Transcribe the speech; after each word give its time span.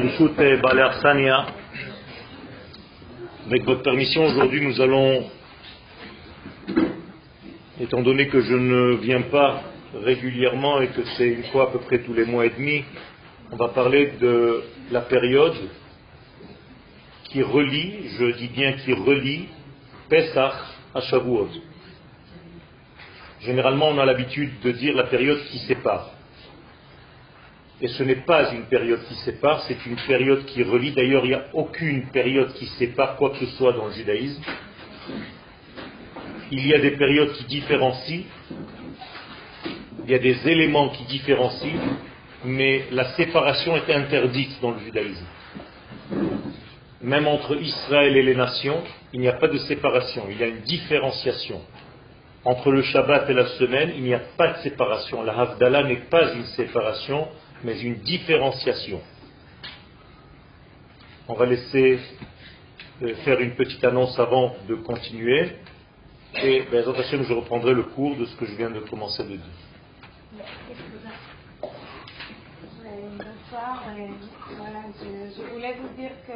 Birshut 0.00 0.32
Arsania. 0.38 1.46
Avec 3.46 3.64
votre 3.64 3.82
permission, 3.82 4.24
aujourd'hui 4.24 4.62
nous 4.62 4.80
allons, 4.80 5.30
étant 7.78 8.00
donné 8.00 8.28
que 8.28 8.40
je 8.40 8.54
ne 8.54 8.96
viens 8.96 9.22
pas 9.22 9.62
régulièrement 9.94 10.80
et 10.80 10.88
que 10.88 11.02
c'est 11.16 11.28
une 11.28 11.42
fois 11.44 11.64
à 11.64 11.66
peu 11.72 11.80
près 11.80 11.98
tous 11.98 12.14
les 12.14 12.24
mois 12.24 12.46
et 12.46 12.50
demi, 12.50 12.82
on 13.52 13.56
va 13.56 13.68
parler 13.68 14.12
de 14.18 14.62
la 14.90 15.02
période 15.02 15.56
qui 17.24 17.42
relie, 17.42 18.08
je 18.18 18.36
dis 18.38 18.48
bien 18.48 18.72
qui 18.72 18.94
relie, 18.94 19.48
Pesach 20.08 20.54
à 20.94 21.00
Shavuot. 21.02 21.48
Généralement, 23.42 23.88
on 23.88 23.98
a 23.98 24.06
l'habitude 24.06 24.60
de 24.62 24.70
dire 24.72 24.94
la 24.96 25.04
période 25.04 25.40
qui 25.50 25.58
sépare. 25.58 26.10
Et 27.82 27.88
ce 27.88 28.02
n'est 28.02 28.22
pas 28.26 28.52
une 28.52 28.64
période 28.64 29.02
qui 29.08 29.14
sépare, 29.16 29.62
c'est 29.62 29.86
une 29.86 29.96
période 29.96 30.44
qui 30.44 30.62
relie. 30.62 30.92
D'ailleurs, 30.92 31.24
il 31.24 31.28
n'y 31.28 31.34
a 31.34 31.46
aucune 31.54 32.08
période 32.08 32.52
qui 32.54 32.66
sépare 32.66 33.16
quoi 33.16 33.30
que 33.30 33.38
ce 33.38 33.46
soit 33.56 33.72
dans 33.72 33.86
le 33.86 33.92
judaïsme. 33.92 34.42
Il 36.50 36.66
y 36.66 36.74
a 36.74 36.78
des 36.78 36.90
périodes 36.92 37.32
qui 37.32 37.44
différencient, 37.44 38.24
il 40.04 40.10
y 40.10 40.14
a 40.14 40.18
des 40.18 40.48
éléments 40.48 40.90
qui 40.90 41.04
différencient, 41.04 41.78
mais 42.44 42.84
la 42.90 43.12
séparation 43.14 43.76
est 43.76 43.90
interdite 43.90 44.60
dans 44.60 44.72
le 44.72 44.80
judaïsme. 44.80 45.26
Même 47.02 47.26
entre 47.28 47.56
Israël 47.56 48.14
et 48.14 48.22
les 48.22 48.34
nations, 48.34 48.82
il 49.14 49.20
n'y 49.20 49.28
a 49.28 49.34
pas 49.34 49.48
de 49.48 49.56
séparation, 49.56 50.24
il 50.30 50.38
y 50.38 50.42
a 50.42 50.48
une 50.48 50.60
différenciation. 50.60 51.62
Entre 52.44 52.70
le 52.72 52.82
Shabbat 52.82 53.28
et 53.30 53.34
la 53.34 53.46
semaine, 53.46 53.92
il 53.96 54.02
n'y 54.02 54.14
a 54.14 54.20
pas 54.36 54.52
de 54.52 54.58
séparation. 54.58 55.22
La 55.22 55.38
Havdalah 55.38 55.84
n'est 55.84 56.08
pas 56.10 56.32
une 56.34 56.44
séparation, 56.46 57.28
mais 57.64 57.80
une 57.80 57.96
différenciation. 57.96 59.00
On 61.28 61.34
va 61.34 61.46
laisser 61.46 62.00
euh, 63.02 63.14
faire 63.24 63.40
une 63.40 63.54
petite 63.54 63.84
annonce 63.84 64.18
avant 64.18 64.54
de 64.68 64.74
continuer. 64.74 65.52
Et 66.42 66.62
ben, 66.70 66.84
je 66.84 67.32
reprendrai 67.32 67.74
le 67.74 67.82
cours 67.82 68.16
de 68.16 68.24
ce 68.24 68.36
que 68.36 68.46
je 68.46 68.54
viens 68.54 68.70
de 68.70 68.80
commencer 68.80 69.22
de 69.24 69.36
dire. 69.36 69.40
Bonsoir. 72.82 73.84
Voilà, 74.56 74.82
je, 74.98 75.34
je, 75.36 75.52
voulais 75.52 75.74
vous 75.80 76.00
dire 76.00 76.12
que 76.26 76.32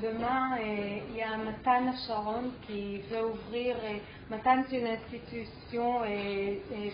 Demain, 0.00 0.56
il 0.58 1.16
y 1.16 1.20
a 1.20 1.36
Matan 1.36 1.92
Sharon 2.06 2.50
qui 2.66 3.02
veut 3.10 3.26
ouvrir. 3.26 3.76
Matan, 4.30 4.64
c'est 4.70 4.78
une 4.78 4.86
institution 4.86 6.02
et, 6.06 6.62
et 6.72 6.92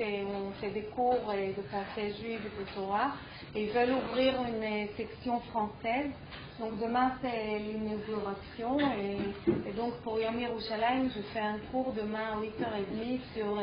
et 0.00 0.24
on 0.24 0.50
fait 0.52 0.70
des 0.70 0.84
cours 0.84 1.20
de 1.26 1.62
français 1.68 2.14
juif 2.18 2.40
et 2.40 2.60
de 2.60 2.74
Torah. 2.74 3.12
Et 3.54 3.64
ils 3.64 3.72
veulent 3.72 3.92
ouvrir 3.92 4.36
une 4.42 4.88
section 4.96 5.40
française. 5.52 6.10
Donc 6.58 6.78
demain, 6.80 7.12
c'est 7.20 7.58
l'inauguration. 7.58 8.78
Et, 8.96 9.72
donc 9.72 9.92
pour 10.02 10.18
Yom 10.18 10.40
Yerushalayim, 10.40 11.10
je 11.14 11.20
fais 11.34 11.40
un 11.40 11.58
cours 11.70 11.92
demain 11.92 12.32
à 12.32 12.40
8h30 12.40 13.20
sur 13.34 13.60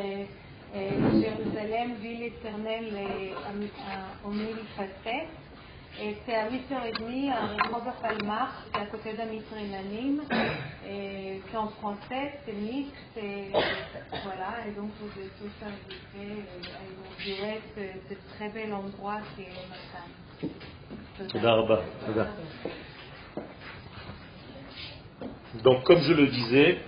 Jérusalem, 1.20 1.96
ville 1.96 2.24
éternelle 2.26 2.94
aux 4.24 4.30
mille 4.30 4.64
facettes. 4.78 5.45
Et 6.02 6.18
c'est 6.26 6.36
à 6.36 6.50
8h30 6.50 7.32
à 7.32 7.46
Rimoga 7.46 7.94
Palmar, 8.02 8.64
c'est 8.74 8.82
à 8.82 8.86
côté 8.88 9.14
d'Amitrinanim. 9.14 10.24
Et 10.88 11.42
c'est 11.50 11.58
en 11.58 11.70
français, 11.70 12.40
c'est 12.46 12.54
mixte. 12.54 12.94
Et 13.16 13.50
voilà, 13.52 14.68
et 14.68 14.72
donc 14.76 14.90
vous 15.00 15.22
êtes 15.22 15.38
tous 15.40 15.66
invités 15.66 16.44
à 16.74 16.80
inaugurer 17.32 17.62
ce, 17.76 18.16
très 18.36 18.50
bel 18.50 18.74
endroit 18.74 19.20
qui 19.36 19.44
est 19.44 19.54
Matam. 19.70 20.10
Donc, 25.64 25.84
comme 25.84 26.02
je 26.02 26.14
le 26.14 26.28
disais, 26.28 26.80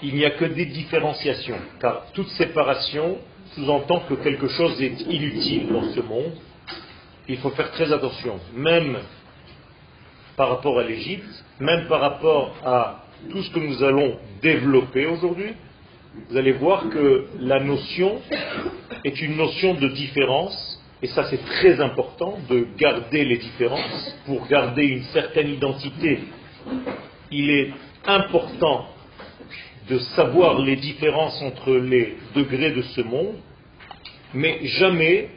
il 0.00 0.14
n'y 0.14 0.24
a 0.24 0.30
que 0.30 0.44
des 0.44 0.66
différenciations, 0.66 1.58
car 1.80 2.06
toute 2.12 2.28
séparation 2.28 3.18
sous-entend 3.56 4.00
que 4.08 4.14
quelque 4.14 4.46
chose 4.46 4.80
est 4.80 5.00
inutile 5.00 5.72
dans 5.72 5.82
ce 5.92 6.00
monde 6.00 6.32
il 7.28 7.38
faut 7.38 7.50
faire 7.50 7.70
très 7.72 7.92
attention, 7.92 8.38
même 8.54 8.98
par 10.36 10.48
rapport 10.48 10.78
à 10.78 10.82
l'Égypte, 10.82 11.44
même 11.60 11.86
par 11.86 12.00
rapport 12.00 12.54
à 12.64 13.04
tout 13.30 13.42
ce 13.42 13.50
que 13.50 13.60
nous 13.60 13.82
allons 13.82 14.18
développer 14.42 15.06
aujourd'hui, 15.06 15.52
vous 16.28 16.36
allez 16.36 16.52
voir 16.52 16.88
que 16.90 17.26
la 17.38 17.60
notion 17.60 18.20
est 19.04 19.20
une 19.20 19.36
notion 19.36 19.74
de 19.74 19.88
différence, 19.88 20.80
et 21.02 21.06
ça 21.08 21.24
c'est 21.30 21.44
très 21.44 21.80
important 21.80 22.38
de 22.50 22.66
garder 22.76 23.24
les 23.24 23.38
différences 23.38 24.16
pour 24.26 24.46
garder 24.46 24.84
une 24.84 25.02
certaine 25.04 25.48
identité. 25.48 26.20
Il 27.30 27.50
est 27.50 27.70
important 28.06 28.86
de 29.88 29.98
savoir 29.98 30.60
les 30.60 30.76
différences 30.76 31.40
entre 31.42 31.72
les 31.74 32.16
degrés 32.34 32.72
de 32.72 32.82
ce 32.82 33.00
monde, 33.00 33.36
mais 34.34 34.60
jamais 34.64 35.28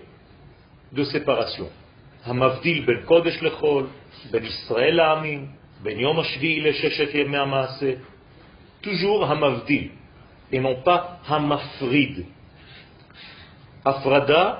de 0.93 1.05
séparation. 1.05 1.69
המבדיל 2.25 2.85
בין 2.85 3.03
קודש 3.05 3.43
לחול, 3.43 3.87
בין 4.31 4.45
ישראל 4.45 4.95
לעמים, 4.95 5.47
בין 5.83 6.01
יום 6.01 6.21
השביעי 6.21 6.61
לששת 6.61 7.15
ימי 7.15 7.39
המעשה. 7.39 7.93
toujours 8.83 9.25
המבדיל, 9.25 9.89
et 10.53 10.61
non 10.61 10.77
pas 10.85 11.19
המפריד. 11.27 12.25
הפרדה, 13.85 14.55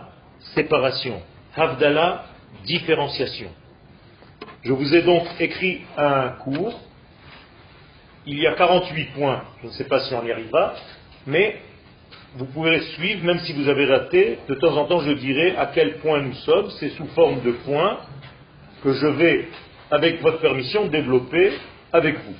séparation. 0.55 1.21
Havdala, 1.57 2.25
différenciation. 2.65 3.51
Je 4.63 4.73
vous 4.73 4.95
ai 4.95 5.03
donc 5.03 5.25
écrit 5.41 5.83
un 5.97 6.29
cours. 6.45 6.81
Il 8.27 8.39
y 8.39 8.47
a 8.47 8.55
48 8.55 9.05
points. 9.15 9.43
Je 9.63 9.69
ne 9.69 9.73
sais 9.73 9.85
pas 9.85 10.01
si 10.01 10.15
on 10.15 10.25
y 10.25 10.31
arrivera, 10.31 10.75
mais 11.27 11.61
vous 12.36 12.46
pouvez 12.46 12.82
suivre, 12.82 13.26
même 13.26 13.40
si 13.40 13.54
vous 13.54 13.70
avez 13.70 13.86
raté, 13.86 14.40
de 14.50 14.56
temps 14.56 14.76
en 14.76 14.86
temps 14.86 15.00
je 15.00 15.12
dirai 15.12 15.56
à 15.56 15.68
quel 15.68 16.00
point 16.00 16.22
nous 16.22 16.34
sommes, 16.34 16.70
c'est 16.80 16.90
sous 16.90 17.08
forme 17.08 17.42
de 17.42 17.52
points 17.52 18.00
que 18.84 18.92
je 18.92 19.08
vais, 19.08 19.48
avec 19.90 20.22
votre 20.22 20.40
permission, 20.40 20.88
développer 20.88 21.54
avec 21.94 22.16
vous. 22.16 22.36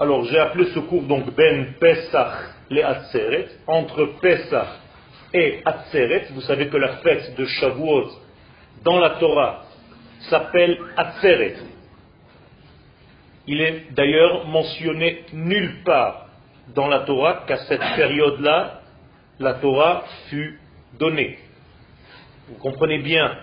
Alors 0.00 0.24
j'ai 0.24 0.38
appelé 0.38 0.66
ce 0.74 0.80
cours 0.80 1.04
donc 1.04 1.32
Ben 1.36 1.74
Pesach 1.78 2.32
les 2.70 2.82
Atzeret, 2.82 3.48
entre 3.68 4.18
Pesach 4.20 4.66
et 5.32 5.60
Atzeret, 5.64 6.26
vous 6.32 6.40
savez 6.40 6.68
que 6.68 6.76
la 6.76 6.96
fête 6.96 7.36
de 7.36 7.44
Shavuot 7.44 8.10
dans 8.82 8.98
la 8.98 9.10
Torah 9.10 9.64
s'appelle 10.28 10.76
Atzeret. 10.96 11.54
Il 13.46 13.60
est 13.60 13.92
d'ailleurs 13.92 14.46
mentionné 14.46 15.24
nulle 15.32 15.82
part 15.84 16.26
dans 16.74 16.88
la 16.88 17.00
Torah 17.00 17.44
qu'à 17.46 17.58
cette 17.58 17.80
période-là, 17.96 18.80
la 19.38 19.54
Torah 19.54 20.04
fut 20.28 20.58
donnée. 20.98 21.38
Vous 22.48 22.56
comprenez 22.56 22.98
bien 22.98 23.38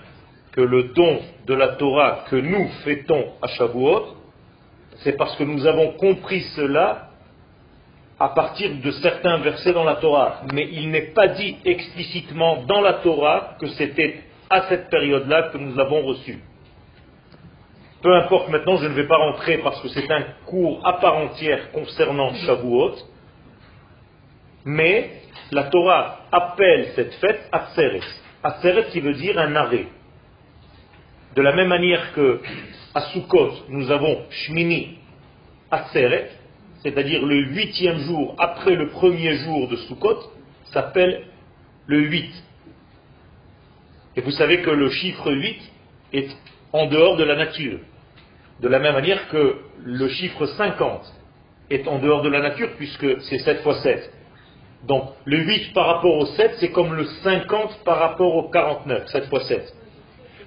que 0.51 0.61
le 0.61 0.83
don 0.95 1.19
de 1.45 1.53
la 1.53 1.69
Torah 1.69 2.25
que 2.29 2.35
nous 2.35 2.67
fêtons 2.83 3.33
à 3.41 3.47
Shavuot, 3.47 4.15
c'est 4.97 5.17
parce 5.17 5.35
que 5.35 5.43
nous 5.43 5.65
avons 5.65 5.93
compris 5.93 6.41
cela 6.55 7.09
à 8.19 8.29
partir 8.29 8.75
de 8.75 8.91
certains 8.91 9.37
versets 9.37 9.71
dans 9.71 9.85
la 9.85 9.95
Torah. 9.95 10.41
Mais 10.53 10.67
il 10.71 10.89
n'est 10.91 11.13
pas 11.13 11.29
dit 11.29 11.57
explicitement 11.63 12.63
dans 12.63 12.81
la 12.81 12.93
Torah 12.95 13.55
que 13.59 13.67
c'était 13.67 14.21
à 14.49 14.63
cette 14.67 14.89
période-là 14.89 15.49
que 15.53 15.57
nous 15.57 15.75
l'avons 15.75 16.01
reçu. 16.01 16.39
Peu 18.01 18.15
importe 18.15 18.49
maintenant, 18.49 18.77
je 18.77 18.87
ne 18.87 18.93
vais 18.93 19.07
pas 19.07 19.17
rentrer 19.17 19.57
parce 19.57 19.81
que 19.81 19.89
c'est 19.89 20.09
un 20.09 20.23
cours 20.45 20.85
à 20.87 20.99
part 20.99 21.17
entière 21.17 21.71
concernant 21.71 22.33
Shavuot, 22.33 22.95
mais 24.63 25.21
la 25.51 25.65
Torah 25.65 26.19
appelle 26.31 26.91
cette 26.95 27.13
fête 27.15 27.49
Atzeret. 27.51 28.01
Atzeret 28.41 28.85
qui 28.91 29.01
veut 29.01 29.15
dire 29.15 29.37
un 29.37 29.53
arrêt. 29.55 29.87
De 31.35 31.41
la 31.41 31.53
même 31.53 31.67
manière 31.67 32.13
que 32.13 32.41
à 32.95 33.01
Sukkot, 33.01 33.51
nous 33.67 33.91
avons 33.91 34.23
Shmini 34.29 34.97
Atzeret, 35.69 36.31
c'est-à-dire 36.81 37.25
le 37.25 37.47
huitième 37.47 37.99
jour 37.99 38.35
après 38.37 38.75
le 38.75 38.89
premier 38.89 39.35
jour 39.39 39.67
de 39.67 39.75
Sukkot, 39.75 40.19
s'appelle 40.71 41.23
le 41.85 41.99
8. 41.99 42.31
Et 44.15 44.21
vous 44.21 44.31
savez 44.31 44.61
que 44.61 44.69
le 44.69 44.89
chiffre 44.89 45.31
8 45.31 45.61
est 46.13 46.29
en 46.71 46.87
dehors 46.87 47.17
de 47.17 47.23
la 47.23 47.35
nature. 47.35 47.79
De 48.61 48.67
la 48.67 48.79
même 48.79 48.93
manière 48.93 49.27
que 49.29 49.55
le 49.83 50.07
chiffre 50.09 50.45
50 50.45 51.01
est 51.69 51.87
en 51.87 51.99
dehors 51.99 52.21
de 52.21 52.29
la 52.29 52.41
nature, 52.41 52.69
puisque 52.77 53.21
c'est 53.21 53.39
7 53.39 53.61
fois 53.61 53.75
7. 53.81 54.11
Donc 54.87 55.09
le 55.25 55.37
8 55.37 55.73
par 55.73 55.87
rapport 55.87 56.17
au 56.17 56.25
7, 56.25 56.55
c'est 56.59 56.71
comme 56.71 56.93
le 56.93 57.05
50 57.05 57.83
par 57.83 57.99
rapport 57.99 58.35
au 58.35 58.49
49, 58.49 59.07
7 59.07 59.25
fois 59.25 59.41
7. 59.41 59.73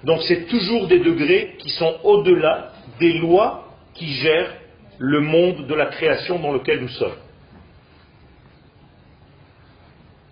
Donc 0.03 0.21
c'est 0.23 0.47
toujours 0.47 0.87
des 0.87 0.99
degrés 0.99 1.55
qui 1.59 1.69
sont 1.69 1.95
au-delà 2.03 2.73
des 2.99 3.13
lois 3.13 3.65
qui 3.93 4.07
gèrent 4.13 4.53
le 4.97 5.21
monde 5.21 5.67
de 5.67 5.73
la 5.73 5.87
création 5.87 6.39
dans 6.39 6.51
lequel 6.51 6.81
nous 6.81 6.89
sommes. 6.89 7.17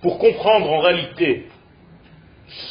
Pour 0.02 0.18
comprendre 0.18 0.70
en 0.72 0.80
réalité 0.80 1.48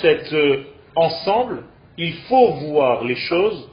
cet 0.00 0.32
euh, 0.32 0.64
ensemble, 0.96 1.62
il 1.96 2.14
faut 2.28 2.52
voir 2.54 3.04
les 3.04 3.14
choses 3.14 3.69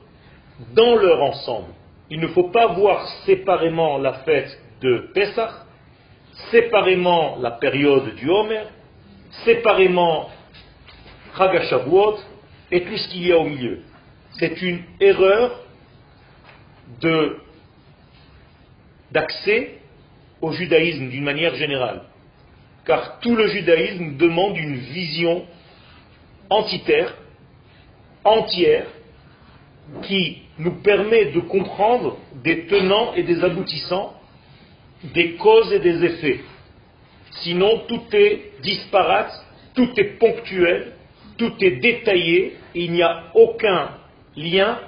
dans 0.74 0.96
leur 0.96 1.22
ensemble. 1.22 1.74
Il 2.10 2.20
ne 2.20 2.28
faut 2.28 2.50
pas 2.50 2.68
voir 2.68 3.06
séparément 3.26 3.98
la 3.98 4.14
fête 4.14 4.58
de 4.82 5.10
Pessah, 5.14 5.66
séparément 6.52 7.38
la 7.40 7.52
période 7.52 8.16
du 8.16 8.30
Homer, 8.30 8.64
séparément 9.44 10.30
Chagashavuot 11.38 12.18
et 12.72 12.84
tout 12.84 12.98
ce 12.98 13.08
qu'il 13.10 13.28
y 13.28 13.32
a 13.32 13.38
au 13.38 13.44
milieu. 13.44 13.82
C'est 14.40 14.62
une 14.62 14.82
erreur 15.00 15.64
d'accès 19.12 19.80
au 20.42 20.52
judaïsme 20.52 21.10
d'une 21.10 21.24
manière 21.24 21.56
générale. 21.56 22.04
Car 22.86 23.20
tout 23.20 23.36
le 23.36 23.48
judaïsme 23.48 24.18
demande 24.18 24.58
une 24.58 24.76
vision 24.76 25.46
entitaire, 26.50 27.14
entière, 28.24 28.88
qui 30.04 30.47
nous 30.60 30.82
permet 30.82 31.32
de 31.32 31.40
comprendre 31.42 32.18
des 32.44 32.66
tenants 32.66 33.14
et 33.14 33.24
des 33.24 33.44
aboutissants, 33.44 34.14
des 35.14 35.34
causes 35.34 35.72
et 35.74 35.80
des 35.80 36.04
effets. 36.04 36.40
Sinon, 37.42 37.84
tout 37.88 38.02
est 38.14 38.62
disparate, 38.62 39.32
tout 39.76 39.90
est 39.98 40.18
ponctuel, 40.20 40.94
tout 41.38 41.54
est 41.62 41.80
détaillé, 41.80 42.58
il 42.74 42.92
n'y 42.92 43.04
a 43.04 43.26
aucun 43.36 43.92
lien 44.36 44.80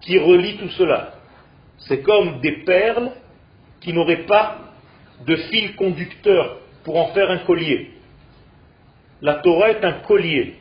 qui 0.00 0.18
relie 0.18 0.56
tout 0.56 0.70
cela. 0.70 1.14
C'est 1.78 2.02
comme 2.02 2.40
des 2.40 2.64
perles 2.64 3.12
qui 3.80 3.92
n'auraient 3.92 4.26
pas 4.26 4.60
de 5.26 5.36
fil 5.36 5.74
conducteur 5.76 6.58
pour 6.84 6.96
en 6.96 7.08
faire 7.08 7.30
un 7.30 7.38
collier. 7.38 7.90
La 9.22 9.34
Torah 9.34 9.70
est 9.70 9.84
un 9.84 10.00
collier 10.00 10.56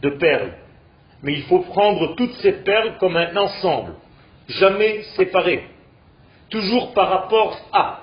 de 0.00 0.10
perles. 0.10 0.52
Mais 1.22 1.34
il 1.34 1.42
faut 1.44 1.60
prendre 1.60 2.14
toutes 2.16 2.34
ces 2.36 2.52
perles 2.52 2.96
comme 2.98 3.16
un 3.16 3.36
ensemble, 3.36 3.94
jamais 4.48 5.02
séparé, 5.16 5.64
toujours 6.48 6.92
par 6.94 7.08
rapport 7.08 7.58
à. 7.72 8.00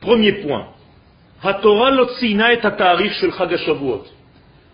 Premier 0.00 0.32
point. 0.32 0.68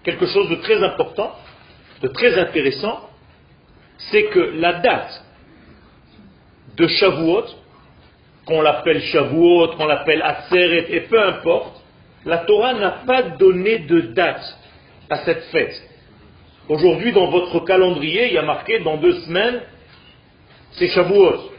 Quelque 0.03 0.27
chose 0.27 0.49
de 0.49 0.57
très 0.57 0.83
important, 0.83 1.33
de 2.03 2.09
très 2.09 2.39
intéressant, 2.39 3.09
c'est 3.99 4.25
que 4.25 4.39
la 4.39 4.75
date 4.75 5.25
de 6.77 6.87
Shavuot, 6.87 7.45
qu'on 8.47 8.63
l'appelle 8.63 9.03
Shavuot, 9.03 9.69
qu'on 9.77 9.87
l'appelle 9.87 10.23
Atzeret, 10.23 10.87
et 10.91 11.01
peu 11.03 11.21
importe, 11.23 11.81
la 12.25 12.39
Torah 12.39 12.75
n'a 12.75 12.91
pas 13.07 13.23
donné 13.23 13.81
de 13.81 14.01
date 14.01 14.59
à 15.09 15.19
cette 15.25 15.45
fête. 15.45 15.90
Aujourd'hui, 16.71 17.11
dans 17.11 17.29
votre 17.31 17.65
calendrier, 17.65 18.29
il 18.29 18.35
y 18.35 18.39
a 18.39 18.43
marqué 18.43 18.79
dans 18.79 18.97
deux 18.97 19.23
semaines, 19.23 19.61
c'est 20.71 20.87
Shavuot. 20.87 21.51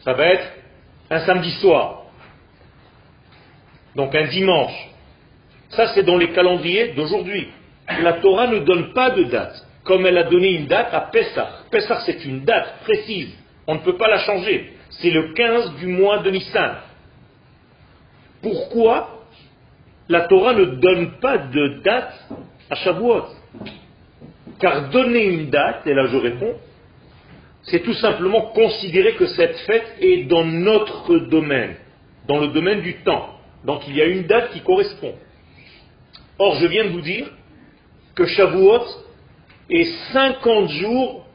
Ça 0.00 0.14
va 0.14 0.26
être 0.28 0.52
un 1.10 1.20
samedi 1.20 1.50
soir. 1.60 2.04
Donc 3.94 4.14
un 4.14 4.28
dimanche. 4.28 4.88
Ça, 5.68 5.92
c'est 5.94 6.02
dans 6.02 6.16
les 6.16 6.30
calendriers 6.30 6.94
d'aujourd'hui. 6.94 7.48
La 8.00 8.14
Torah 8.14 8.46
ne 8.46 8.60
donne 8.60 8.94
pas 8.94 9.10
de 9.10 9.24
date, 9.24 9.66
comme 9.84 10.06
elle 10.06 10.16
a 10.16 10.22
donné 10.22 10.52
une 10.52 10.66
date 10.66 10.94
à 10.94 11.02
Pessah. 11.02 11.64
Pessah, 11.70 12.00
c'est 12.06 12.24
une 12.24 12.46
date 12.46 12.84
précise. 12.84 13.36
On 13.66 13.74
ne 13.74 13.80
peut 13.80 13.98
pas 13.98 14.08
la 14.08 14.20
changer. 14.20 14.72
C'est 14.88 15.10
le 15.10 15.34
15 15.34 15.74
du 15.74 15.88
mois 15.88 16.20
de 16.20 16.30
Nissan. 16.30 16.76
Pourquoi 18.40 19.26
la 20.08 20.22
Torah 20.22 20.54
ne 20.54 20.64
donne 20.64 21.18
pas 21.20 21.36
de 21.36 21.82
date 21.84 22.14
à 22.70 22.74
Shavuot. 22.74 23.24
Car 24.60 24.90
donner 24.90 25.24
une 25.24 25.50
date, 25.50 25.86
et 25.86 25.94
là 25.94 26.06
je 26.06 26.16
réponds, 26.16 26.54
c'est 27.64 27.80
tout 27.80 27.94
simplement 27.94 28.42
considérer 28.52 29.14
que 29.14 29.26
cette 29.26 29.56
fête 29.60 29.96
est 30.00 30.24
dans 30.24 30.44
notre 30.44 31.18
domaine, 31.28 31.76
dans 32.26 32.38
le 32.38 32.48
domaine 32.48 32.80
du 32.80 32.94
temps. 33.02 33.34
Donc 33.64 33.82
il 33.88 33.96
y 33.96 34.02
a 34.02 34.06
une 34.06 34.24
date 34.24 34.52
qui 34.52 34.60
correspond. 34.60 35.14
Or, 36.38 36.56
je 36.56 36.66
viens 36.66 36.84
de 36.84 36.90
vous 36.90 37.00
dire 37.00 37.26
que 38.14 38.26
Shavuot 38.26 38.84
est 39.70 40.12
50 40.12 40.70
jours 40.70 41.26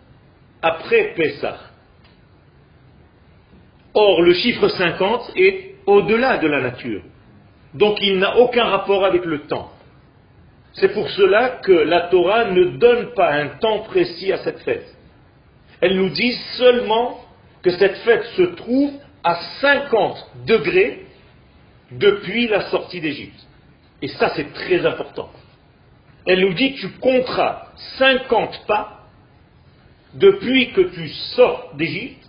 après 0.61 1.13
Pessah. 1.15 1.59
Or, 3.93 4.21
le 4.21 4.33
chiffre 4.33 4.67
50 4.67 5.33
est 5.35 5.75
au-delà 5.85 6.37
de 6.37 6.47
la 6.47 6.61
nature. 6.61 7.01
Donc 7.73 7.97
il 8.01 8.17
n'a 8.17 8.37
aucun 8.37 8.65
rapport 8.65 9.05
avec 9.05 9.25
le 9.25 9.39
temps. 9.41 9.71
C'est 10.73 10.93
pour 10.93 11.09
cela 11.09 11.59
que 11.63 11.71
la 11.71 12.01
Torah 12.07 12.45
ne 12.45 12.77
donne 12.77 13.13
pas 13.13 13.33
un 13.33 13.47
temps 13.59 13.79
précis 13.79 14.31
à 14.31 14.39
cette 14.39 14.59
fête. 14.59 14.87
Elle 15.81 15.97
nous 15.97 16.09
dit 16.09 16.33
seulement 16.57 17.19
que 17.61 17.71
cette 17.71 17.97
fête 17.97 18.23
se 18.35 18.41
trouve 18.41 18.93
à 19.23 19.35
50 19.61 20.31
degrés 20.47 21.05
depuis 21.91 22.47
la 22.47 22.69
sortie 22.69 23.01
d'Égypte. 23.01 23.39
Et 24.01 24.07
ça, 24.07 24.31
c'est 24.35 24.51
très 24.53 24.85
important. 24.85 25.29
Elle 26.25 26.41
nous 26.41 26.53
dit 26.53 26.73
tu 26.75 26.89
compteras 26.99 27.67
50 27.97 28.65
pas 28.65 29.01
depuis 30.13 30.71
que 30.71 30.81
tu 30.81 31.07
sors 31.35 31.73
d'Égypte 31.75 32.23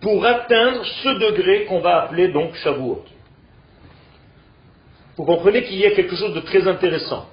pour 0.00 0.24
atteindre 0.24 0.84
ce 0.84 1.08
degré 1.18 1.64
qu'on 1.64 1.80
va 1.80 2.02
appeler 2.02 2.28
donc 2.28 2.54
Shavuot. 2.54 3.04
Vous 5.16 5.24
comprenez 5.24 5.64
qu'il 5.64 5.78
y 5.78 5.86
a 5.86 5.92
quelque 5.92 6.14
chose 6.14 6.34
de 6.34 6.40
très 6.40 6.68
intéressant. 6.68 7.26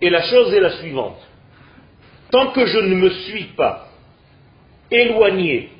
Et 0.00 0.10
la 0.10 0.22
chose 0.22 0.52
est 0.54 0.60
la 0.60 0.78
suivante. 0.78 1.18
Tant 2.30 2.52
que 2.52 2.66
je 2.66 2.78
ne 2.78 2.94
me 2.94 3.10
suis 3.10 3.44
pas 3.56 3.88
éloigné 4.90 5.70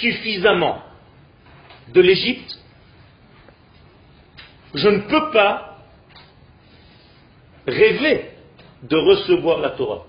suffisamment 0.00 0.82
de 1.88 2.00
l'Égypte, 2.00 2.58
je 4.74 4.88
ne 4.88 5.00
peux 5.00 5.30
pas 5.30 5.78
rêver 7.66 8.30
de 8.82 8.96
recevoir 8.96 9.58
la 9.58 9.70
Torah. 9.70 10.04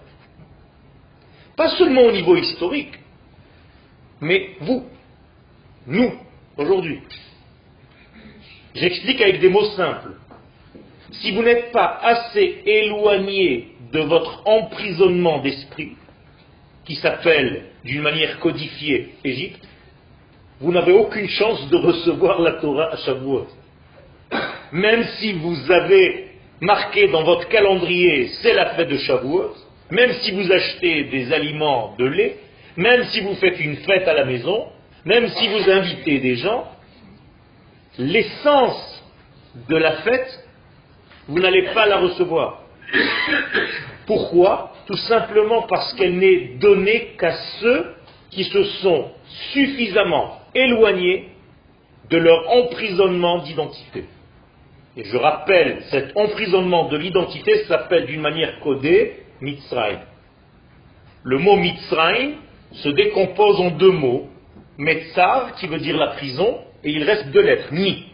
Pas 1.55 1.69
seulement 1.77 2.03
au 2.03 2.11
niveau 2.11 2.35
historique, 2.35 2.99
mais 4.21 4.55
vous, 4.61 4.85
nous, 5.87 6.13
aujourd'hui. 6.57 7.01
J'explique 8.75 9.21
avec 9.21 9.39
des 9.39 9.49
mots 9.49 9.71
simples 9.71 10.13
si 11.11 11.31
vous 11.31 11.43
n'êtes 11.43 11.71
pas 11.71 11.99
assez 12.01 12.61
éloigné 12.65 13.69
de 13.91 13.99
votre 14.01 14.41
emprisonnement 14.45 15.39
d'esprit, 15.39 15.93
qui 16.85 16.95
s'appelle 16.95 17.65
d'une 17.83 18.01
manière 18.01 18.39
codifiée 18.39 19.09
Égypte, 19.23 19.63
vous 20.59 20.71
n'avez 20.71 20.91
aucune 20.91 21.29
chance 21.29 21.69
de 21.69 21.77
recevoir 21.77 22.41
la 22.41 22.53
Torah 22.53 22.89
à 22.91 22.97
Shavuot. 22.97 23.47
Même 24.71 25.03
si 25.19 25.33
vous 25.33 25.71
avez 25.71 26.27
marqué 26.61 27.07
dans 27.07 27.23
votre 27.23 27.47
calendrier 27.47 28.27
c'est 28.41 28.53
la 28.53 28.71
fête 28.75 28.89
de 28.89 28.97
Shavuot, 28.97 29.53
même 29.89 30.13
si 30.21 30.31
vous 30.31 30.51
achetez 30.51 31.05
des 31.05 31.31
aliments 31.33 31.95
de 31.97 32.05
lait, 32.05 32.37
même 32.75 33.05
si 33.05 33.21
vous 33.21 33.35
faites 33.35 33.59
une 33.59 33.77
fête 33.77 34.07
à 34.07 34.13
la 34.13 34.25
maison, 34.25 34.67
même 35.05 35.27
si 35.29 35.47
vous 35.47 35.69
invitez 35.69 36.19
des 36.19 36.35
gens, 36.35 36.67
l'essence 37.97 39.03
de 39.67 39.75
la 39.75 39.93
fête 39.97 40.48
vous 41.29 41.39
n'allez 41.39 41.61
pas 41.73 41.85
la 41.85 41.99
recevoir. 41.99 42.63
Pourquoi? 44.07 44.73
Tout 44.87 44.97
simplement 44.97 45.61
parce 45.63 45.93
qu'elle 45.93 46.17
n'est 46.17 46.57
donnée 46.59 47.11
qu'à 47.19 47.33
ceux 47.61 47.93
qui 48.31 48.43
se 48.45 48.63
sont 48.81 49.11
suffisamment 49.53 50.39
éloignés 50.55 51.29
de 52.09 52.17
leur 52.17 52.49
emprisonnement 52.49 53.43
d'identité. 53.43 54.05
Et 54.97 55.03
je 55.03 55.17
rappelle, 55.17 55.83
cet 55.91 56.17
emprisonnement 56.17 56.89
de 56.89 56.97
l'identité 56.97 57.63
s'appelle 57.65 58.07
d'une 58.07 58.21
manière 58.21 58.59
codée 58.61 59.17
Mitzrayim. 59.39 59.99
Le 61.23 61.37
mot 61.37 61.57
Mitzrayim 61.57 62.37
se 62.71 62.89
décompose 62.89 63.59
en 63.61 63.69
deux 63.71 63.91
mots. 63.91 64.27
Metzar, 64.79 65.53
qui 65.55 65.67
veut 65.67 65.79
dire 65.79 65.97
la 65.97 66.07
prison, 66.07 66.57
et 66.83 66.89
il 66.89 67.03
reste 67.03 67.27
deux 67.31 67.41
lettres, 67.41 67.71
Mi. 67.71 68.05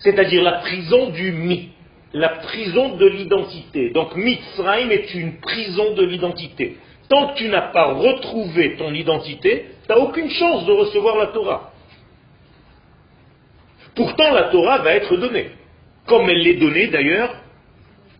C'est-à-dire 0.00 0.42
la 0.42 0.58
prison 0.58 1.10
du 1.10 1.32
Mi 1.32 1.70
la 2.12 2.28
prison 2.30 2.96
de 2.96 3.06
l'identité. 3.06 3.90
Donc 3.90 4.16
Mitzrayim 4.16 4.90
est 4.90 5.14
une 5.14 5.40
prison 5.40 5.94
de 5.94 6.04
l'identité. 6.04 6.78
Tant 7.08 7.28
que 7.28 7.38
tu 7.38 7.48
n'as 7.48 7.72
pas 7.72 7.92
retrouvé 7.94 8.76
ton 8.76 8.92
identité, 8.92 9.66
tu 9.86 9.92
n'as 9.92 9.98
aucune 9.98 10.30
chance 10.30 10.66
de 10.66 10.72
recevoir 10.72 11.16
la 11.16 11.26
Torah. 11.28 11.72
Pourtant, 13.94 14.32
la 14.32 14.44
Torah 14.44 14.78
va 14.78 14.94
être 14.94 15.16
donnée, 15.16 15.50
comme 16.06 16.28
elle 16.28 16.42
l'est 16.42 16.54
donnée 16.54 16.86
d'ailleurs 16.88 17.34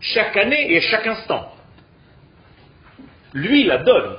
chaque 0.01 0.35
année 0.37 0.73
et 0.73 0.77
à 0.77 0.81
chaque 0.81 1.07
instant. 1.07 1.51
Lui 3.33 3.63
la 3.63 3.77
donne. 3.77 4.15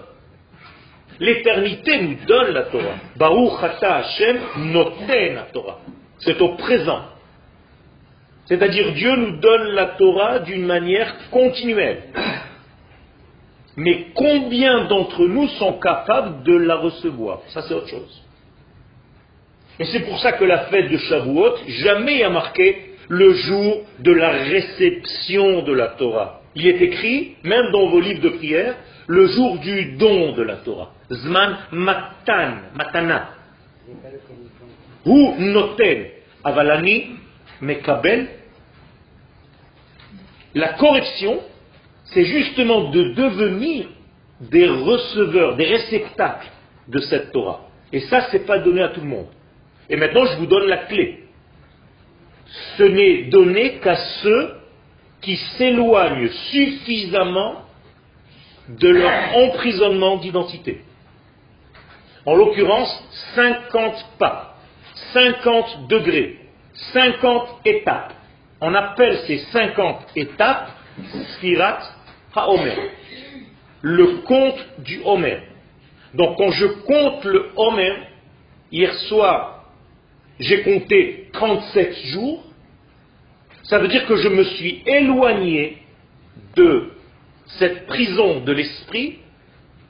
L'éternité 1.18 2.00
nous 2.00 2.16
donne 2.26 2.52
la 2.52 2.62
Torah. 2.62 2.94
Baruch 3.16 3.82
Hashem 3.82 4.40
noten 4.72 5.34
la 5.34 5.42
Torah. 5.52 5.80
C'est 6.18 6.40
au 6.40 6.54
présent. 6.54 7.02
C'est-à-dire 8.50 8.92
Dieu 8.94 9.14
nous 9.14 9.36
donne 9.36 9.74
la 9.74 9.86
Torah 9.96 10.40
d'une 10.40 10.66
manière 10.66 11.14
continuelle. 11.30 12.02
Mais 13.76 14.06
combien 14.12 14.86
d'entre 14.86 15.24
nous 15.24 15.46
sont 15.50 15.74
capables 15.74 16.42
de 16.42 16.56
la 16.56 16.74
recevoir? 16.74 17.42
Ça 17.50 17.62
c'est 17.62 17.74
autre 17.74 17.86
chose. 17.86 18.22
Et 19.78 19.84
c'est 19.84 20.00
pour 20.00 20.18
ça 20.18 20.32
que 20.32 20.44
la 20.44 20.64
fête 20.64 20.90
de 20.90 20.96
Shavuot, 20.96 21.58
jamais 21.68 22.24
a 22.24 22.30
marqué 22.30 22.96
le 23.08 23.32
jour 23.34 23.82
de 24.00 24.12
la 24.12 24.30
réception 24.30 25.62
de 25.62 25.72
la 25.72 25.86
Torah. 25.90 26.40
Il 26.56 26.66
est 26.66 26.82
écrit, 26.82 27.36
même 27.44 27.70
dans 27.70 27.86
vos 27.86 28.00
livres 28.00 28.20
de 28.20 28.30
prière, 28.30 28.74
le 29.06 29.28
jour 29.28 29.58
du 29.58 29.96
don 29.96 30.32
de 30.32 30.42
la 30.42 30.56
Torah. 30.56 30.90
Zman 31.08 31.56
matan, 31.70 32.54
matana. 32.74 33.30
Ou 35.06 35.36
noten, 35.38 36.06
avalani, 36.42 37.10
mekabel. 37.60 38.39
La 40.54 40.74
correction, 40.74 41.40
c'est 42.06 42.24
justement 42.24 42.90
de 42.90 43.14
devenir 43.14 43.86
des 44.40 44.66
receveurs, 44.66 45.56
des 45.56 45.66
réceptacles 45.66 46.48
de 46.88 46.98
cette 47.00 47.32
Torah. 47.32 47.68
Et 47.92 48.00
ça, 48.00 48.22
ce 48.22 48.36
n'est 48.36 48.44
pas 48.44 48.58
donné 48.58 48.82
à 48.82 48.88
tout 48.88 49.00
le 49.00 49.06
monde. 49.06 49.28
Et 49.88 49.96
maintenant, 49.96 50.24
je 50.24 50.36
vous 50.38 50.46
donne 50.46 50.66
la 50.66 50.78
clé. 50.78 51.24
Ce 52.76 52.82
n'est 52.82 53.24
donné 53.24 53.78
qu'à 53.78 53.96
ceux 54.22 54.54
qui 55.20 55.36
s'éloignent 55.36 56.28
suffisamment 56.50 57.64
de 58.68 58.88
leur 58.88 59.36
emprisonnement 59.36 60.16
d'identité. 60.16 60.80
En 62.26 62.34
l'occurrence, 62.36 63.02
50 63.34 64.06
pas, 64.18 64.56
50 65.12 65.88
degrés, 65.88 66.38
50 66.92 67.48
étapes. 67.64 68.14
On 68.60 68.74
appelle 68.74 69.18
ces 69.26 69.38
50 69.52 70.08
étapes 70.16 70.70
Sfirat 71.36 71.80
HaOmer, 72.34 72.90
le 73.82 74.18
compte 74.18 74.66
du 74.78 75.00
Homer. 75.04 75.38
Donc 76.14 76.36
quand 76.36 76.50
je 76.50 76.66
compte 76.66 77.24
le 77.24 77.50
Homer, 77.56 77.94
hier 78.70 78.92
soir, 79.08 79.64
j'ai 80.38 80.62
compté 80.62 81.28
37 81.32 81.96
jours, 82.06 82.42
ça 83.64 83.78
veut 83.78 83.88
dire 83.88 84.06
que 84.06 84.16
je 84.16 84.28
me 84.28 84.44
suis 84.44 84.82
éloigné 84.86 85.78
de 86.56 86.90
cette 87.58 87.86
prison 87.86 88.40
de 88.40 88.52
l'esprit 88.52 89.18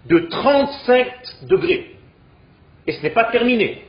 de 0.06 0.18
35 0.18 1.08
degrés. 1.42 1.96
Et 2.86 2.92
ce 2.92 3.02
n'est 3.02 3.10
pas 3.10 3.24
terminé. 3.24 3.84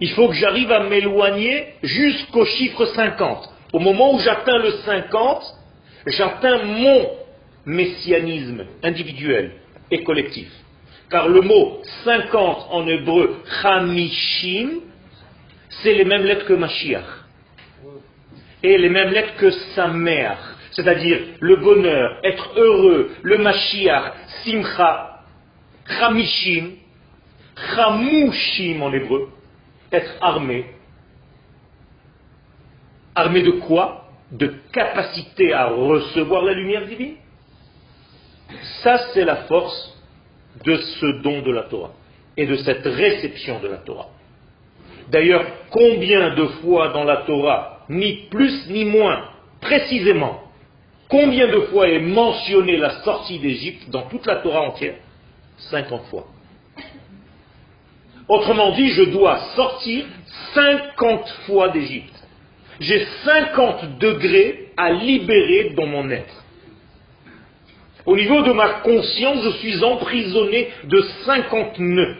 Il 0.00 0.10
faut 0.10 0.28
que 0.28 0.34
j'arrive 0.34 0.70
à 0.70 0.84
m'éloigner 0.84 1.74
jusqu'au 1.82 2.44
chiffre 2.44 2.84
50. 2.86 3.54
Au 3.72 3.78
moment 3.78 4.14
où 4.14 4.18
j'atteins 4.20 4.58
le 4.58 4.70
50, 4.70 5.42
j'atteins 6.06 6.64
mon 6.64 7.10
messianisme 7.66 8.64
individuel 8.82 9.52
et 9.90 10.02
collectif. 10.04 10.50
Car 11.10 11.28
le 11.28 11.40
mot 11.40 11.80
50 12.04 12.66
en 12.70 12.86
hébreu, 12.86 13.42
chamishim, 13.62 14.80
c'est 15.82 15.94
les 15.94 16.04
mêmes 16.04 16.24
lettres 16.24 16.46
que 16.46 16.54
Mashiach. 16.54 17.04
Et 18.62 18.76
les 18.76 18.88
mêmes 18.88 19.10
lettres 19.10 19.36
que 19.36 19.50
sa 19.74 19.88
mère. 19.88 20.38
C'est-à-dire 20.72 21.18
le 21.40 21.56
bonheur, 21.56 22.20
être 22.24 22.50
heureux, 22.56 23.10
le 23.22 23.38
Mashiach, 23.38 24.12
simcha, 24.44 25.22
chamishim, 25.98 26.72
chamushim 27.74 28.82
en 28.82 28.92
hébreu, 28.92 29.28
être 29.92 30.12
armé. 30.20 30.66
Armé 33.18 33.42
de 33.42 33.50
quoi? 33.50 34.04
De 34.30 34.46
capacité 34.72 35.52
à 35.52 35.66
recevoir 35.66 36.44
la 36.44 36.52
lumière 36.52 36.86
divine? 36.86 37.16
Ça, 38.82 38.96
c'est 39.12 39.24
la 39.24 39.36
force 39.48 39.98
de 40.64 40.76
ce 40.76 41.06
don 41.22 41.42
de 41.42 41.50
la 41.50 41.62
Torah 41.64 41.90
et 42.36 42.46
de 42.46 42.54
cette 42.54 42.84
réception 42.84 43.58
de 43.58 43.66
la 43.66 43.78
Torah. 43.78 44.06
D'ailleurs, 45.10 45.44
combien 45.70 46.34
de 46.36 46.46
fois 46.60 46.90
dans 46.90 47.02
la 47.02 47.18
Torah, 47.18 47.80
ni 47.88 48.28
plus 48.30 48.68
ni 48.68 48.84
moins, 48.84 49.24
précisément, 49.60 50.44
combien 51.08 51.48
de 51.48 51.60
fois 51.72 51.88
est 51.88 51.98
mentionnée 51.98 52.76
la 52.76 53.02
sortie 53.02 53.40
d'Égypte 53.40 53.90
dans 53.90 54.02
toute 54.02 54.26
la 54.26 54.36
Torah 54.36 54.60
entière? 54.60 54.94
50 55.70 56.04
fois. 56.04 56.26
Autrement 58.28 58.70
dit, 58.76 58.90
je 58.90 59.10
dois 59.10 59.38
sortir 59.56 60.04
50 60.54 61.28
fois 61.46 61.70
d'Égypte. 61.70 62.17
J'ai 62.80 63.06
50 63.24 63.98
degrés 63.98 64.68
à 64.76 64.92
libérer 64.92 65.72
dans 65.76 65.86
mon 65.86 66.08
être. 66.10 66.44
Au 68.06 68.16
niveau 68.16 68.42
de 68.42 68.52
ma 68.52 68.68
conscience, 68.80 69.42
je 69.44 69.50
suis 69.58 69.84
emprisonné 69.84 70.68
de 70.84 71.00
50 71.26 71.78
nœuds. 71.78 72.16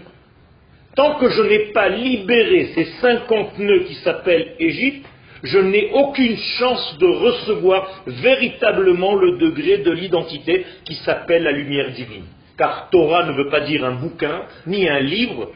Tant 0.96 1.14
que 1.14 1.30
je 1.30 1.42
n'ai 1.42 1.58
pas 1.72 1.88
libéré 1.88 2.72
ces 2.74 2.84
50 3.00 3.58
nœuds 3.58 3.84
qui 3.84 3.94
s'appellent 3.94 4.54
Égypte, 4.58 5.06
je 5.44 5.58
n'ai 5.58 5.90
aucune 5.92 6.36
chance 6.36 6.98
de 6.98 7.06
recevoir 7.06 8.02
véritablement 8.06 9.14
le 9.14 9.38
degré 9.38 9.78
de 9.78 9.92
l'identité 9.92 10.66
qui 10.84 10.94
s'appelle 10.96 11.44
la 11.44 11.52
lumière 11.52 11.92
divine. 11.92 12.24
Car 12.56 12.88
Torah 12.90 13.24
ne 13.24 13.32
veut 13.32 13.48
pas 13.48 13.60
dire 13.60 13.84
un 13.84 13.92
bouquin, 13.92 14.42
ni 14.66 14.88
un 14.88 14.98
livre, 14.98 15.52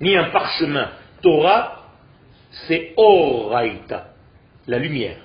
ni 0.00 0.16
un 0.16 0.24
parchemin. 0.24 0.90
Torah, 1.22 1.79
c'est 2.50 2.94
Oraita, 2.96 4.14
la 4.66 4.78
lumière. 4.78 5.16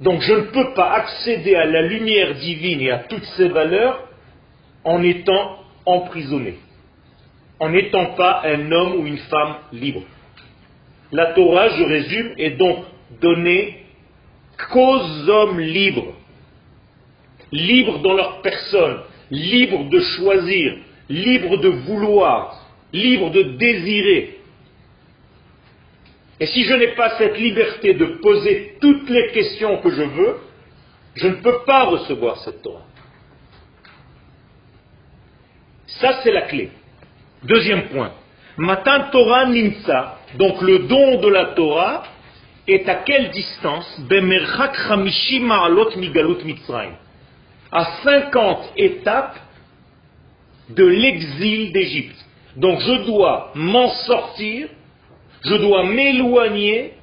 Donc 0.00 0.20
je 0.20 0.32
ne 0.32 0.42
peux 0.42 0.74
pas 0.74 0.92
accéder 0.92 1.54
à 1.54 1.64
la 1.64 1.82
lumière 1.82 2.34
divine 2.34 2.80
et 2.80 2.90
à 2.90 2.98
toutes 2.98 3.24
ses 3.36 3.48
valeurs 3.48 4.08
en 4.84 5.02
étant 5.02 5.58
emprisonné, 5.86 6.58
en 7.58 7.70
n'étant 7.70 8.14
pas 8.14 8.42
un 8.44 8.70
homme 8.70 9.00
ou 9.00 9.06
une 9.06 9.18
femme 9.18 9.56
libre. 9.72 10.02
La 11.10 11.32
Torah, 11.32 11.68
je 11.70 11.82
résume, 11.82 12.34
est 12.36 12.50
donc 12.50 12.84
donnée 13.20 13.84
qu'aux 14.70 15.28
hommes 15.28 15.58
libres, 15.58 16.14
libres 17.50 17.98
dans 18.00 18.14
leur 18.14 18.42
personne, 18.42 18.98
libres 19.30 19.88
de 19.88 20.00
choisir, 20.00 20.76
libres 21.08 21.56
de 21.58 21.68
vouloir, 21.68 22.66
libres 22.92 23.30
de 23.30 23.42
désirer. 23.42 24.37
Et 26.40 26.46
si 26.46 26.62
je 26.64 26.74
n'ai 26.74 26.88
pas 26.88 27.16
cette 27.18 27.38
liberté 27.38 27.94
de 27.94 28.06
poser 28.22 28.76
toutes 28.80 29.08
les 29.10 29.32
questions 29.32 29.78
que 29.78 29.90
je 29.90 30.02
veux, 30.02 30.36
je 31.14 31.28
ne 31.28 31.34
peux 31.34 31.64
pas 31.66 31.84
recevoir 31.84 32.38
cette 32.38 32.62
Torah. 32.62 32.86
Ça, 35.86 36.20
c'est 36.22 36.30
la 36.30 36.42
clé. 36.42 36.70
Deuxième 37.42 37.88
point. 37.88 38.12
Matan 38.56 39.10
Torah 39.10 39.46
nimsa, 39.46 40.18
donc 40.36 40.60
le 40.62 40.80
don 40.80 41.20
de 41.20 41.28
la 41.28 41.46
Torah, 41.54 42.04
est 42.66 42.88
à 42.88 42.96
quelle 42.96 43.30
distance? 43.30 44.00
À 47.72 47.84
50 48.02 48.72
étapes 48.76 49.38
de 50.70 50.84
l'exil 50.84 51.72
d'Égypte. 51.72 52.16
Donc 52.56 52.80
je 52.80 53.06
dois 53.06 53.52
m'en 53.54 53.88
sortir, 53.88 54.68
je 55.44 55.54
dois 55.54 55.84
m'éloigner 55.84 56.94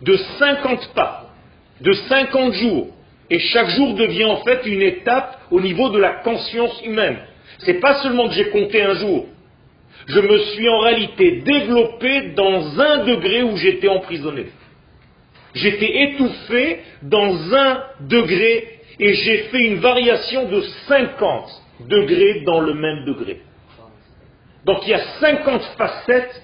de 0.00 0.16
50 0.16 0.94
pas, 0.94 1.30
de 1.80 1.92
50 1.92 2.52
jours. 2.54 2.88
Et 3.30 3.38
chaque 3.38 3.70
jour 3.70 3.94
devient 3.94 4.24
en 4.24 4.38
fait 4.38 4.66
une 4.66 4.82
étape 4.82 5.40
au 5.50 5.60
niveau 5.60 5.88
de 5.88 5.98
la 5.98 6.16
conscience 6.16 6.82
humaine. 6.84 7.18
C'est 7.58 7.80
pas 7.80 8.02
seulement 8.02 8.28
que 8.28 8.34
j'ai 8.34 8.50
compté 8.50 8.82
un 8.82 8.94
jour, 8.94 9.26
je 10.06 10.20
me 10.20 10.38
suis 10.38 10.68
en 10.68 10.80
réalité 10.80 11.42
développé 11.42 12.32
dans 12.34 12.80
un 12.80 13.04
degré 13.04 13.42
où 13.42 13.56
j'étais 13.56 13.88
emprisonné. 13.88 14.46
J'étais 15.54 16.02
étouffé 16.04 16.80
dans 17.02 17.54
un 17.54 17.84
degré 18.00 18.80
et 18.98 19.14
j'ai 19.14 19.38
fait 19.44 19.64
une 19.66 19.76
variation 19.76 20.48
de 20.48 20.60
50 20.88 21.62
degrés 21.88 22.42
dans 22.44 22.60
le 22.60 22.74
même 22.74 23.04
degré. 23.04 23.40
Donc 24.64 24.78
il 24.86 24.90
y 24.90 24.94
a 24.94 25.04
50 25.20 25.62
facettes 25.76 26.42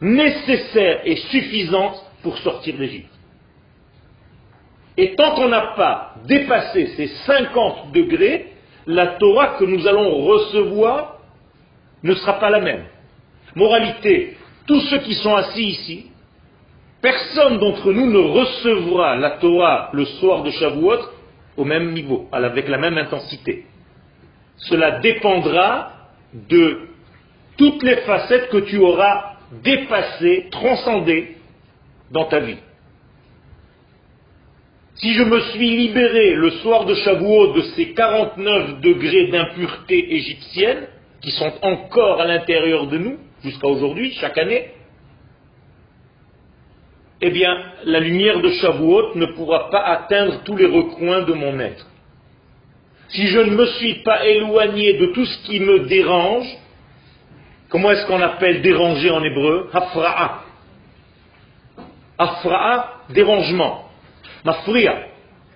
nécessaires 0.00 1.00
et 1.04 1.16
suffisantes 1.16 2.02
pour 2.22 2.38
sortir 2.38 2.76
d'Égypte. 2.76 3.12
Et 4.96 5.14
tant 5.14 5.34
qu'on 5.34 5.48
n'a 5.48 5.74
pas 5.76 6.14
dépassé 6.26 6.88
ces 6.96 7.06
50 7.26 7.92
degrés, 7.92 8.52
la 8.86 9.06
Torah 9.18 9.56
que 9.58 9.64
nous 9.64 9.86
allons 9.86 10.24
recevoir 10.24 11.18
ne 12.02 12.14
sera 12.14 12.38
pas 12.40 12.50
la 12.50 12.60
même. 12.60 12.84
Moralité, 13.54 14.36
tous 14.66 14.80
ceux 14.82 14.98
qui 14.98 15.14
sont 15.14 15.34
assis 15.34 15.64
ici, 15.64 16.06
personne 17.00 17.58
d'entre 17.58 17.92
nous 17.92 18.10
ne 18.10 18.18
recevra 18.18 19.16
la 19.16 19.30
Torah 19.32 19.90
le 19.92 20.04
soir 20.04 20.42
de 20.42 20.50
Shavuot 20.50 21.00
au 21.56 21.64
même 21.64 21.92
niveau, 21.92 22.28
avec 22.32 22.68
la 22.68 22.78
même 22.78 22.98
intensité. 22.98 23.66
Cela 24.56 24.98
dépendra 25.00 25.92
de 26.32 26.88
toutes 27.56 27.82
les 27.82 27.96
facettes 27.98 28.48
que 28.50 28.58
tu 28.58 28.78
auras 28.78 29.37
dépassées, 29.52 30.48
transcendées 30.50 31.36
dans 32.10 32.24
ta 32.24 32.40
vie. 32.40 32.58
Si 34.96 35.14
je 35.14 35.22
me 35.22 35.40
suis 35.52 35.76
libéré 35.76 36.34
le 36.34 36.50
soir 36.50 36.84
de 36.84 36.94
Shavuot 36.94 37.52
de 37.52 37.62
ces 37.76 37.92
49 37.92 38.80
degrés 38.80 39.28
d'impureté 39.28 40.14
égyptienne, 40.16 40.88
qui 41.20 41.30
sont 41.30 41.52
encore 41.62 42.20
à 42.20 42.26
l'intérieur 42.26 42.88
de 42.88 42.98
nous, 42.98 43.18
jusqu'à 43.42 43.68
aujourd'hui, 43.68 44.12
chaque 44.20 44.38
année, 44.38 44.72
eh 47.20 47.30
bien, 47.30 47.56
la 47.84 48.00
lumière 48.00 48.40
de 48.40 48.50
Shavuot 48.50 49.14
ne 49.16 49.26
pourra 49.26 49.70
pas 49.70 49.82
atteindre 49.82 50.42
tous 50.44 50.56
les 50.56 50.66
recoins 50.66 51.22
de 51.22 51.32
mon 51.32 51.58
être. 51.58 51.86
Si 53.10 53.26
je 53.28 53.40
ne 53.40 53.54
me 53.56 53.66
suis 53.66 54.02
pas 54.02 54.26
éloigné 54.26 54.94
de 54.94 55.06
tout 55.06 55.24
ce 55.24 55.46
qui 55.46 55.60
me 55.60 55.80
dérange, 55.86 56.46
comment 57.68 57.90
est-ce 57.90 58.06
qu'on 58.06 58.20
appelle 58.20 58.62
déranger 58.62 59.10
en 59.10 59.22
hébreu 59.22 59.70
Hafra'a. 59.72 60.44
Afra'a, 62.18 62.94
dérangement. 63.10 63.88
Mafria. 64.44 65.06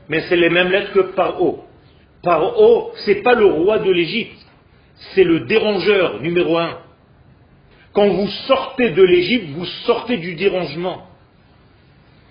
Mais 0.08 0.20
c'est 0.28 0.36
les 0.36 0.50
mêmes 0.50 0.70
lettres 0.70 0.92
que 0.92 1.00
Paro. 1.14 1.64
Paro, 2.22 2.92
c'est 3.04 3.22
pas 3.22 3.34
le 3.34 3.46
roi 3.46 3.78
de 3.78 3.90
l'Égypte. 3.90 4.38
C'est 5.14 5.24
le 5.24 5.40
dérangeur 5.40 6.20
numéro 6.20 6.58
un. 6.58 6.78
Quand 7.92 8.08
vous 8.08 8.28
sortez 8.46 8.90
de 8.90 9.02
l'Égypte, 9.02 9.50
vous 9.54 9.66
sortez 9.86 10.16
du 10.18 10.34
dérangement. 10.34 11.06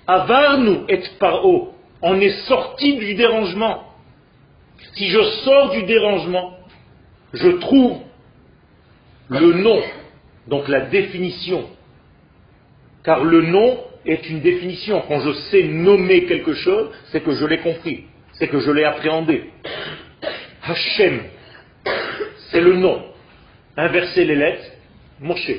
Avarnu 0.07 0.79
et 0.88 1.01
Paro. 1.19 1.73
On 2.01 2.19
est 2.19 2.47
sorti 2.47 2.97
du 2.97 3.13
dérangement. 3.13 3.83
Si 4.95 5.07
je 5.09 5.21
sors 5.43 5.69
du 5.71 5.83
dérangement, 5.83 6.57
je 7.33 7.50
trouve 7.50 8.00
le 9.39 9.53
nom, 9.53 9.81
donc 10.47 10.67
la 10.67 10.81
définition. 10.81 11.69
Car 13.03 13.23
le 13.23 13.43
nom 13.43 13.79
est 14.05 14.29
une 14.29 14.41
définition. 14.41 15.03
Quand 15.07 15.21
je 15.21 15.31
sais 15.50 15.63
nommer 15.63 16.25
quelque 16.25 16.53
chose, 16.53 16.89
c'est 17.11 17.23
que 17.23 17.33
je 17.33 17.45
l'ai 17.45 17.59
compris, 17.59 18.05
c'est 18.33 18.47
que 18.47 18.59
je 18.59 18.71
l'ai 18.71 18.83
appréhendé. 18.83 19.50
Hachem, 20.63 21.21
c'est 22.50 22.61
le 22.61 22.75
nom. 22.75 23.03
Inverser 23.77 24.25
les 24.25 24.35
lettres, 24.35 24.65
Moshe. 25.21 25.51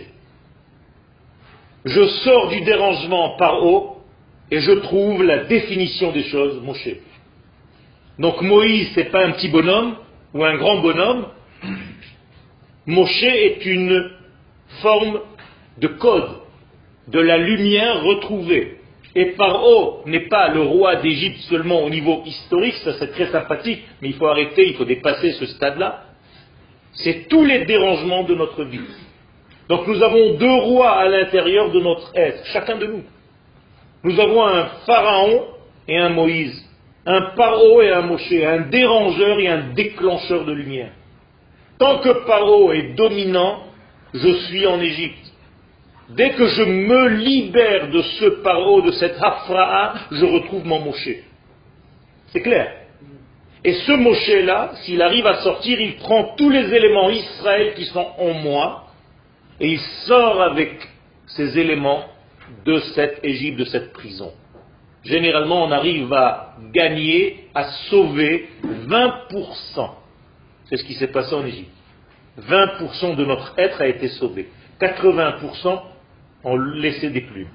Je 1.85 2.07
sors 2.07 2.49
du 2.51 2.61
dérangement 2.61 3.37
par 3.39 3.65
haut 3.65 4.03
et 4.51 4.61
je 4.61 4.73
trouve 4.73 5.25
la 5.25 5.45
définition 5.45 6.13
des 6.13 6.25
choses, 6.25 6.61
Moshe. 6.63 6.91
Donc 8.19 8.43
Moïse, 8.43 8.91
c'est 8.95 9.11
pas 9.11 9.25
un 9.25 9.33
petit 9.33 9.49
bonhomme 9.49 9.97
ou 10.35 10.45
un 10.45 10.57
grand 10.59 10.81
bonhomme. 10.81 11.27
Moshe 12.87 13.23
est 13.23 13.65
une 13.65 14.11
forme 14.81 15.21
de 15.79 15.87
code, 15.87 16.31
de 17.09 17.21
la 17.21 17.39
lumière 17.39 18.03
retrouvée. 18.03 18.79
Et 19.15 19.27
Paro 19.33 20.03
n'est 20.07 20.29
pas 20.29 20.49
le 20.49 20.63
roi 20.63 20.97
d'Égypte 20.97 21.41
seulement 21.43 21.85
au 21.85 21.91
niveau 21.91 22.23
historique, 22.25 22.75
ça 22.77 22.95
c'est 22.95 23.13
très 23.13 23.27
sympathique, 23.27 23.83
mais 24.01 24.09
il 24.09 24.15
faut 24.15 24.27
arrêter, 24.27 24.69
il 24.69 24.75
faut 24.75 24.85
dépasser 24.85 25.33
ce 25.33 25.47
stade-là. 25.47 26.05
C'est 26.95 27.29
tous 27.29 27.45
les 27.45 27.65
dérangements 27.67 28.25
de 28.25 28.35
notre 28.35 28.65
vie. 28.65 28.81
Donc 29.69 29.87
nous 29.87 30.03
avons 30.03 30.35
deux 30.35 30.55
rois 30.63 30.93
à 30.93 31.09
l'intérieur 31.09 31.71
de 31.71 31.81
notre 31.81 32.11
être, 32.15 32.45
chacun 32.53 32.77
de 32.77 32.87
nous. 32.87 33.05
Nous 34.03 34.19
avons 34.19 34.45
un 34.45 34.65
pharaon 34.87 35.45
et 35.87 35.99
un 35.99 36.09
Moïse, 36.09 36.69
un 37.07 37.21
paro 37.37 37.81
et 37.81 37.91
un 37.91 38.03
Moshe, 38.03 38.33
un 38.33 38.63
dérangeur 38.63 39.39
et 39.39 39.49
un 39.49 39.73
déclencheur 39.75 40.45
de 40.45 40.53
lumière. 40.53 40.93
Tant 41.79 41.99
que 41.99 42.27
paro 42.27 42.73
est 42.73 42.95
dominant, 42.95 43.65
je 44.15 44.33
suis 44.47 44.67
en 44.67 44.81
Égypte. 44.81 45.33
Dès 46.11 46.31
que 46.31 46.47
je 46.47 46.63
me 46.63 47.09
libère 47.09 47.91
de 47.91 48.03
ce 48.03 48.27
paro, 48.43 48.83
de 48.83 48.93
cette 48.93 49.17
hafra'a, 49.21 49.95
je 50.11 50.25
retrouve 50.25 50.67
mon 50.67 50.81
Moshe. 50.81 51.17
C'est 52.29 52.43
clair. 52.43 52.73
Et 53.65 53.75
ce 53.75 53.93
Moshe-là, 53.93 54.73
s'il 54.83 55.01
arrive 55.01 55.27
à 55.27 55.43
sortir, 55.43 55.81
il 55.81 55.97
prend 55.97 56.35
tous 56.37 56.51
les 56.51 56.75
éléments 56.75 57.11
Israël 57.11 57.75
qui 57.75 57.85
sont 57.87 58.07
en 58.19 58.33
moi, 58.35 58.87
et 59.61 59.69
il 59.69 59.81
sort 60.07 60.43
avec 60.43 60.89
ces 61.29 61.59
éléments 61.59 62.05
de 62.67 62.79
cette 62.95 63.21
Égypte, 63.23 63.59
de 63.59 63.65
cette 63.65 63.93
prison. 63.93 64.33
Généralement, 65.05 65.65
on 65.65 65.71
arrive 65.71 66.13
à 66.13 66.55
gagner, 66.73 67.49
à 67.55 67.65
sauver 67.91 68.49
20%. 68.65 69.91
C'est 70.73 70.79
ce 70.79 70.85
qui 70.85 70.95
s'est 70.95 71.09
passé 71.09 71.35
en 71.35 71.45
Égypte. 71.45 71.71
20% 72.41 73.17
de 73.17 73.27
notre 73.27 73.53
être 73.59 73.83
a 73.83 73.87
été 73.89 74.09
sauvé. 74.09 74.49
80% 74.81 75.83
ont 76.45 76.57
laissé 76.57 77.11
des 77.11 77.21
plumes. 77.21 77.51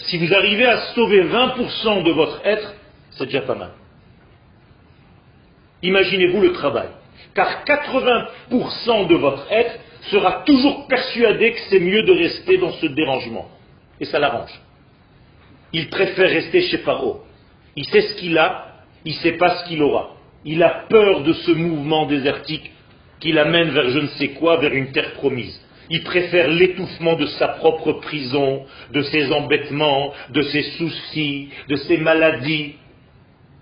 Si 0.00 0.18
vous 0.18 0.34
arrivez 0.34 0.66
à 0.66 0.76
sauver 0.94 1.22
20% 1.22 2.02
de 2.02 2.10
votre 2.10 2.44
être, 2.44 2.74
c'est 3.12 3.26
déjà 3.26 3.42
pas 3.42 3.54
mal. 3.54 3.70
Imaginez-vous 5.84 6.40
le 6.40 6.52
travail. 6.52 6.88
Car 7.32 7.62
80% 7.64 9.06
de 9.06 9.14
votre 9.14 9.46
être 9.48 9.78
sera 10.10 10.42
toujours 10.44 10.88
persuadé 10.88 11.52
que 11.52 11.60
c'est 11.70 11.78
mieux 11.78 12.02
de 12.02 12.12
rester 12.12 12.58
dans 12.58 12.72
ce 12.72 12.86
dérangement. 12.86 13.48
Et 14.00 14.04
ça 14.04 14.18
l'arrange. 14.18 14.60
Il 15.72 15.88
préfère 15.90 16.28
rester 16.28 16.60
chez 16.62 16.78
Paro. 16.78 17.22
Il 17.76 17.86
sait 17.86 18.02
ce 18.02 18.14
qu'il 18.16 18.36
a, 18.36 18.66
il 19.04 19.14
ne 19.14 19.18
sait 19.20 19.36
pas 19.36 19.58
ce 19.58 19.68
qu'il 19.68 19.80
aura. 19.80 20.17
Il 20.44 20.62
a 20.62 20.86
peur 20.88 21.22
de 21.22 21.32
ce 21.32 21.50
mouvement 21.50 22.06
désertique 22.06 22.70
qui 23.20 23.32
l'amène 23.32 23.70
vers 23.70 23.90
je 23.90 23.98
ne 23.98 24.06
sais 24.08 24.28
quoi, 24.28 24.58
vers 24.58 24.72
une 24.72 24.92
terre 24.92 25.14
promise. 25.14 25.60
Il 25.90 26.04
préfère 26.04 26.48
l'étouffement 26.48 27.16
de 27.16 27.26
sa 27.26 27.48
propre 27.48 27.92
prison, 27.94 28.64
de 28.92 29.02
ses 29.02 29.32
embêtements, 29.32 30.12
de 30.30 30.42
ses 30.42 30.62
soucis, 30.62 31.48
de 31.68 31.76
ses 31.76 31.96
maladies. 31.96 32.74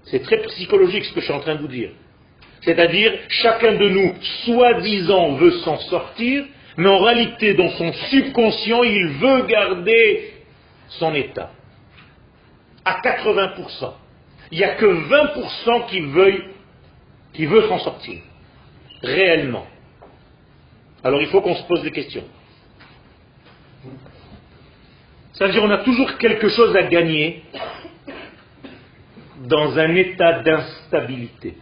C'est 0.05 0.23
très 0.23 0.39
psychologique 0.39 1.05
ce 1.05 1.13
que 1.13 1.21
je 1.21 1.27
suis 1.27 1.35
en 1.35 1.41
train 1.41 1.55
de 1.55 1.61
vous 1.61 1.69
dire. 1.69 1.91
C'est-à-dire, 2.63 3.13
chacun 3.29 3.75
de 3.75 3.89
nous, 3.89 4.15
soi-disant, 4.45 5.35
veut 5.35 5.53
s'en 5.61 5.79
sortir, 5.79 6.45
mais 6.77 6.89
en 6.89 6.99
réalité, 6.99 7.55
dans 7.55 7.71
son 7.71 7.93
subconscient, 7.93 8.83
il 8.83 9.07
veut 9.21 9.47
garder 9.47 10.33
son 10.89 11.15
état. 11.15 11.51
À 12.85 13.01
80%. 13.01 13.93
Il 14.51 14.59
n'y 14.59 14.65
a 14.65 14.75
que 14.75 14.87
20% 14.87 15.87
qui 15.89 16.01
veut, 16.01 16.45
qui 17.37 17.47
veut 17.47 17.69
s'en 17.69 17.79
sortir. 17.79 18.21
Réellement. 19.03 19.67
Alors 21.05 21.21
il 21.21 21.29
faut 21.29 21.43
qu'on 21.43 21.55
se 21.55 21.63
pose 21.65 21.83
des 21.83 21.93
questions. 21.93 22.25
C'est-à-dire 25.35 25.63
on 25.63 25.71
a 25.71 25.79
toujours 25.79 26.17
quelque 26.17 26.49
chose 26.49 26.75
à 26.75 26.85
gagner 26.85 27.43
dans 29.45 29.79
un 29.79 29.95
état 29.95 30.43
d'instabilité. 30.43 31.59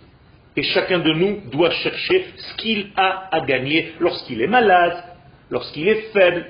Et 0.56 0.62
chacun 0.62 1.00
de 1.00 1.12
nous 1.12 1.40
doit 1.50 1.72
chercher 1.72 2.26
ce 2.36 2.54
qu'il 2.54 2.92
a 2.96 3.28
à 3.32 3.40
gagner 3.40 3.94
lorsqu'il 3.98 4.40
est 4.40 4.46
malade, 4.46 5.02
lorsqu'il 5.50 5.88
est 5.88 6.12
faible. 6.12 6.46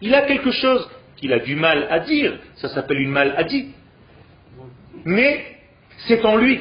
Il 0.00 0.14
a 0.14 0.22
quelque 0.22 0.50
chose 0.50 0.88
qu'il 1.16 1.32
a 1.34 1.40
du 1.40 1.54
mal 1.56 1.86
à 1.90 2.00
dire, 2.00 2.38
ça 2.56 2.70
s'appelle 2.70 2.98
une 2.98 3.10
maladie. 3.10 3.68
Mais 5.04 5.44
c'est 6.08 6.24
en 6.24 6.36
lui. 6.36 6.60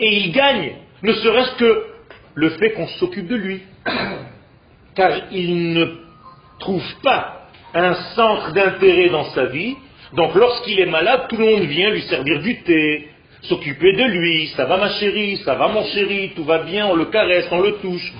Et 0.00 0.16
il 0.16 0.32
gagne, 0.32 0.72
ne 1.02 1.12
serait-ce 1.12 1.56
que 1.56 1.84
le 2.34 2.50
fait 2.50 2.72
qu'on 2.72 2.86
s'occupe 2.86 3.26
de 3.26 3.36
lui. 3.36 3.62
Car 4.94 5.32
il 5.32 5.72
ne 5.72 5.86
trouve 6.58 6.84
pas 7.02 7.48
un 7.74 7.94
centre 8.14 8.52
d'intérêt 8.52 9.10
dans 9.10 9.30
sa 9.30 9.46
vie. 9.46 9.76
Donc 10.14 10.34
lorsqu'il 10.34 10.80
est 10.80 10.86
malade, 10.86 11.26
tout 11.28 11.36
le 11.36 11.44
monde 11.44 11.64
vient 11.64 11.90
lui 11.90 12.02
servir 12.02 12.40
du 12.40 12.62
thé, 12.62 13.08
s'occuper 13.42 13.92
de 13.92 14.04
lui, 14.04 14.48
ça 14.56 14.64
va 14.64 14.78
ma 14.78 14.90
chérie, 14.94 15.36
ça 15.38 15.54
va 15.54 15.68
mon 15.68 15.84
chéri, 15.86 16.32
tout 16.34 16.44
va 16.44 16.62
bien, 16.62 16.86
on 16.86 16.94
le 16.94 17.06
caresse, 17.06 17.46
on 17.50 17.60
le 17.60 17.72
touche. 17.74 18.12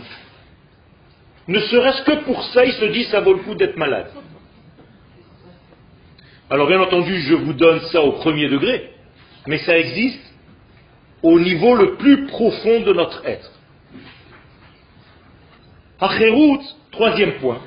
Ne 1.46 1.58
serait-ce 1.60 2.02
que 2.02 2.24
pour 2.24 2.42
ça, 2.44 2.64
il 2.64 2.72
se 2.72 2.84
dit 2.86 3.04
ça 3.04 3.20
vaut 3.20 3.32
le 3.32 3.40
coup 3.40 3.54
d'être 3.54 3.76
malade. 3.76 4.10
Alors 6.50 6.66
bien 6.66 6.80
entendu, 6.80 7.20
je 7.22 7.34
vous 7.34 7.52
donne 7.54 7.80
ça 7.92 8.02
au 8.02 8.12
premier 8.12 8.48
degré, 8.48 8.90
mais 9.46 9.58
ça 9.58 9.78
existe 9.78 10.27
au 11.22 11.38
niveau 11.40 11.74
le 11.74 11.96
plus 11.96 12.26
profond 12.26 12.80
de 12.80 12.92
notre 12.92 13.24
être. 13.26 13.50
Acherout, 16.00 16.60
troisième 16.92 17.32
point. 17.34 17.60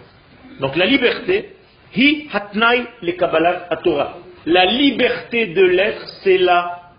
Donc 0.60 0.76
la 0.76 0.86
liberté, 0.86 1.56
hi 1.96 2.28
hatnai 2.32 2.86
le 3.02 3.12
kabbalat 3.14 3.70
Torah. 3.84 4.18
La 4.46 4.66
liberté 4.66 5.48
de 5.48 5.64
l'être, 5.64 6.08
c'est 6.24 6.38
la 6.38 6.94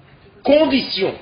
condition. 0.45 1.15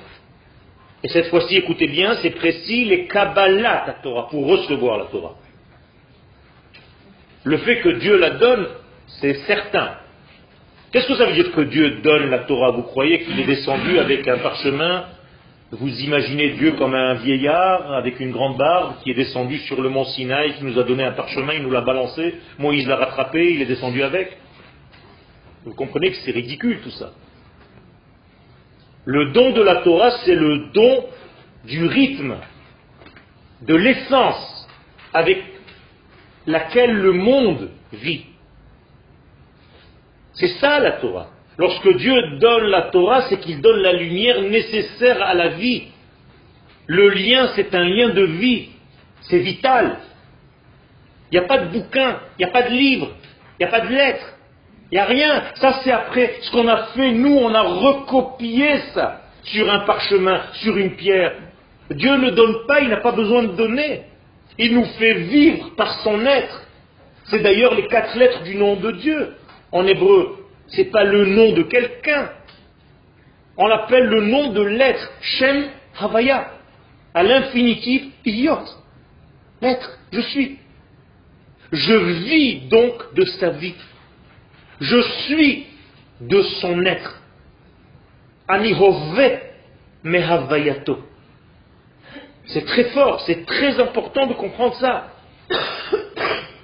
Et 1.03 1.09
cette 1.09 1.29
fois-ci, 1.29 1.57
écoutez 1.57 1.87
bien, 1.87 2.17
c'est 2.21 2.31
précis, 2.31 2.85
les 2.85 3.07
Kabbalah 3.07 3.97
Torah, 4.03 4.29
pour 4.29 4.47
recevoir 4.47 4.99
la 4.99 5.05
Torah. 5.05 5.35
Le 7.45 7.57
fait 7.59 7.81
que 7.81 7.89
Dieu 7.89 8.19
la 8.19 8.31
donne, 8.31 8.67
c'est 9.21 9.35
certain. 9.47 9.93
Qu'est-ce 10.93 11.09
que 11.09 11.15
ça 11.15 11.25
veut 11.25 11.33
dire 11.33 11.53
que 11.53 11.63
Dieu 11.63 12.01
donne 12.03 12.29
la 12.29 12.41
Torah? 12.41 12.73
Vous 12.73 12.83
croyez 12.83 13.23
qu'il 13.23 13.41
est 13.41 13.45
descendu 13.45 13.99
avec 13.99 14.29
un 14.29 14.39
parchemin 14.39 15.07
Vous 15.73 15.89
imaginez 15.89 16.51
Dieu 16.51 16.73
comme 16.73 16.95
un 16.95 17.15
vieillard 17.15 17.93
avec 17.93 18.19
une 18.19 18.33
grande 18.33 18.57
barbe 18.57 18.95
qui 19.03 19.13
est 19.13 19.15
descendu 19.15 19.59
sur 19.59 19.81
le 19.81 19.89
mont 19.89 20.05
Sinaï, 20.05 20.55
qui 20.55 20.65
nous 20.65 20.77
a 20.81 20.83
donné 20.83 21.05
un 21.05 21.13
parchemin, 21.13 21.53
il 21.55 21.63
nous 21.63 21.71
l'a 21.71 21.83
balancé, 21.83 22.35
Moïse 22.59 22.89
l'a 22.89 22.97
rattrapé, 22.97 23.53
il 23.55 23.63
est 23.63 23.67
descendu 23.67 24.03
avec 24.03 24.37
Vous 25.65 25.75
comprenez 25.75 26.11
que 26.11 26.17
c'est 26.25 26.33
ridicule 26.33 26.81
tout 26.83 26.91
ça. 26.91 27.13
Le 29.05 29.31
don 29.31 29.53
de 29.53 29.63
la 29.63 29.77
Torah, 29.77 30.11
c'est 30.25 30.35
le 30.35 30.73
don 30.73 31.07
du 31.65 31.87
rythme, 31.87 32.37
de 33.63 33.75
l'essence 33.77 34.69
avec 35.13 35.41
laquelle 36.47 36.97
le 36.97 37.13
monde 37.13 37.71
vit. 37.93 38.27
C'est 40.33 40.59
ça 40.59 40.81
la 40.81 40.93
Torah. 40.93 41.29
Lorsque 41.61 41.95
Dieu 41.99 42.39
donne 42.39 42.69
la 42.69 42.83
Torah, 42.85 43.29
c'est 43.29 43.39
qu'il 43.39 43.61
donne 43.61 43.83
la 43.83 43.93
lumière 43.93 44.41
nécessaire 44.41 45.23
à 45.23 45.35
la 45.35 45.49
vie. 45.49 45.89
Le 46.87 47.11
lien, 47.11 47.51
c'est 47.55 47.75
un 47.75 47.85
lien 47.85 48.09
de 48.09 48.23
vie. 48.23 48.71
C'est 49.29 49.41
vital. 49.41 49.99
Il 51.31 51.39
n'y 51.39 51.45
a 51.45 51.47
pas 51.47 51.59
de 51.59 51.67
bouquin, 51.67 52.19
il 52.39 52.47
n'y 52.47 52.51
a 52.51 52.53
pas 52.53 52.63
de 52.63 52.71
livre, 52.71 53.09
il 53.59 53.67
n'y 53.67 53.67
a 53.67 53.71
pas 53.71 53.87
de 53.87 53.93
lettre, 53.93 54.27
il 54.91 54.95
n'y 54.95 55.01
a 55.01 55.05
rien. 55.05 55.43
Ça, 55.57 55.81
c'est 55.85 55.93
après 55.93 56.37
ce 56.41 56.51
qu'on 56.51 56.67
a 56.67 56.85
fait, 56.95 57.13
nous, 57.13 57.37
on 57.37 57.55
a 57.55 57.61
recopié 57.61 58.79
ça 58.95 59.21
sur 59.43 59.71
un 59.71 59.81
parchemin, 59.81 60.41
sur 60.55 60.79
une 60.79 60.97
pierre. 60.97 61.35
Dieu 61.91 62.17
ne 62.17 62.31
donne 62.31 62.67
pas, 62.69 62.81
il 62.81 62.89
n'a 62.89 63.03
pas 63.03 63.13
besoin 63.13 63.43
de 63.43 63.53
donner. 63.53 64.05
Il 64.57 64.75
nous 64.75 64.87
fait 64.99 65.13
vivre 65.13 65.73
par 65.77 65.93
son 66.01 66.25
être. 66.25 66.63
C'est 67.25 67.41
d'ailleurs 67.41 67.75
les 67.75 67.87
quatre 67.87 68.17
lettres 68.17 68.45
du 68.45 68.55
nom 68.55 68.77
de 68.77 68.93
Dieu. 68.93 69.35
En 69.73 69.87
hébreu, 69.87 70.40
ce 70.71 70.79
n'est 70.79 70.91
pas 70.91 71.05
le 71.05 71.27
nom 71.27 71.53
de 71.53 71.63
quelqu'un. 71.63 72.31
On 73.57 73.67
l'appelle 73.67 74.07
le 74.07 74.23
nom 74.23 74.53
de 74.53 74.63
l'être, 74.63 75.13
Shem 75.21 75.69
Havaya, 75.99 76.51
à 77.15 77.23
l'infinitif 77.23 78.05
idiot. 78.25 78.59
L'être, 79.61 79.99
je 80.13 80.21
suis. 80.21 80.59
Je 81.73 81.95
vis 81.95 82.69
donc 82.69 83.15
de 83.15 83.25
sa 83.25 83.51
vie. 83.51 83.75
Je 84.81 85.01
suis 85.27 85.67
de 86.21 86.43
son 86.61 86.85
être. 86.85 87.21
Anihove 88.49 89.39
mehavayato. 90.03 90.99
C'est 92.47 92.65
très 92.65 92.85
fort, 92.85 93.21
c'est 93.27 93.47
très 93.47 93.79
important 93.81 94.27
de 94.27 94.35
comprendre 94.35 94.75
ça. 94.77 95.09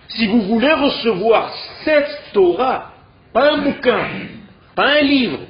Si 0.08 0.26
vous 0.28 0.40
voulez 0.42 0.72
recevoir 0.72 1.52
cette 1.84 2.32
Torah, 2.32 2.95
pas 3.36 3.52
un 3.52 3.58
bouquin, 3.58 4.08
pas 4.74 4.92
un 4.92 5.02
livre, 5.02 5.40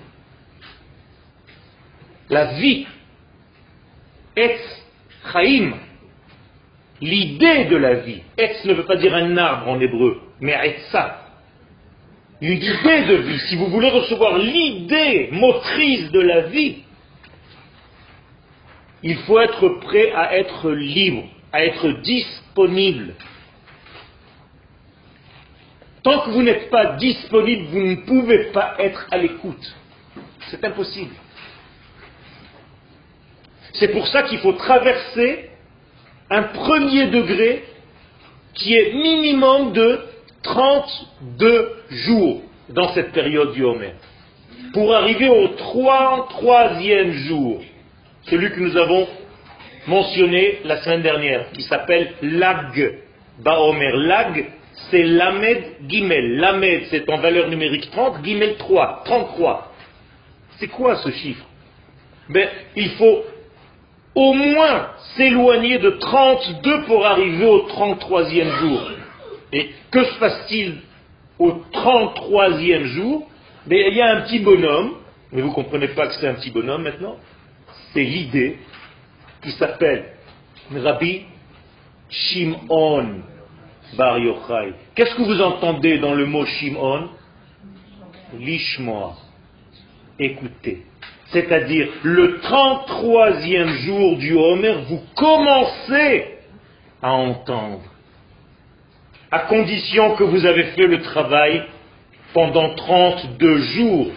la 2.28 2.54
vie, 2.54 2.84
et 4.36 4.56
chaim, 5.32 5.74
l'idée 7.00 7.66
de 7.66 7.76
la 7.76 7.94
vie. 7.94 8.22
Etz 8.36 8.64
ne 8.64 8.74
veut 8.74 8.86
pas 8.86 8.96
dire 8.96 9.14
un 9.14 9.36
arbre 9.36 9.68
en 9.68 9.78
hébreu, 9.78 10.20
mais 10.40 10.58
etza. 10.64 11.28
Une 12.40 12.54
idée 12.54 13.02
de 13.04 13.14
vie. 13.22 13.38
Si 13.48 13.54
vous 13.54 13.68
voulez 13.68 13.90
recevoir 13.90 14.36
l'idée 14.36 15.28
motrice 15.30 16.10
de 16.10 16.20
la 16.22 16.40
vie, 16.48 16.78
il 19.04 19.16
faut 19.18 19.38
être 19.38 19.68
prêt 19.82 20.10
à 20.10 20.36
être 20.36 20.72
libre, 20.72 21.22
à 21.52 21.64
être 21.64 21.88
disponible. 22.02 23.14
Tant 26.06 26.20
que 26.20 26.30
vous 26.30 26.44
n'êtes 26.44 26.70
pas 26.70 26.92
disponible, 26.98 27.64
vous 27.64 27.80
ne 27.80 27.96
pouvez 27.96 28.44
pas 28.52 28.76
être 28.78 29.08
à 29.10 29.18
l'écoute. 29.18 29.74
C'est 30.48 30.64
impossible. 30.64 31.10
C'est 33.72 33.88
pour 33.88 34.06
ça 34.06 34.22
qu'il 34.22 34.38
faut 34.38 34.52
traverser 34.52 35.50
un 36.30 36.42
premier 36.44 37.08
degré 37.08 37.64
qui 38.54 38.76
est 38.76 38.92
minimum 38.92 39.72
de 39.72 39.98
32 40.44 41.72
jours 41.90 42.42
dans 42.68 42.94
cette 42.94 43.10
période 43.10 43.52
du 43.52 43.64
Homer. 43.64 43.94
Pour 44.74 44.94
arriver 44.94 45.28
au 45.28 45.48
3, 45.48 46.28
troisième 46.30 47.10
jour, 47.10 47.60
celui 48.30 48.52
que 48.52 48.60
nous 48.60 48.76
avons 48.76 49.08
mentionné 49.88 50.60
la 50.62 50.76
semaine 50.82 51.02
dernière, 51.02 51.50
qui 51.50 51.62
s'appelle 51.62 52.12
Lag 52.22 53.00
Baomer. 53.40 53.90
Lag, 53.92 54.46
c'est 54.90 55.02
Lamed 55.02 55.64
Gimel. 55.88 56.36
Lamed, 56.36 56.82
c'est 56.90 57.08
en 57.10 57.18
valeur 57.18 57.48
numérique 57.48 57.90
30, 57.90 58.24
Gimel 58.24 58.56
3, 58.56 59.02
33. 59.04 59.72
C'est 60.58 60.68
quoi 60.68 60.96
ce 60.96 61.10
chiffre? 61.10 61.44
Ben, 62.28 62.48
Il 62.76 62.90
faut 62.90 63.24
au 64.14 64.32
moins 64.32 64.90
s'éloigner 65.16 65.78
de 65.78 65.90
32 65.90 66.82
pour 66.84 67.04
arriver 67.04 67.44
au 67.44 67.66
33e 67.68 68.50
jour. 68.60 68.90
Et 69.52 69.70
que 69.90 70.04
se 70.04 70.18
passe-t-il 70.18 70.76
au 71.38 71.52
33e 71.72 72.84
jour? 72.84 73.28
Ben, 73.66 73.78
Il 73.90 73.96
y 73.96 74.00
a 74.00 74.16
un 74.16 74.20
petit 74.22 74.40
bonhomme, 74.40 74.94
mais 75.32 75.42
vous 75.42 75.48
ne 75.48 75.54
comprenez 75.54 75.88
pas 75.88 76.06
que 76.06 76.14
c'est 76.14 76.28
un 76.28 76.34
petit 76.34 76.50
bonhomme 76.50 76.82
maintenant, 76.82 77.16
c'est 77.92 78.04
l'idée 78.04 78.58
qui 79.42 79.50
s'appelle 79.52 80.04
Rabbi 80.74 81.22
Shimon 82.08 83.22
Bar 83.96 84.18
Yochai. 84.18 84.74
Qu'est-ce 84.94 85.14
que 85.14 85.22
vous 85.22 85.40
entendez 85.40 85.98
dans 85.98 86.14
le 86.14 86.26
mot 86.26 86.44
Shimon? 86.44 87.08
Lishmoa. 88.38 89.14
Écoutez 90.18 90.82
c'est-à-dire 91.32 91.88
le 92.02 92.38
33e 92.38 93.68
jour 93.84 94.16
du 94.16 94.34
Homer, 94.34 94.76
vous 94.88 95.02
commencez 95.14 96.24
à 97.02 97.12
entendre, 97.12 97.82
à 99.30 99.40
condition 99.40 100.14
que 100.16 100.24
vous 100.24 100.46
avez 100.46 100.64
fait 100.74 100.86
le 100.86 101.02
travail 101.02 101.64
pendant 102.32 102.74
32 102.74 103.58
jours, 103.58 104.12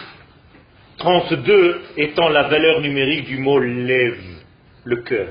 32 0.98 1.82
étant 1.96 2.28
la 2.28 2.44
valeur 2.44 2.80
numérique 2.80 3.26
du 3.26 3.38
mot 3.38 3.58
lève, 3.58 4.20
le 4.84 4.96
cœur. 5.02 5.28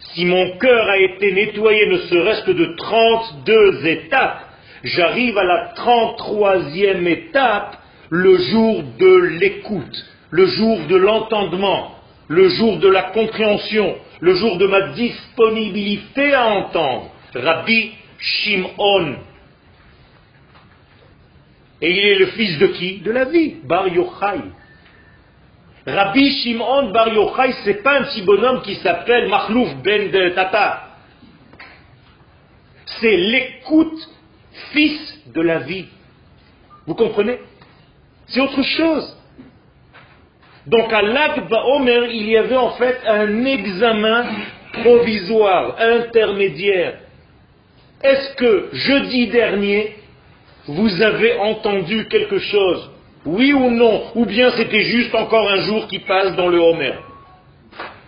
Si 0.00 0.24
mon 0.24 0.58
cœur 0.58 0.88
a 0.88 0.98
été 0.98 1.32
nettoyé 1.32 1.86
ne 1.86 1.98
serait-ce 1.98 2.44
que 2.44 2.52
de 2.52 2.74
32 2.76 3.86
étapes, 3.86 4.40
j'arrive 4.82 5.36
à 5.38 5.44
la 5.44 5.74
33e 5.74 7.06
étape, 7.06 7.76
le 8.08 8.36
jour 8.36 8.82
de 8.98 9.16
l'écoute 9.38 10.10
le 10.30 10.46
jour 10.46 10.86
de 10.86 10.96
l'entendement, 10.96 11.96
le 12.28 12.48
jour 12.48 12.78
de 12.78 12.88
la 12.88 13.04
compréhension, 13.10 13.96
le 14.20 14.34
jour 14.34 14.56
de 14.58 14.66
ma 14.66 14.92
disponibilité 14.92 16.32
à 16.32 16.46
entendre. 16.46 17.10
Rabbi 17.34 17.92
Shimon. 18.18 19.16
Et 21.82 21.90
il 21.90 21.98
est 21.98 22.18
le 22.18 22.26
fils 22.26 22.58
de 22.58 22.66
qui? 22.68 22.98
De 22.98 23.10
la 23.10 23.24
vie, 23.24 23.56
Bar 23.64 23.88
Yochai. 23.88 24.40
Rabbi 25.86 26.30
Shimon 26.42 26.90
Bar 26.90 27.08
Yochai, 27.08 27.52
c'est 27.64 27.82
pas 27.82 28.00
un 28.00 28.04
petit 28.04 28.22
bonhomme 28.22 28.62
qui 28.62 28.74
s'appelle 28.76 29.28
Mahlouf 29.28 29.74
ben 29.76 30.10
de 30.10 30.28
Tata. 30.30 30.88
C'est 33.00 33.16
l'écoute 33.16 34.08
fils 34.72 35.22
de 35.32 35.40
la 35.40 35.58
vie. 35.60 35.86
Vous 36.86 36.94
comprenez? 36.94 37.38
C'est 38.26 38.40
autre 38.40 38.62
chose. 38.62 39.16
Donc 40.66 40.92
à 40.92 41.02
l'Akba 41.02 41.64
Omer, 41.64 42.10
il 42.10 42.28
y 42.28 42.36
avait 42.36 42.56
en 42.56 42.70
fait 42.72 43.00
un 43.06 43.44
examen 43.44 44.26
provisoire, 44.82 45.76
intermédiaire. 45.80 46.98
Est-ce 48.02 48.34
que 48.36 48.68
jeudi 48.72 49.28
dernier, 49.28 49.96
vous 50.66 51.02
avez 51.02 51.38
entendu 51.38 52.06
quelque 52.08 52.38
chose? 52.38 52.89
Oui 53.24 53.52
ou 53.52 53.70
non 53.70 54.12
Ou 54.14 54.24
bien 54.24 54.50
c'était 54.56 54.84
juste 54.84 55.14
encore 55.14 55.50
un 55.50 55.62
jour 55.62 55.86
qui 55.88 55.98
passe 56.00 56.34
dans 56.36 56.48
le 56.48 56.58
Homer 56.58 56.94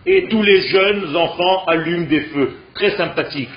Et 0.07 0.29
tous 0.29 0.43
les 0.43 0.63
jeunes 0.63 1.15
enfants 1.17 1.65
allument 1.67 2.07
des 2.07 2.21
feux. 2.21 2.57
Très 2.75 2.91
sympathique. 2.97 3.51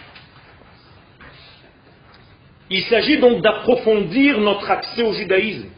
Il 2.69 2.81
s'agit 2.83 3.17
donc 3.19 3.41
d'approfondir 3.41 4.39
notre 4.39 4.69
accès 4.69 5.03
au 5.03 5.13
judaïsme. 5.13 5.69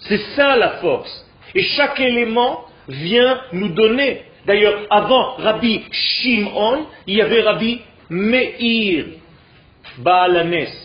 C'est 0.00 0.20
ça 0.36 0.56
la 0.56 0.70
force. 0.80 1.26
Et 1.54 1.62
chaque 1.62 1.98
élément 1.98 2.64
vient 2.88 3.40
nous 3.52 3.70
donner. 3.70 4.22
D'ailleurs, 4.46 4.82
avant 4.90 5.36
Rabbi 5.36 5.82
Shimon, 5.90 6.86
il 7.06 7.16
y 7.16 7.22
avait 7.22 7.40
Rabbi 7.40 7.80
Meir 8.10 9.06
Baalanes. 9.98 10.83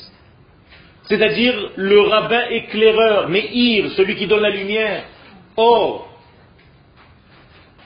C'est-à-dire 1.10 1.72
le 1.76 2.02
rabbin 2.02 2.44
éclaireur, 2.50 3.30
Meir, 3.30 3.92
celui 3.98 4.16
qui 4.16 4.28
donne 4.28 4.44
la 4.44 4.52
lumière. 4.52 5.04
Or, 5.58 6.10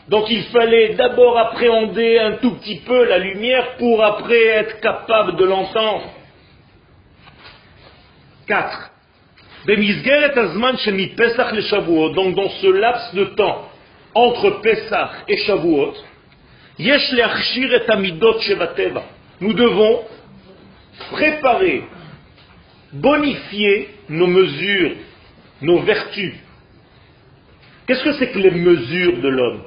donc 0.09 0.29
il 0.29 0.43
fallait 0.45 0.95
d'abord 0.95 1.37
appréhender 1.37 2.19
un 2.19 2.33
tout 2.33 2.51
petit 2.55 2.81
peu 2.81 3.05
la 3.05 3.17
lumière 3.17 3.77
pour 3.77 4.03
après 4.03 4.45
être 4.45 4.81
capable 4.81 5.37
de 5.37 5.45
l'entendre. 5.45 6.09
4. 8.47 8.91
Donc 9.65 9.77
dans 12.35 12.49
ce 12.49 12.67
laps 12.67 13.13
de 13.13 13.23
temps 13.35 13.69
entre 14.13 14.61
Pesach 14.61 15.09
et 15.29 15.37
Shavuot, 15.37 15.93
nous 19.39 19.53
devons 19.53 20.01
préparer, 21.11 21.83
bonifier 22.93 23.89
nos 24.09 24.27
mesures 24.27 24.91
nos 25.63 25.79
vertus. 25.79 26.33
Qu'est-ce 27.87 28.03
que 28.03 28.13
c'est 28.13 28.31
que 28.31 28.39
les 28.39 28.51
mesures 28.51 29.19
de 29.19 29.29
l'homme? 29.29 29.63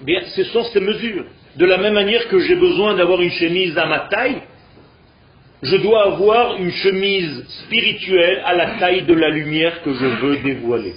Bien, 0.00 0.20
ce 0.34 0.44
sont 0.44 0.64
ces 0.64 0.80
mesures. 0.80 1.24
De 1.56 1.64
la 1.64 1.78
même 1.78 1.94
manière 1.94 2.28
que 2.28 2.38
j'ai 2.40 2.56
besoin 2.56 2.94
d'avoir 2.94 3.20
une 3.20 3.30
chemise 3.30 3.76
à 3.76 3.86
ma 3.86 4.00
taille, 4.00 4.42
je 5.62 5.76
dois 5.76 6.12
avoir 6.12 6.56
une 6.56 6.70
chemise 6.70 7.44
spirituelle 7.64 8.42
à 8.44 8.54
la 8.54 8.78
taille 8.78 9.02
de 9.02 9.14
la 9.14 9.30
lumière 9.30 9.82
que 9.82 9.92
je 9.92 10.06
veux 10.06 10.36
dévoiler. 10.38 10.94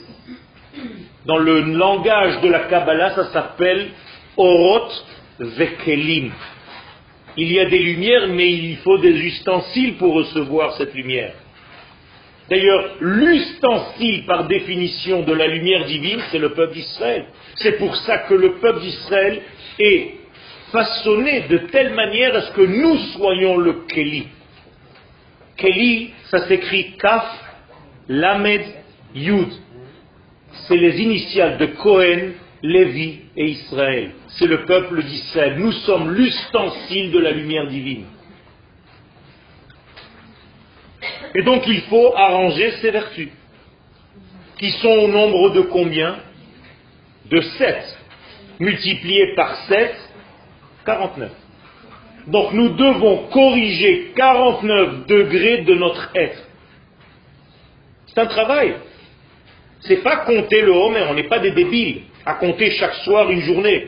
Dans 1.26 1.38
le 1.38 1.62
langage 1.62 2.42
de 2.42 2.50
la 2.50 2.62
Kabbalah, 2.62 3.16
ça 3.16 3.32
s'appelle 3.32 3.90
Oroth 4.38 5.06
Vekelim. 5.40 6.32
Il 7.36 7.52
y 7.52 7.60
a 7.60 7.66
des 7.66 7.80
lumières, 7.80 8.28
mais 8.28 8.52
il 8.52 8.78
faut 8.78 9.00
des 9.00 9.18
ustensiles 9.26 9.96
pour 9.96 10.14
recevoir 10.14 10.78
cette 10.78 10.94
lumière. 10.94 11.34
D'ailleurs, 12.50 12.98
l'ustensile 13.00 14.26
par 14.26 14.48
définition 14.48 15.24
de 15.24 15.34
la 15.34 15.48
lumière 15.48 15.86
divine, 15.86 16.20
c'est 16.32 16.40
le 16.40 16.50
peuple 16.50 16.74
d'Israël. 16.74 17.26
C'est 17.56 17.78
pour 17.78 17.96
ça 17.96 18.20
que 18.20 18.34
le 18.34 18.56
peuple 18.56 18.82
d'Israël 18.82 19.42
est 19.80 20.12
façonné 20.72 21.42
de 21.50 21.58
telle 21.72 21.94
manière 21.94 22.36
à 22.36 22.42
ce 22.42 22.52
que 22.52 22.62
nous 22.62 22.98
soyons 23.18 23.58
le 23.58 23.74
Keli. 23.88 24.28
Keli, 25.56 26.10
ça 26.26 26.48
s'écrit 26.48 26.98
Kaf, 26.98 27.26
Lamed, 28.10 28.64
Yud. 29.16 29.50
C'est 30.68 30.78
les 30.78 31.00
initiales 31.02 31.58
de 31.58 31.68
Cohen, 31.68 32.32
Lévi 32.62 33.20
et 33.38 33.46
Israël. 33.46 34.12
C'est 34.30 34.48
le 34.48 34.66
peuple 34.66 35.04
d'Israël. 35.04 35.56
Nous 35.58 35.72
sommes 35.72 36.14
l'ustensile 36.14 37.12
de 37.12 37.20
la 37.20 37.32
lumière 37.32 37.68
divine. 37.68 38.06
Et 41.36 41.42
donc 41.44 41.64
il 41.68 41.82
faut 41.82 42.14
arranger 42.16 42.72
ces 42.82 42.92
vertus, 42.92 43.30
qui 44.58 44.72
sont 44.72 44.88
au 44.88 45.08
nombre 45.08 45.50
de 45.52 45.62
combien? 45.62 46.18
De 47.30 47.42
7. 47.42 47.98
Multiplié 48.60 49.34
par 49.36 49.56
7, 49.68 49.96
49. 50.86 51.32
Donc 52.28 52.54
nous 52.54 52.70
devons 52.70 53.28
corriger 53.28 54.14
49 54.16 55.08
degrés 55.08 55.62
de 55.64 55.74
notre 55.74 56.10
être. 56.16 56.44
C'est 58.08 58.20
un 58.20 58.28
travail. 58.28 58.76
C'est 59.82 60.04
pas 60.04 60.18
compter 60.18 60.62
le 60.62 60.72
Homer, 60.72 61.06
on 61.10 61.14
n'est 61.14 61.28
pas 61.28 61.40
des 61.40 61.52
débiles 61.52 62.04
à 62.26 62.36
compter 62.36 62.72
chaque 62.72 62.94
soir 62.96 63.30
une 63.30 63.42
journée. 63.42 63.88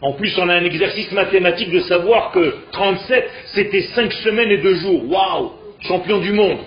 En 0.00 0.12
plus, 0.12 0.36
on 0.38 0.48
a 0.48 0.54
un 0.54 0.64
exercice 0.64 1.10
mathématique 1.12 1.70
de 1.70 1.80
savoir 1.80 2.30
que 2.30 2.54
37, 2.70 3.30
c'était 3.46 3.82
5 3.82 4.12
semaines 4.12 4.50
et 4.50 4.58
2 4.58 4.74
jours. 4.76 5.10
Waouh 5.10 5.52
Champion 5.80 6.18
du 6.18 6.32
monde. 6.32 6.58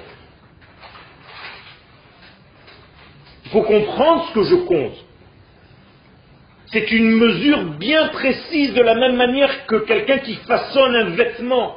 Il 3.45 3.51
faut 3.51 3.63
comprendre 3.63 4.27
ce 4.29 4.33
que 4.33 4.43
je 4.43 4.55
compte. 4.55 5.05
C'est 6.71 6.91
une 6.91 7.11
mesure 7.11 7.63
bien 7.77 8.07
précise 8.09 8.73
de 8.73 8.81
la 8.81 8.95
même 8.95 9.17
manière 9.17 9.65
que 9.65 9.75
quelqu'un 9.77 10.19
qui 10.19 10.35
façonne 10.35 10.95
un 10.95 11.09
vêtement 11.15 11.75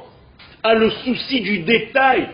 a 0.63 0.75
le 0.75 0.91
souci 0.91 1.41
du 1.41 1.59
détail, 1.61 2.29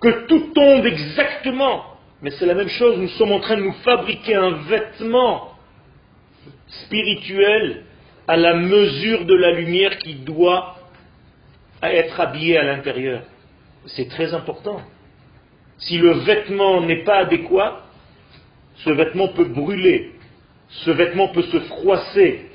que 0.00 0.26
tout 0.26 0.50
tombe 0.52 0.84
exactement. 0.84 1.84
Mais 2.22 2.30
c'est 2.32 2.46
la 2.46 2.54
même 2.54 2.68
chose, 2.68 2.98
nous 2.98 3.08
sommes 3.10 3.32
en 3.32 3.40
train 3.40 3.56
de 3.56 3.62
nous 3.62 3.74
fabriquer 3.84 4.34
un 4.34 4.50
vêtement 4.68 5.51
spirituel 6.84 7.84
à 8.26 8.36
la 8.36 8.54
mesure 8.54 9.24
de 9.24 9.34
la 9.34 9.52
lumière 9.52 9.98
qui 9.98 10.14
doit 10.14 10.76
être 11.82 12.20
habillé 12.20 12.58
à 12.58 12.64
l'intérieur. 12.64 13.22
C'est 13.86 14.08
très 14.08 14.32
important. 14.34 14.80
Si 15.78 15.98
le 15.98 16.12
vêtement 16.12 16.80
n'est 16.82 17.02
pas 17.04 17.18
adéquat, 17.18 17.82
ce 18.76 18.90
vêtement 18.90 19.28
peut 19.28 19.44
brûler, 19.44 20.12
ce 20.68 20.90
vêtement 20.90 21.28
peut 21.28 21.42
se 21.42 21.58
froisser, 21.60 22.46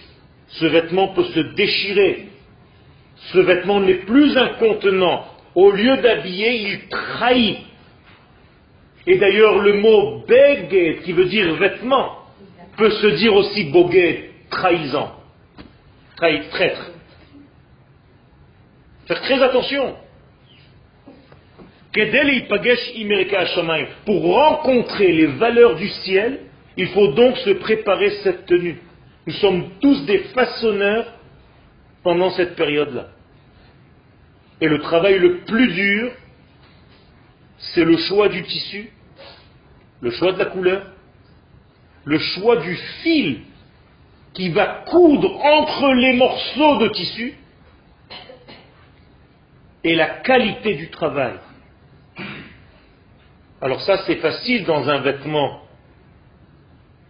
ce 0.47 0.65
vêtement 0.65 1.09
peut 1.09 1.25
se 1.25 1.39
déchirer, 1.55 2.29
ce 3.33 3.39
vêtement 3.39 3.81
n'est 3.81 4.05
plus 4.05 4.37
incontenant. 4.37 5.25
Au 5.55 5.71
lieu 5.71 5.97
d'habiller, 5.97 6.61
il 6.61 6.87
trahit. 6.87 7.57
Et 9.05 9.17
d'ailleurs, 9.17 9.59
le 9.59 9.73
mot 9.73 10.23
beg, 10.27 11.01
qui 11.01 11.13
veut 11.13 11.25
dire 11.25 11.53
vêtement, 11.55 12.26
peut 12.77 12.91
se 12.91 13.07
dire 13.07 13.33
aussi 13.33 13.65
boguet, 13.65 14.29
trahison, 14.49 15.09
traître. 16.15 16.91
Faire 19.07 19.21
très 19.21 19.41
attention. 19.41 19.95
Pour 24.05 24.23
rencontrer 24.23 25.11
les 25.13 25.25
valeurs 25.25 25.75
du 25.75 25.87
ciel, 25.87 26.41
il 26.77 26.87
faut 26.89 27.13
donc 27.13 27.37
se 27.37 27.49
préparer 27.51 28.11
cette 28.23 28.45
tenue. 28.45 28.79
Nous 29.25 29.33
sommes 29.33 29.69
tous 29.81 30.05
des 30.05 30.19
façonneurs 30.35 31.13
pendant 32.03 32.29
cette 32.31 32.55
période-là. 32.55 33.07
Et 34.61 34.67
le 34.67 34.79
travail 34.79 35.19
le 35.19 35.39
plus 35.39 35.67
dur, 35.73 36.11
c'est 37.57 37.83
le 37.83 37.97
choix 37.97 38.29
du 38.29 38.43
tissu, 38.43 38.91
le 40.01 40.11
choix 40.11 40.33
de 40.33 40.39
la 40.39 40.45
couleur, 40.45 40.85
le 42.07 42.19
choix 42.19 42.55
du 42.55 42.73
fil 43.03 43.41
qui 44.33 44.49
va 44.49 44.83
coudre 44.87 45.43
entre 45.43 45.93
les 45.93 46.13
morceaux 46.13 46.77
de 46.77 46.87
tissu 46.87 47.33
et 49.83 49.93
la 49.93 50.07
qualité 50.21 50.75
du 50.75 50.89
travail. 50.89 51.33
Alors 53.61 53.81
ça, 53.81 53.97
c'est 54.05 54.15
facile 54.17 54.63
dans 54.63 54.87
un 54.87 54.99
vêtement, 54.99 55.63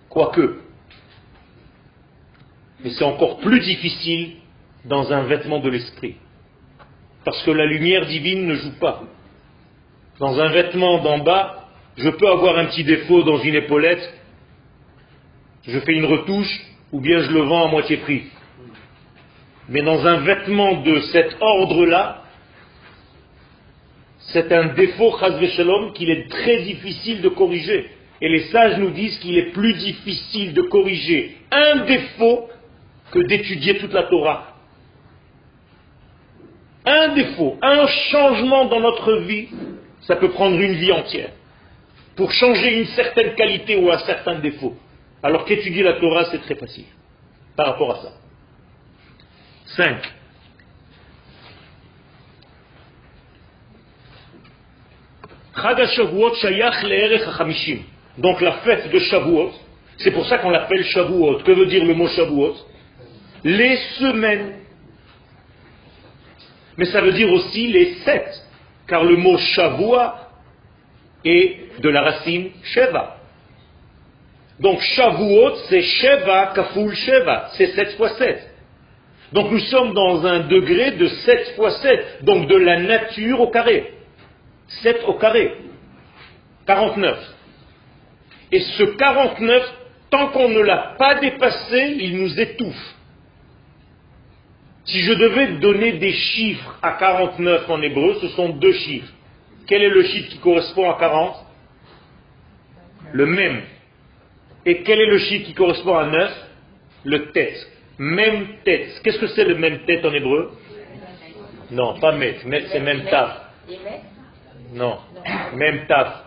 quoique. 0.09 0.61
Mais 2.83 2.89
c'est 2.89 3.05
encore 3.05 3.37
plus 3.37 3.59
difficile 3.59 4.37
dans 4.85 5.13
un 5.13 5.23
vêtement 5.23 5.59
de 5.59 5.69
l'esprit. 5.69 6.15
Parce 7.23 7.43
que 7.43 7.51
la 7.51 7.67
lumière 7.67 8.07
divine 8.07 8.47
ne 8.47 8.55
joue 8.55 8.79
pas. 8.79 9.03
Dans 10.17 10.39
un 10.39 10.49
vêtement 10.49 11.03
d'en 11.03 11.19
bas, 11.19 11.67
je 11.97 12.09
peux 12.09 12.27
avoir 12.27 12.57
un 12.57 12.65
petit 12.65 12.83
défaut 12.83 13.21
dans 13.21 13.37
une 13.37 13.55
épaulette, 13.55 14.13
je 15.67 15.79
fais 15.79 15.93
une 15.93 16.05
retouche, 16.05 16.61
ou 16.91 17.01
bien 17.01 17.19
je 17.19 17.31
le 17.31 17.41
vends 17.41 17.67
à 17.67 17.71
moitié 17.71 17.97
prix. 17.97 18.23
Mais 19.69 19.81
dans 19.81 20.05
un 20.07 20.19
vêtement 20.21 20.81
de 20.81 20.99
cet 21.11 21.35
ordre-là, 21.41 22.23
c'est 24.31 24.51
un 24.51 24.73
défaut, 24.73 25.17
shalom, 25.19 25.93
qu'il 25.93 26.09
est 26.09 26.29
très 26.29 26.61
difficile 26.61 27.21
de 27.21 27.29
corriger. 27.29 27.89
Et 28.21 28.29
les 28.29 28.43
sages 28.45 28.77
nous 28.77 28.91
disent 28.91 29.19
qu'il 29.19 29.37
est 29.37 29.51
plus 29.51 29.73
difficile 29.73 30.53
de 30.53 30.61
corriger 30.63 31.37
un 31.51 31.85
défaut 31.85 32.49
que 33.11 33.19
d'étudier 33.19 33.77
toute 33.77 33.93
la 33.93 34.03
Torah. 34.03 34.55
Un 36.85 37.09
défaut, 37.09 37.57
un 37.61 37.85
changement 37.87 38.65
dans 38.65 38.79
notre 38.79 39.17
vie, 39.17 39.49
ça 40.01 40.15
peut 40.15 40.29
prendre 40.29 40.59
une 40.59 40.73
vie 40.73 40.91
entière. 40.91 41.31
Pour 42.15 42.31
changer 42.31 42.79
une 42.79 42.87
certaine 42.87 43.35
qualité 43.35 43.75
ou 43.75 43.91
un 43.91 43.99
certain 43.99 44.39
défaut. 44.39 44.75
Alors 45.23 45.45
qu'étudier 45.45 45.83
la 45.83 45.93
Torah, 45.93 46.25
c'est 46.31 46.41
très 46.41 46.55
facile 46.55 46.85
par 47.55 47.67
rapport 47.67 47.91
à 47.91 48.01
ça. 48.03 48.11
5. 49.75 50.13
Donc 58.17 58.41
la 58.41 58.51
fête 58.59 58.91
de 58.91 58.99
Shavuot, 58.99 59.51
c'est 59.97 60.11
pour 60.11 60.25
ça 60.27 60.37
qu'on 60.37 60.51
l'appelle 60.51 60.83
Shavuot. 60.83 61.39
Que 61.39 61.51
veut 61.51 61.65
dire 61.65 61.83
le 61.83 61.95
mot 61.95 62.07
Shavuot? 62.07 62.55
Les 63.43 63.77
semaines. 63.99 64.59
Mais 66.77 66.85
ça 66.85 67.01
veut 67.01 67.13
dire 67.13 67.31
aussi 67.31 67.67
les 67.67 67.95
sept, 68.05 68.29
car 68.87 69.03
le 69.03 69.17
mot 69.17 69.37
Shavua 69.37 70.29
est 71.25 71.81
de 71.81 71.89
la 71.89 72.01
racine 72.03 72.51
Sheva. 72.63 73.16
Donc 74.59 74.81
Shavuot, 74.81 75.55
c'est 75.69 75.81
Sheva 75.81 76.51
Kaful 76.55 76.93
Sheva, 76.95 77.49
c'est 77.53 77.67
7 77.67 77.95
fois 77.97 78.09
7. 78.09 78.51
Donc 79.33 79.51
nous 79.51 79.59
sommes 79.59 79.93
dans 79.93 80.25
un 80.25 80.39
degré 80.47 80.91
de 80.91 81.07
7 81.07 81.55
fois 81.55 81.71
7, 81.71 82.23
donc 82.23 82.47
de 82.47 82.55
la 82.55 82.79
nature 82.79 83.41
au 83.41 83.47
carré. 83.49 83.93
7 84.81 85.03
au 85.05 85.13
carré. 85.13 85.53
49. 86.65 87.35
Et 88.51 88.59
ce 88.59 88.83
49, 88.83 89.73
tant 90.09 90.29
qu'on 90.29 90.49
ne 90.49 90.61
l'a 90.61 90.95
pas 90.97 91.15
dépassé, 91.15 91.97
il 91.99 92.17
nous 92.17 92.39
étouffe. 92.39 92.95
Si 94.85 95.01
je 95.01 95.13
devais 95.13 95.47
donner 95.59 95.93
des 95.93 96.13
chiffres 96.13 96.79
à 96.81 96.93
49 96.93 97.69
en 97.69 97.81
hébreu, 97.81 98.17
ce 98.21 98.29
sont 98.29 98.49
deux 98.49 98.71
chiffres. 98.71 99.11
Quel 99.67 99.83
est 99.83 99.89
le 99.89 100.03
chiffre 100.03 100.29
qui 100.29 100.37
correspond 100.37 100.89
à 100.89 100.97
40 100.97 101.35
Le 103.11 103.25
même. 103.25 103.61
Et 104.67 104.83
quel 104.83 104.99
est 104.99 105.05
le 105.05 105.17
chiffre 105.17 105.45
qui 105.45 105.53
correspond 105.53 105.95
à 105.95 106.05
9 106.07 106.31
Le 107.05 107.31
tête. 107.31 107.55
Même 107.97 108.47
tête. 108.65 108.99
Qu'est-ce 109.01 109.17
que 109.17 109.27
c'est 109.27 109.45
le 109.45 109.55
même 109.55 109.85
tête 109.85 110.03
en 110.03 110.13
hébreu? 110.13 110.51
Non, 111.71 111.97
pas 111.99 112.11
met. 112.11 112.35
C'est 112.43 112.81
même 112.81 113.05
taf. 113.05 113.43
Non, 114.73 114.97
même 115.55 115.87
taf. 115.87 116.25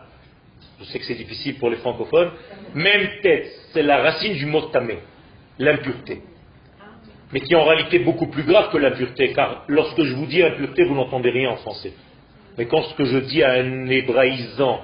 Je 0.81 0.85
sais 0.87 0.99
que 0.99 1.05
c'est 1.05 1.17
difficile 1.17 1.59
pour 1.59 1.69
les 1.69 1.77
francophones. 1.77 2.31
Même 2.75 3.09
tête, 3.23 3.47
c'est 3.75 3.83
la 3.83 3.99
racine 3.99 4.33
du 4.33 4.47
mot 4.47 4.63
tamé, 4.63 5.01
l'impureté. 5.59 6.23
Mais 7.33 7.41
qui 7.41 7.53
est 7.53 7.57
en 7.57 7.65
réalité 7.65 7.99
beaucoup 7.99 8.29
plus 8.29 8.45
grave 8.45 8.73
que 8.73 8.79
l'impureté, 8.79 9.35
car 9.35 9.65
lorsque 9.69 10.03
je 10.03 10.15
vous 10.15 10.25
dis 10.25 10.43
impureté, 10.43 10.85
vous 10.85 10.95
n'entendez 10.95 11.29
rien 11.29 11.51
en 11.51 11.57
français. 11.57 11.93
Mais 12.57 12.65
quand 12.65 12.83
ce 12.85 12.95
que 12.95 13.05
je 13.05 13.19
dis 13.19 13.43
à 13.43 13.53
un 13.53 13.87
hébraïsant, 13.87 14.81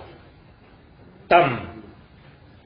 tam, 1.28 1.58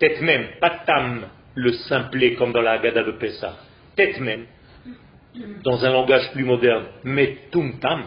tête 0.01 0.21
même, 0.23 0.49
pas 0.61 0.81
tam, 0.85 1.27
le 1.55 1.73
simplet 1.73 2.35
comme 2.35 2.53
dans 2.53 2.63
la 2.63 2.73
Haggadah 2.73 3.05
de 3.05 3.13
Pessah, 3.13 3.57
tête 3.95 4.19
même, 4.19 4.47
dans 5.63 5.85
un 5.85 5.93
langage 5.93 6.33
plus 6.33 6.45
moderne, 6.45 6.87
mais 7.05 7.37
tum 7.53 7.79
tam, 7.79 8.05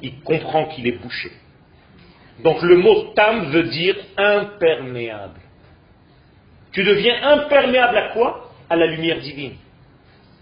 il 0.00 0.20
comprend 0.20 0.66
qu'il 0.66 0.86
est 0.86 0.98
bouché. 1.02 1.30
Donc 2.42 2.62
le 2.62 2.76
mot 2.78 3.12
tam 3.14 3.50
veut 3.50 3.64
dire 3.64 3.96
imperméable. 4.16 5.40
Tu 6.72 6.84
deviens 6.84 7.22
imperméable 7.22 7.96
à 7.98 8.08
quoi? 8.12 8.52
À 8.70 8.76
la 8.76 8.86
lumière 8.86 9.18
divine. 9.18 9.56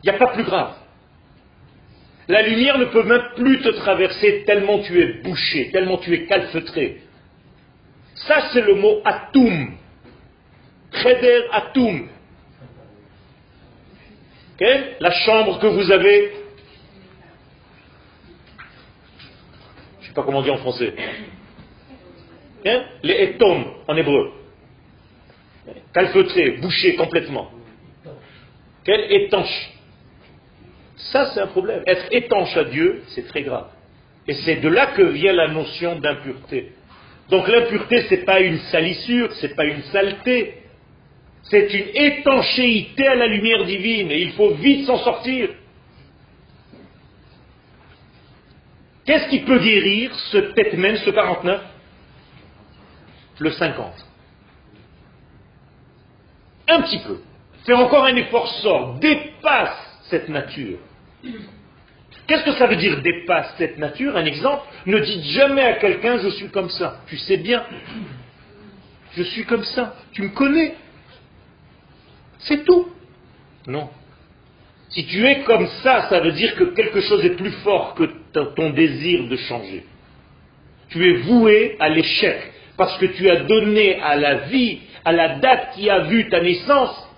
Il 0.05 0.11
n'y 0.11 0.15
a 0.15 0.19
pas 0.19 0.29
plus 0.29 0.45
grave. 0.45 0.75
La 2.29 2.43
lumière 2.43 2.79
ne 2.79 2.85
peut 2.85 3.05
même 3.05 3.23
plus 3.37 3.61
te 3.63 3.71
traverser 3.71 4.45
tellement 4.45 4.81
tu 4.81 5.01
es 5.01 5.23
bouché, 5.23 5.71
tellement 5.73 5.97
tu 5.97 6.13
es 6.13 6.27
calfeutré. 6.27 7.01
Ça, 8.15 8.51
c'est 8.53 8.61
le 8.61 8.75
mot 8.75 9.01
atum. 9.05 9.73
Cheder 10.93 11.47
atum. 11.53 12.09
La 15.01 15.11
chambre 15.11 15.59
que 15.61 15.67
vous 15.67 15.91
avez. 15.91 16.33
Je 20.01 20.05
ne 20.05 20.09
sais 20.09 20.15
pas 20.15 20.23
comment 20.23 20.43
dire 20.43 20.55
en 20.55 20.59
français. 20.59 20.95
Les 22.65 23.15
étomes 23.23 23.65
en 23.87 23.97
hébreu. 23.97 24.33
Calfeutré, 25.93 26.53
bouché 26.53 26.97
complètement. 26.97 27.51
Quel 28.85 29.13
étanche. 29.13 29.71
Ça, 30.97 31.31
c'est 31.33 31.41
un 31.41 31.47
problème. 31.47 31.83
Être 31.87 32.07
étanche 32.11 32.57
à 32.57 32.65
Dieu, 32.65 33.03
c'est 33.09 33.29
très 33.29 33.43
grave. 33.43 33.69
Et 34.27 34.35
c'est 34.35 34.57
de 34.57 34.69
là 34.69 34.87
que 34.89 35.03
vient 35.03 35.33
la 35.33 35.49
notion 35.49 35.99
d'impureté. 36.01 36.73
Donc 37.31 37.47
l'impureté, 37.47 38.03
ce 38.03 38.15
n'est 38.15 38.25
pas 38.25 38.41
une 38.41 38.59
salissure, 38.59 39.33
ce 39.35 39.47
n'est 39.47 39.55
pas 39.55 39.65
une 39.65 39.83
saleté. 39.85 40.55
C'est 41.51 41.73
une 41.73 41.89
étanchéité 41.95 43.07
à 43.07 43.15
la 43.15 43.27
lumière 43.27 43.65
divine 43.65 44.11
et 44.11 44.21
il 44.21 44.33
faut 44.33 44.55
vite 44.55 44.87
s'en 44.87 44.99
sortir. 44.99 45.51
Qu'est-ce 49.07 49.29
qui 49.31 49.41
peut 49.41 49.59
guérir 49.59 50.15
ce 50.31 50.39
tête 50.39 50.75
même, 50.75 50.97
ce 50.97 51.09
49 51.11 51.63
Le 53.39 53.51
50. 53.51 53.93
Un 56.69 56.83
petit 56.83 56.99
peu. 56.99 57.19
Fais 57.65 57.73
encore 57.73 58.05
un 58.05 58.17
effort 58.17 58.49
sort. 58.61 58.99
Dépasse 58.99 60.03
cette 60.11 60.29
nature. 60.29 60.79
Qu'est-ce 62.27 62.45
que 62.45 62.53
ça 62.53 62.67
veut 62.67 62.77
dire 62.77 63.01
dépasse 63.01 63.55
cette 63.57 63.79
nature? 63.79 64.15
Un 64.15 64.27
exemple, 64.27 64.65
ne 64.85 64.99
dites 64.99 65.25
jamais 65.25 65.63
à 65.63 65.73
quelqu'un 65.75 66.19
je 66.19 66.29
suis 66.29 66.51
comme 66.51 66.69
ça. 66.69 67.01
Tu 67.07 67.17
sais 67.17 67.39
bien, 67.39 67.65
je 69.17 69.23
suis 69.23 69.47
comme 69.47 69.65
ça. 69.65 69.95
Tu 70.13 70.23
me 70.23 70.29
connais. 70.29 70.75
C'est 72.41 72.65
tout. 72.65 72.89
Non. 73.67 73.91
Si 74.91 75.07
tu 75.07 75.27
es 75.27 75.41
comme 75.41 75.67
ça, 75.83 76.09
ça 76.09 76.21
veut 76.21 76.33
dire 76.33 76.55
que 76.55 76.65
quelque 76.65 77.01
chose 77.01 77.25
est 77.25 77.37
plus 77.37 77.53
fort 77.63 77.95
que 77.95 78.05
ton 78.33 78.71
désir 78.71 79.29
de 79.29 79.37
changer. 79.37 79.85
Tu 80.89 81.05
es 81.07 81.17
voué 81.19 81.77
à 81.79 81.89
l'échec 81.89 82.53
parce 82.77 82.97
que 82.99 83.07
tu 83.07 83.29
as 83.29 83.45
donné 83.45 84.01
à 84.01 84.17
la 84.17 84.35
vie, 84.47 84.79
à 85.05 85.13
la 85.13 85.39
date 85.41 85.75
qui 85.75 85.91
a 85.91 86.01
vu 86.01 86.29
ta 86.29 86.41
naissance, 86.41 87.09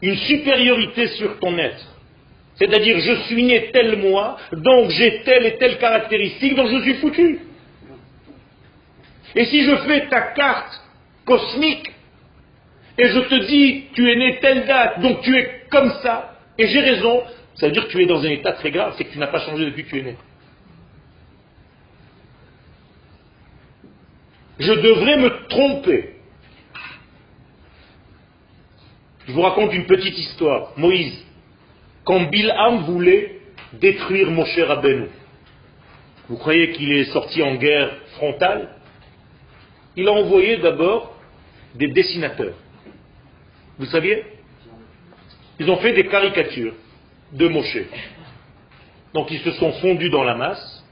une 0.00 0.16
supériorité 0.16 1.08
sur 1.08 1.38
ton 1.40 1.58
être. 1.58 1.96
C'est-à-dire, 2.54 2.98
je 3.00 3.14
suis 3.26 3.42
né 3.42 3.70
tel 3.72 3.98
mois, 3.98 4.38
donc 4.52 4.90
j'ai 4.90 5.22
telle 5.24 5.44
et 5.44 5.58
telle 5.58 5.78
caractéristique, 5.78 6.54
donc 6.54 6.70
je 6.70 6.80
suis 6.80 6.94
foutu. 6.94 7.40
Et 9.34 9.44
si 9.44 9.62
je 9.64 9.76
fais 9.76 10.08
ta 10.08 10.22
carte 10.32 10.80
cosmique, 11.26 11.92
et 12.98 13.08
je 13.08 13.20
te 13.20 13.46
dis, 13.46 13.84
tu 13.94 14.10
es 14.10 14.16
né 14.16 14.38
telle 14.40 14.66
date, 14.66 15.00
donc 15.00 15.20
tu 15.22 15.36
es 15.36 15.62
comme 15.70 15.90
ça, 16.02 16.38
et 16.58 16.66
j'ai 16.66 16.80
raison, 16.80 17.22
ça 17.54 17.66
veut 17.66 17.72
dire 17.72 17.86
que 17.86 17.92
tu 17.92 18.02
es 18.02 18.06
dans 18.06 18.22
un 18.24 18.30
état 18.30 18.52
très 18.52 18.70
grave, 18.70 18.94
c'est 18.96 19.04
que 19.04 19.12
tu 19.12 19.18
n'as 19.18 19.26
pas 19.26 19.40
changé 19.40 19.64
depuis 19.66 19.84
que 19.84 19.90
tu 19.90 19.98
es 19.98 20.02
né. 20.02 20.16
Je 24.58 24.72
devrais 24.72 25.18
me 25.18 25.46
tromper. 25.48 26.14
Je 29.26 29.32
vous 29.32 29.42
raconte 29.42 29.74
une 29.74 29.84
petite 29.84 30.16
histoire. 30.16 30.72
Moïse, 30.76 31.22
quand 32.04 32.20
Bilham 32.30 32.84
voulait 32.84 33.40
détruire 33.74 34.30
Moshe 34.30 34.58
Rabbeinu, 34.58 35.08
vous 36.28 36.36
croyez 36.38 36.72
qu'il 36.72 36.90
est 36.92 37.12
sorti 37.12 37.42
en 37.42 37.56
guerre 37.56 37.90
frontale? 38.14 38.70
Il 39.96 40.08
a 40.08 40.12
envoyé 40.12 40.56
d'abord 40.56 41.16
des 41.74 41.88
dessinateurs. 41.88 42.54
Vous 43.78 43.86
saviez? 43.86 44.24
Ils 45.58 45.70
ont 45.70 45.78
fait 45.78 45.92
des 45.92 46.06
caricatures 46.06 46.74
de 47.32 47.48
Moshe. 47.48 47.78
Donc 49.14 49.30
ils 49.30 49.40
se 49.40 49.52
sont 49.52 49.72
fondus 49.72 50.10
dans 50.10 50.24
la 50.24 50.34
masse. 50.34 50.84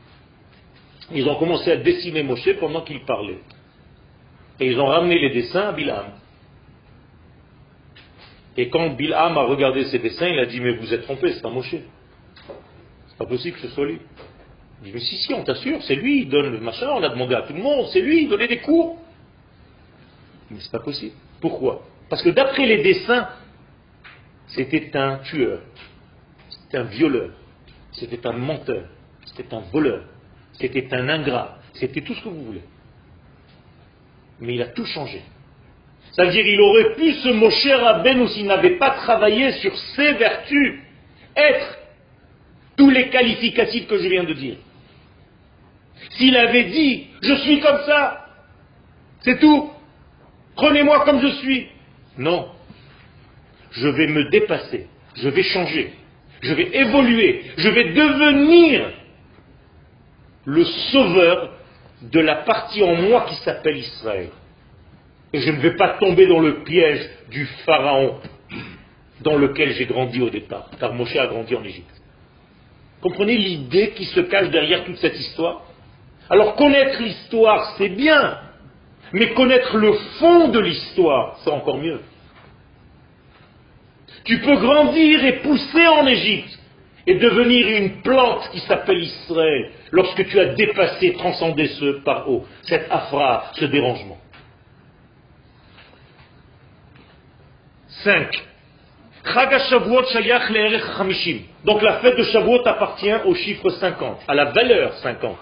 Ils 1.12 1.28
ont 1.28 1.36
commencé 1.36 1.70
à 1.70 1.76
dessiner 1.76 2.22
Moshe 2.22 2.52
pendant 2.58 2.80
qu'il 2.82 3.04
parlait. 3.04 3.40
Et 4.60 4.66
ils 4.66 4.80
ont 4.80 4.86
ramené 4.86 5.18
les 5.18 5.30
dessins 5.30 5.68
à 5.68 5.72
Bilham. 5.72 6.06
Et 8.56 8.68
quand 8.68 8.90
Bilham 8.90 9.36
a 9.36 9.42
regardé 9.42 9.84
ces 9.86 9.98
dessins, 9.98 10.28
il 10.28 10.38
a 10.38 10.46
dit 10.46 10.60
Mais 10.60 10.76
vous 10.76 10.94
êtes 10.94 11.02
trompé, 11.02 11.32
c'est 11.32 11.42
pas 11.42 11.50
Moshe. 11.50 11.74
C'est 13.08 13.18
pas 13.18 13.26
possible 13.26 13.56
que 13.56 13.62
ce 13.62 13.74
soit 13.74 13.86
lui. 13.86 13.98
Il 14.80 14.86
dit 14.86 14.92
Mais 14.94 15.00
si, 15.00 15.16
si, 15.16 15.34
on 15.34 15.42
t'assure, 15.42 15.82
c'est 15.82 15.96
lui, 15.96 16.22
il 16.22 16.28
donne 16.28 16.52
le 16.52 16.60
machin, 16.60 16.88
on 16.90 17.02
a 17.02 17.08
demandé 17.08 17.34
à 17.34 17.42
tout 17.42 17.52
le 17.52 17.62
monde, 17.62 17.88
c'est 17.92 18.00
lui, 18.00 18.22
il 18.22 18.28
donnait 18.28 18.48
des 18.48 18.60
cours. 18.60 18.98
Mais 20.50 20.58
c'est 20.60 20.70
pas 20.70 20.80
possible. 20.80 21.14
Pourquoi? 21.40 21.82
Parce 22.08 22.22
que 22.22 22.30
d'après 22.30 22.66
les 22.66 22.82
dessins, 22.82 23.28
c'était 24.48 24.96
un 24.96 25.18
tueur, 25.18 25.60
c'était 26.48 26.78
un 26.78 26.84
violeur, 26.84 27.30
c'était 27.92 28.26
un 28.26 28.32
menteur, 28.32 28.84
c'était 29.24 29.54
un 29.54 29.60
voleur, 29.72 30.04
c'était 30.52 30.86
un 30.92 31.08
ingrat, 31.08 31.58
c'était 31.74 32.02
tout 32.02 32.14
ce 32.14 32.22
que 32.22 32.28
vous 32.28 32.44
voulez. 32.44 32.62
Mais 34.40 34.54
il 34.54 34.62
a 34.62 34.66
tout 34.66 34.84
changé. 34.84 35.22
Ça 36.12 36.24
veut 36.24 36.30
dire 36.30 36.44
qu'il 36.44 36.60
aurait 36.60 36.94
pu 36.94 37.12
se 37.12 37.28
mocher 37.30 37.72
à 37.72 37.94
Ben 37.94 38.26
s'il 38.28 38.46
n'avait 38.46 38.76
pas 38.76 38.90
travaillé 38.90 39.52
sur 39.52 39.76
ses 39.96 40.12
vertus, 40.12 40.80
être 41.34 41.78
tous 42.76 42.90
les 42.90 43.08
qualificatifs 43.08 43.86
que 43.86 43.98
je 43.98 44.08
viens 44.08 44.24
de 44.24 44.32
dire. 44.34 44.56
S'il 46.10 46.36
avait 46.36 46.64
dit, 46.64 47.06
je 47.22 47.34
suis 47.34 47.60
comme 47.60 47.80
ça, 47.86 48.26
c'est 49.22 49.40
tout, 49.40 49.70
prenez-moi 50.54 51.04
comme 51.04 51.20
je 51.20 51.28
suis, 51.38 51.68
non. 52.18 52.48
Je 53.72 53.88
vais 53.88 54.06
me 54.06 54.30
dépasser. 54.30 54.86
Je 55.16 55.28
vais 55.28 55.42
changer. 55.42 55.92
Je 56.42 56.52
vais 56.52 56.76
évoluer. 56.76 57.44
Je 57.56 57.68
vais 57.68 57.92
devenir 57.92 58.90
le 60.44 60.64
sauveur 60.64 61.54
de 62.02 62.20
la 62.20 62.36
partie 62.36 62.82
en 62.82 62.94
moi 62.96 63.26
qui 63.28 63.34
s'appelle 63.36 63.78
Israël. 63.78 64.28
Et 65.32 65.40
je 65.40 65.50
ne 65.50 65.60
vais 65.60 65.76
pas 65.76 65.96
tomber 65.98 66.26
dans 66.26 66.40
le 66.40 66.62
piège 66.62 67.08
du 67.30 67.46
pharaon 67.64 68.20
dans 69.20 69.36
lequel 69.36 69.72
j'ai 69.72 69.86
grandi 69.86 70.20
au 70.20 70.30
départ, 70.30 70.70
car 70.78 70.92
Moshe 70.92 71.16
a 71.16 71.26
grandi 71.26 71.54
en 71.56 71.64
Égypte. 71.64 71.90
Comprenez 73.00 73.36
l'idée 73.36 73.90
qui 73.90 74.04
se 74.04 74.20
cache 74.20 74.50
derrière 74.50 74.84
toute 74.84 74.96
cette 74.98 75.18
histoire? 75.18 75.62
Alors 76.30 76.56
connaître 76.56 77.00
l'histoire, 77.02 77.74
c'est 77.76 77.88
bien, 77.90 78.38
mais 79.14 79.32
connaître 79.32 79.76
le 79.76 79.92
fond 80.18 80.48
de 80.48 80.58
l'histoire, 80.58 81.38
c'est 81.44 81.50
encore 81.50 81.78
mieux. 81.78 82.00
Tu 84.24 84.40
peux 84.40 84.56
grandir 84.56 85.24
et 85.24 85.34
pousser 85.34 85.86
en 85.86 86.04
Égypte 86.04 86.58
et 87.06 87.14
devenir 87.14 87.68
une 87.80 88.02
plante 88.02 88.50
qui 88.50 88.58
s'appelle 88.60 89.00
Israël 89.00 89.70
lorsque 89.92 90.26
tu 90.26 90.40
as 90.40 90.54
dépassé, 90.54 91.12
transcendé 91.12 91.68
ce 91.68 92.00
par 92.00 92.28
haut, 92.28 92.44
cette 92.62 92.90
afra, 92.90 93.52
ce 93.52 93.66
dérangement. 93.66 94.18
5. 98.02 98.28
Donc 101.64 101.82
la 101.82 101.92
fête 102.00 102.18
de 102.18 102.24
Shavuot 102.24 102.66
appartient 102.66 103.14
au 103.26 103.34
chiffre 103.36 103.70
50, 103.70 104.22
à 104.26 104.34
la 104.34 104.46
valeur 104.46 104.92
50. 104.94 105.38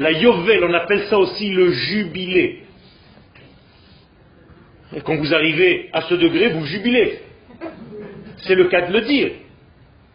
La 0.00 0.10
Yovel, 0.10 0.64
on 0.64 0.74
appelle 0.74 1.06
ça 1.06 1.16
aussi 1.16 1.48
le 1.48 1.70
jubilé. 1.70 2.63
Et 4.96 5.00
quand 5.00 5.16
vous 5.16 5.34
arrivez 5.34 5.88
à 5.92 6.02
ce 6.02 6.14
degré, 6.14 6.48
vous 6.48 6.64
jubilez. 6.66 7.18
C'est 8.38 8.54
le 8.54 8.66
cas 8.66 8.82
de 8.82 8.92
le 8.92 9.00
dire. 9.02 9.30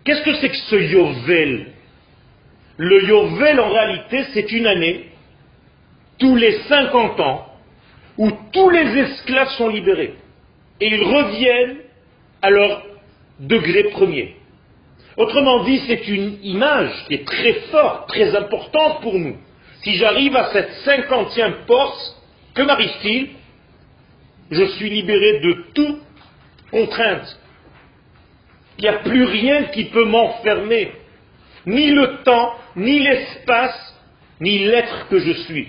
Qu'est-ce 0.06 0.24
que 0.24 0.36
c'est 0.36 0.50
que 0.50 0.56
ce 0.56 0.76
Yovel? 0.76 1.68
Le 2.78 3.04
Yovel, 3.06 3.60
en 3.60 3.70
réalité, 3.70 4.24
c'est 4.34 4.52
une 4.52 4.68
année 4.68 5.06
tous 6.18 6.36
les 6.36 6.60
50 6.68 7.20
ans 7.20 7.46
où 8.18 8.30
tous 8.52 8.70
les 8.70 8.98
esclaves 9.00 9.50
sont 9.52 9.70
libérés 9.70 10.14
et 10.82 10.88
ils 10.88 11.04
reviennent 11.04 11.78
à 12.42 12.50
leur 12.50 12.84
degré 13.40 13.84
premier. 13.86 14.36
Autrement 15.18 15.64
dit, 15.64 15.82
c'est 15.88 16.08
une 16.08 16.38
image 16.44 16.92
qui 17.08 17.16
est 17.16 17.26
très 17.26 17.54
forte, 17.72 18.08
très 18.10 18.36
importante 18.36 19.02
pour 19.02 19.18
nous. 19.18 19.36
Si 19.84 19.96
j'arrive 19.96 20.36
à 20.36 20.52
cette 20.52 20.72
cinquantième 20.86 21.56
force, 21.68 22.16
que 22.54 22.62
m'arrive-t-il? 22.62 23.30
Je 24.52 24.64
suis 24.64 24.90
libéré 24.90 25.40
de 25.40 25.66
toute 25.74 26.02
contrainte. 26.72 27.40
Il 28.78 28.84
n'y 28.84 28.88
a 28.88 29.00
plus 29.00 29.26
rien 29.26 29.64
qui 29.66 29.86
peut 29.86 30.06
m'enfermer. 30.06 30.92
Ni 31.66 31.92
le 31.92 32.24
temps, 32.24 32.56
ni 32.76 33.00
l'espace, 33.00 33.96
ni 34.40 34.60
l'être 34.60 35.08
que 35.10 35.20
je 35.20 35.34
suis. 35.44 35.68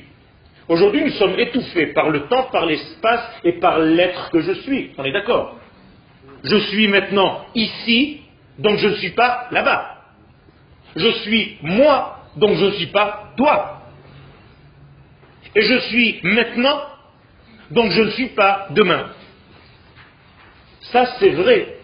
Aujourd'hui, 0.68 1.04
nous 1.04 1.10
sommes 1.12 1.38
étouffés 1.38 1.86
par 1.88 2.10
le 2.10 2.28
temps, 2.28 2.44
par 2.52 2.64
l'espace 2.64 3.28
et 3.42 3.54
par 3.54 3.80
l'être 3.80 4.30
que 4.30 4.40
je 4.40 4.52
suis. 4.52 4.92
On 4.96 5.04
est 5.04 5.12
d'accord 5.12 5.58
Je 6.44 6.56
suis 6.56 6.86
maintenant 6.86 7.44
ici, 7.56 8.20
donc 8.58 8.78
je 8.78 8.88
ne 8.88 8.94
suis 8.94 9.10
pas 9.10 9.48
là-bas. 9.50 9.96
Je 10.94 11.08
suis 11.22 11.58
moi, 11.62 12.20
donc 12.36 12.56
je 12.56 12.66
ne 12.66 12.70
suis 12.72 12.86
pas 12.86 13.32
toi. 13.36 13.82
Et 15.56 15.62
je 15.62 15.78
suis 15.88 16.20
maintenant, 16.22 16.80
donc 17.70 17.90
je 17.92 18.02
ne 18.02 18.10
suis 18.10 18.28
pas 18.28 18.68
demain. 18.70 19.10
Ça, 20.92 21.16
c'est 21.18 21.30
vrai, 21.30 21.76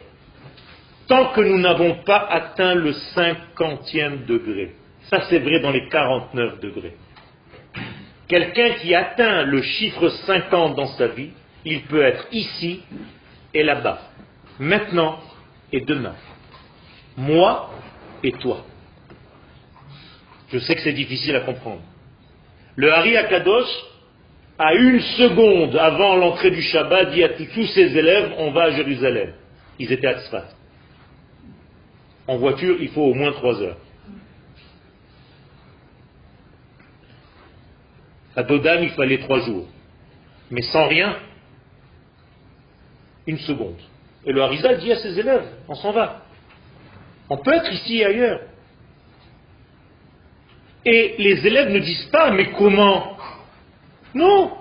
tant 1.06 1.26
que 1.32 1.40
nous 1.40 1.58
n'avons 1.58 2.02
pas 2.04 2.26
atteint 2.30 2.74
le 2.74 2.92
cinquantième 2.92 4.24
degré. 4.24 4.74
Ça, 5.10 5.22
c'est 5.28 5.38
vrai 5.38 5.60
dans 5.60 5.70
les 5.70 5.88
49 5.88 6.60
degrés. 6.60 6.96
Quelqu'un 8.26 8.70
qui 8.80 8.94
atteint 8.94 9.44
le 9.44 9.62
chiffre 9.62 10.08
50 10.08 10.74
dans 10.74 10.88
sa 10.98 11.08
vie, 11.08 11.30
il 11.64 11.82
peut 11.82 12.02
être 12.02 12.26
ici 12.32 12.82
et 13.54 13.62
là-bas, 13.62 14.00
maintenant 14.58 15.20
et 15.72 15.80
demain 15.80 16.14
moi 17.16 17.70
et 18.22 18.32
toi. 18.32 18.64
Je 20.52 20.58
sais 20.58 20.74
que 20.74 20.82
c'est 20.82 20.92
difficile 20.92 21.34
à 21.36 21.40
comprendre. 21.40 21.82
Le 22.76 22.92
Hari 22.92 23.16
Akadosh, 23.16 23.68
à 24.58 24.74
une 24.74 25.00
seconde 25.00 25.76
avant 25.76 26.16
l'entrée 26.16 26.50
du 26.50 26.62
Shabbat, 26.62 27.12
dit 27.12 27.22
à 27.22 27.30
tous 27.30 27.66
ses 27.66 27.96
élèves, 27.96 28.32
on 28.38 28.52
va 28.52 28.64
à 28.64 28.70
Jérusalem. 28.70 29.32
Ils 29.78 29.92
étaient 29.92 30.06
à 30.06 30.20
Tzfat. 30.20 30.48
En 32.26 32.38
voiture, 32.38 32.76
il 32.80 32.88
faut 32.88 33.02
au 33.02 33.14
moins 33.14 33.32
trois 33.32 33.60
heures. 33.60 33.76
À 38.34 38.42
Dodam, 38.42 38.82
il 38.82 38.90
fallait 38.90 39.18
trois 39.18 39.40
jours. 39.40 39.66
Mais 40.50 40.62
sans 40.62 40.88
rien, 40.88 41.16
une 43.26 43.38
seconde. 43.38 43.78
Et 44.24 44.32
le 44.32 44.42
Harizal 44.42 44.78
dit 44.78 44.92
à 44.92 44.96
ses 44.96 45.18
élèves, 45.18 45.46
on 45.68 45.74
s'en 45.74 45.92
va. 45.92 46.22
On 47.28 47.38
peut 47.38 47.52
être 47.52 47.72
ici 47.72 47.98
et 47.98 48.04
ailleurs. 48.04 48.40
Et 50.84 51.16
les 51.18 51.46
élèves 51.46 51.70
ne 51.70 51.80
disent 51.80 52.08
pas, 52.12 52.30
mais 52.30 52.52
comment 52.52 53.15
Non. 54.16 54.52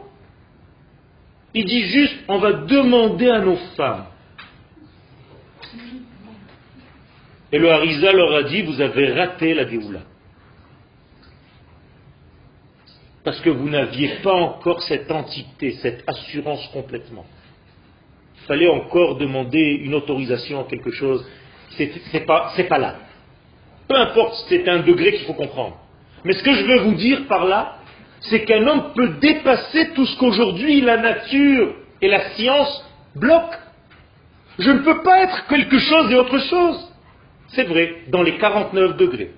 Ils 1.54 1.66
disent 1.66 1.92
juste, 1.92 2.16
on 2.28 2.40
va 2.40 2.54
demander 2.54 3.30
à 3.30 3.40
nos 3.40 3.56
femmes. 3.78 4.06
Et 7.52 7.58
le 7.58 7.72
Harisa 7.72 8.12
leur 8.12 8.36
a 8.36 8.44
dit, 8.44 8.64
vous 8.64 8.82
avez 8.82 9.14
raté 9.14 9.54
la 9.54 9.68
Géoula. 9.68 10.02
Parce 13.24 13.40
que 13.40 13.50
vous 13.50 13.70
n'aviez 13.70 14.18
pas 14.22 14.34
encore 14.34 14.82
cette 14.84 15.10
entité, 15.10 15.72
cette 15.82 16.04
assurance 16.08 16.68
complètement. 16.74 17.26
Il 18.42 18.48
fallait 18.48 18.70
encore 18.70 19.18
demander 19.18 19.80
une 19.84 19.96
autorisation 19.96 20.66
quelque 20.66 20.92
chose 20.92 21.26
c'est 21.78 22.26
pas, 22.26 22.54
pas 22.70 22.78
là. 22.78 22.96
Peu 23.88 23.96
importe, 23.96 24.46
c'est 24.50 24.68
un 24.68 24.80
degré 24.80 25.12
qu'il 25.14 25.26
faut 25.26 25.34
comprendre. 25.34 25.78
Mais 26.24 26.34
ce 26.34 26.44
que 26.44 26.54
je 26.54 26.64
veux 26.66 26.80
vous 26.82 26.96
dire 26.96 27.28
par 27.28 27.46
là, 27.46 27.78
c'est 28.30 28.44
qu'un 28.46 28.66
homme 28.68 28.94
peut 28.96 29.10
dépasser 29.22 29.92
tout 29.94 30.06
ce 30.06 30.18
qu'aujourd'hui 30.18 30.82
la 30.82 30.98
nature 30.98 31.76
et 32.02 32.08
la 32.08 32.30
science 32.32 32.86
bloquent. 33.16 33.58
Je 34.60 34.72
ne 34.72 34.80
peux 34.80 35.02
pas 35.02 35.24
être 35.24 35.48
quelque 35.48 35.78
chose 35.78 36.12
et 36.12 36.16
autre 36.16 36.40
chose. 36.40 36.92
C'est 37.50 37.64
vrai, 37.64 38.04
dans 38.10 38.24
les 38.24 38.38
49 38.38 38.98
degrés. 38.98 39.32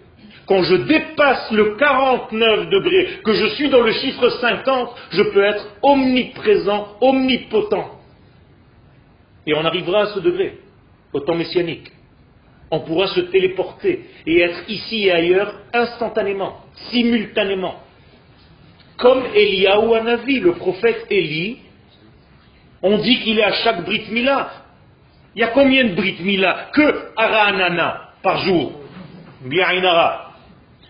Quand 0.47 0.63
je 0.63 0.75
dépasse 0.75 1.51
le 1.51 1.75
49 1.75 2.69
degrés, 2.69 3.19
que 3.23 3.33
je 3.33 3.47
suis 3.55 3.69
dans 3.69 3.81
le 3.81 3.91
chiffre 3.91 4.29
50, 4.29 4.95
je 5.11 5.23
peux 5.23 5.43
être 5.43 5.67
omniprésent, 5.81 6.97
omnipotent. 7.01 7.99
Et 9.45 9.53
on 9.53 9.65
arrivera 9.65 10.03
à 10.03 10.05
ce 10.07 10.19
degré, 10.19 10.57
au 11.13 11.19
temps 11.19 11.35
messianique 11.35 11.91
on 12.71 12.79
pourra 12.81 13.07
se 13.07 13.21
téléporter 13.21 14.05
et 14.25 14.41
être 14.41 14.69
ici 14.69 15.05
et 15.05 15.11
ailleurs 15.11 15.53
instantanément, 15.73 16.57
simultanément. 16.91 17.75
Comme 18.97 19.23
Eliaou 19.35 19.93
Anavi, 19.93 20.39
le 20.39 20.53
prophète 20.53 21.05
Élie, 21.09 21.59
on 22.81 22.97
dit 22.97 23.19
qu'il 23.21 23.39
est 23.39 23.43
à 23.43 23.53
chaque 23.53 23.85
Brit 23.85 24.05
Mila. 24.11 24.49
Il 25.35 25.41
y 25.41 25.43
a 25.43 25.49
combien 25.49 25.85
de 25.85 25.93
Brit 25.93 26.17
Mila 26.21 26.69
Que 26.73 27.11
Araanana 27.15 28.09
par 28.23 28.39
jour. 28.39 28.73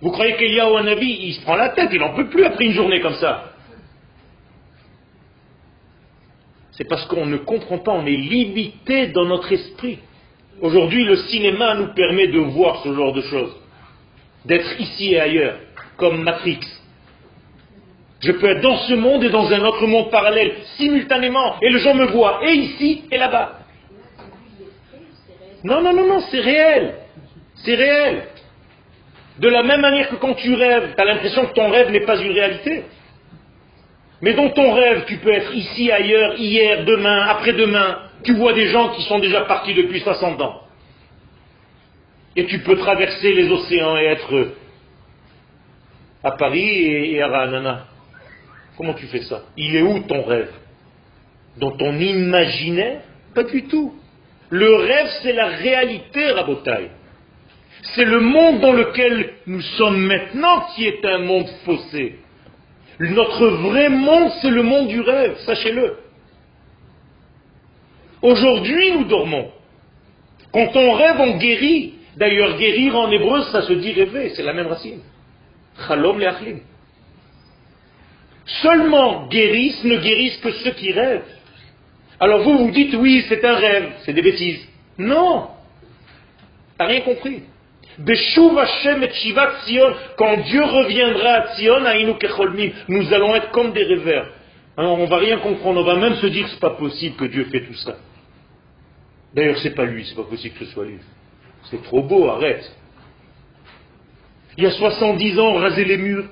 Vous 0.01 0.11
croyez 0.11 0.35
qu'Eliaou 0.35 0.77
Anavi, 0.77 1.27
il 1.27 1.33
se 1.33 1.41
prend 1.41 1.55
la 1.55 1.69
tête, 1.69 1.89
il 1.91 1.99
n'en 1.99 2.13
peut 2.13 2.29
plus 2.29 2.45
après 2.45 2.65
une 2.65 2.73
journée 2.73 3.01
comme 3.01 3.15
ça 3.15 3.51
C'est 6.71 6.87
parce 6.87 7.05
qu'on 7.07 7.25
ne 7.25 7.37
comprend 7.37 7.79
pas, 7.79 7.91
on 7.91 8.05
est 8.05 8.11
limité 8.11 9.07
dans 9.07 9.25
notre 9.25 9.51
esprit. 9.51 9.99
Aujourd'hui, 10.61 11.03
le 11.03 11.17
cinéma 11.17 11.75
nous 11.75 11.93
permet 11.93 12.27
de 12.27 12.39
voir 12.39 12.83
ce 12.83 12.93
genre 12.93 13.13
de 13.13 13.21
choses, 13.21 13.55
d'être 14.45 14.79
ici 14.79 15.13
et 15.13 15.19
ailleurs, 15.19 15.57
comme 15.97 16.23
Matrix. 16.23 16.59
Je 18.19 18.31
peux 18.31 18.49
être 18.49 18.61
dans 18.61 18.77
ce 18.77 18.93
monde 18.95 19.23
et 19.23 19.29
dans 19.29 19.51
un 19.51 19.61
autre 19.61 19.85
monde 19.85 20.09
parallèle, 20.09 20.53
simultanément, 20.77 21.55
et 21.61 21.69
les 21.69 21.79
gens 21.79 21.93
me 21.93 22.05
voient, 22.05 22.39
et 22.43 22.51
ici 22.51 23.03
et 23.11 23.17
là-bas. 23.17 23.59
Non, 25.63 25.81
non, 25.81 25.93
non, 25.93 26.07
non, 26.07 26.19
c'est 26.31 26.39
réel. 26.39 26.95
C'est 27.55 27.75
réel. 27.75 28.23
De 29.39 29.49
la 29.49 29.61
même 29.63 29.81
manière 29.81 30.09
que 30.09 30.15
quand 30.15 30.33
tu 30.33 30.53
rêves, 30.55 30.93
tu 30.95 31.01
as 31.01 31.05
l'impression 31.05 31.45
que 31.45 31.53
ton 31.53 31.69
rêve 31.69 31.91
n'est 31.91 32.05
pas 32.05 32.17
une 32.17 32.31
réalité. 32.31 32.85
Mais 34.21 34.33
dans 34.33 34.49
ton 34.49 34.73
rêve, 34.73 35.05
tu 35.05 35.17
peux 35.17 35.31
être 35.31 35.53
ici, 35.53 35.91
ailleurs, 35.91 36.35
hier, 36.39 36.85
demain, 36.85 37.27
après-demain, 37.27 37.99
tu 38.23 38.33
vois 38.33 38.53
des 38.53 38.67
gens 38.69 38.89
qui 38.89 39.03
sont 39.03 39.19
déjà 39.19 39.41
partis 39.41 39.75
depuis 39.75 39.99
60 39.99 40.41
ans. 40.41 40.61
Et 42.35 42.45
tu 42.45 42.59
peux 42.59 42.77
traverser 42.77 43.33
les 43.33 43.51
océans 43.51 43.97
et 43.97 44.05
être 44.05 44.47
à 46.23 46.31
Paris 46.31 47.13
et 47.13 47.21
à 47.21 47.27
Ranana. 47.27 47.85
Comment 48.77 48.93
tu 48.93 49.07
fais 49.07 49.23
ça? 49.23 49.43
Il 49.57 49.75
est 49.75 49.81
où 49.81 49.99
ton 50.03 50.23
rêve? 50.23 50.51
Dans 51.57 51.71
ton 51.71 51.97
imaginaire? 51.97 53.01
Pas 53.33 53.43
du 53.43 53.63
tout. 53.63 53.93
Le 54.49 54.75
rêve, 54.75 55.09
c'est 55.23 55.33
la 55.33 55.47
réalité, 55.47 56.31
Rabotaille. 56.31 56.91
C'est 57.95 58.05
le 58.05 58.19
monde 58.19 58.59
dans 58.61 58.73
lequel 58.73 59.33
nous 59.45 59.61
sommes 59.61 59.99
maintenant 59.99 60.67
qui 60.75 60.85
est 60.85 61.03
un 61.05 61.19
monde 61.19 61.47
faussé. 61.65 62.19
Notre 62.99 63.47
vrai 63.47 63.89
monde, 63.89 64.31
c'est 64.41 64.49
le 64.49 64.63
monde 64.63 64.87
du 64.87 65.01
rêve, 65.01 65.37
sachez-le. 65.45 65.97
Aujourd'hui, 68.21 68.91
nous 68.93 69.03
dormons. 69.05 69.51
Quand 70.51 70.75
on 70.75 70.93
rêve, 70.93 71.19
on 71.19 71.37
guérit. 71.37 71.93
D'ailleurs, 72.15 72.57
guérir 72.57 72.95
en 72.95 73.11
hébreu, 73.11 73.43
ça 73.51 73.61
se 73.61 73.73
dit 73.73 73.93
rêver, 73.93 74.31
c'est 74.35 74.41
la 74.41 74.53
même 74.53 74.67
racine. 74.67 75.01
Chalom 75.87 76.19
le'achlim. 76.19 76.61
Seulement 78.61 79.27
guérissent, 79.27 79.83
ne 79.83 79.97
guérissent 79.97 80.37
que 80.37 80.51
ceux 80.51 80.71
qui 80.71 80.91
rêvent. 80.91 81.23
Alors 82.19 82.41
vous, 82.41 82.57
vous 82.57 82.71
dites, 82.71 82.95
oui, 82.95 83.23
c'est 83.27 83.43
un 83.43 83.55
rêve, 83.55 83.91
c'est 84.05 84.13
des 84.13 84.21
bêtises. 84.21 84.67
Non 84.97 85.49
T'as 86.77 86.85
rien 86.85 87.01
compris. 87.01 87.43
Quand 90.17 90.37
Dieu 90.37 90.63
reviendra 90.63 91.29
à 91.29 91.55
Tzion, 91.55 91.79
nous 92.87 93.13
allons 93.13 93.35
être 93.35 93.51
comme 93.51 93.73
des 93.73 93.83
rêveurs. 93.83 94.29
Alors, 94.77 94.99
on 94.99 95.05
va 95.05 95.17
rien 95.17 95.39
comprendre, 95.39 95.81
on 95.81 95.83
va 95.83 95.95
même 95.95 96.15
se 96.15 96.27
dire, 96.27 96.47
c'est 96.49 96.59
pas 96.59 96.75
possible 96.75 97.15
que 97.15 97.25
Dieu 97.25 97.45
fait 97.45 97.65
tout 97.65 97.73
ça. 97.73 97.97
D'ailleurs, 99.33 99.57
c'est 99.57 99.73
pas 99.73 99.85
lui, 99.85 100.05
c'est 100.05 100.15
pas 100.15 100.23
possible 100.23 100.55
que 100.55 100.65
ce 100.65 100.71
soit 100.71 100.85
lui. 100.85 100.99
C'est 101.71 101.81
trop 101.83 102.03
beau, 102.03 102.29
arrête. 102.29 102.71
Il 104.55 104.63
y 104.63 104.67
a 104.67 104.71
70 104.71 105.39
ans, 105.39 105.53
raser 105.55 105.83
les 105.83 105.97
murs 105.97 106.25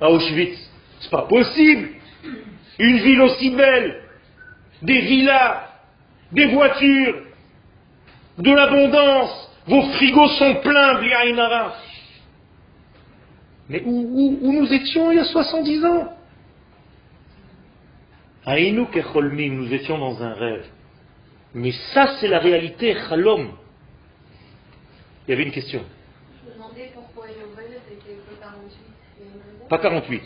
à 0.00 0.10
Auschwitz. 0.10 0.58
C'est 1.04 1.10
pas 1.10 1.26
possible. 1.26 1.90
Une 2.78 2.96
ville 2.98 3.20
aussi 3.20 3.50
belle, 3.50 4.00
des 4.82 5.00
villas, 5.02 5.68
des 6.32 6.46
voitures, 6.46 7.26
de 8.38 8.50
l'abondance. 8.50 9.50
Vos 9.66 9.82
frigos 9.92 10.28
sont 10.28 10.56
pleins, 10.56 10.98
Bliaïnara. 10.98 11.74
Mais 13.68 13.82
où, 13.84 14.38
où 14.42 14.52
nous 14.52 14.72
étions 14.72 15.12
il 15.12 15.16
y 15.16 15.20
a 15.20 15.24
70 15.24 15.84
ans? 15.84 16.12
Aïnou 18.46 18.86
kecholmim, 18.86 19.54
nous 19.54 19.72
étions 19.72 19.98
dans 19.98 20.22
un 20.22 20.34
rêve. 20.34 20.66
Mais 21.54 21.72
ça, 21.92 22.16
c'est 22.18 22.28
la 22.28 22.40
réalité, 22.40 22.94
chalom. 23.08 23.52
Il 25.26 25.30
y 25.30 25.34
avait 25.34 25.44
une 25.44 25.52
question. 25.52 25.82
Je 26.42 26.50
me 26.50 26.54
demandais 26.54 26.90
pourquoi 26.94 27.26
Yovel 27.28 27.78
était 27.92 28.04
que 28.04 28.40
48. 28.40 29.68
Pas 29.68 29.78
48. 29.78 30.22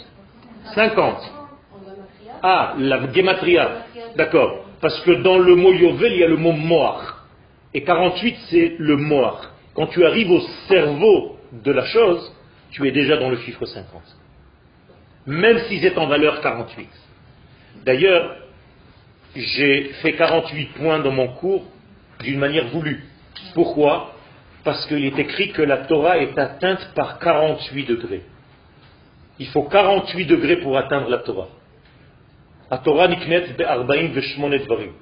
50. 0.75 1.33
En 1.73 1.79
Gamatria. 1.79 2.33
Ah, 2.43 2.75
la 2.79 3.13
gematria. 3.13 3.71
D'accord. 4.17 4.65
Parce 4.81 5.01
que 5.01 5.11
dans 5.23 5.39
le 5.39 5.57
mot 5.57 5.73
Yovel, 5.73 6.13
il 6.13 6.19
y 6.21 6.25
a 6.25 6.29
le 6.29 6.37
mot 6.37 6.53
moar. 6.53 7.27
Et 7.75 7.83
48, 7.83 8.37
c'est 8.51 8.77
le 8.79 8.97
moar. 8.97 9.53
Quand 9.75 9.87
tu 9.89 10.05
arrives 10.05 10.31
au 10.31 10.41
cerveau 10.69 11.37
de 11.53 11.73
la 11.73 11.85
chose, 11.85 12.33
tu 12.71 12.87
es 12.87 12.91
déjà 12.93 13.17
dans 13.17 13.31
le 13.31 13.37
chiffre 13.39 13.65
50. 13.65 14.03
Même 15.27 15.59
si 15.69 15.81
c'est 15.81 15.97
en 15.99 16.07
valeur 16.07 16.41
48. 16.41 16.89
D'ailleurs, 17.85 18.37
j'ai 19.35 19.91
fait 20.03 20.15
48 20.15 20.67
points 20.75 20.99
dans 21.01 21.13
mon 21.13 21.29
cours 21.29 21.65
d'une 22.21 22.39
manière 22.39 22.69
voulue. 22.69 23.05
Pourquoi? 23.55 24.15
Parce 24.65 24.87
qu'il 24.87 25.05
est 25.05 25.19
écrit 25.19 25.53
que 25.53 25.63
la 25.63 25.79
Torah 25.79 26.19
est 26.19 26.37
atteinte 26.39 26.93
par 26.95 27.19
48 27.19 27.85
degrés. 27.85 28.23
Il 29.39 29.47
faut 29.49 29.63
48 29.63 30.27
degrés 30.27 30.57
pour 30.57 30.77
atteindre 30.77 31.09
la 31.09 31.19
Torah. 31.19 31.49
La 32.71 32.79
Torah 32.79 33.09
niknet 33.09 33.55
be'arba'im 33.57 34.09
ve'shmonet 34.09 34.61
dvarim. 34.61 34.93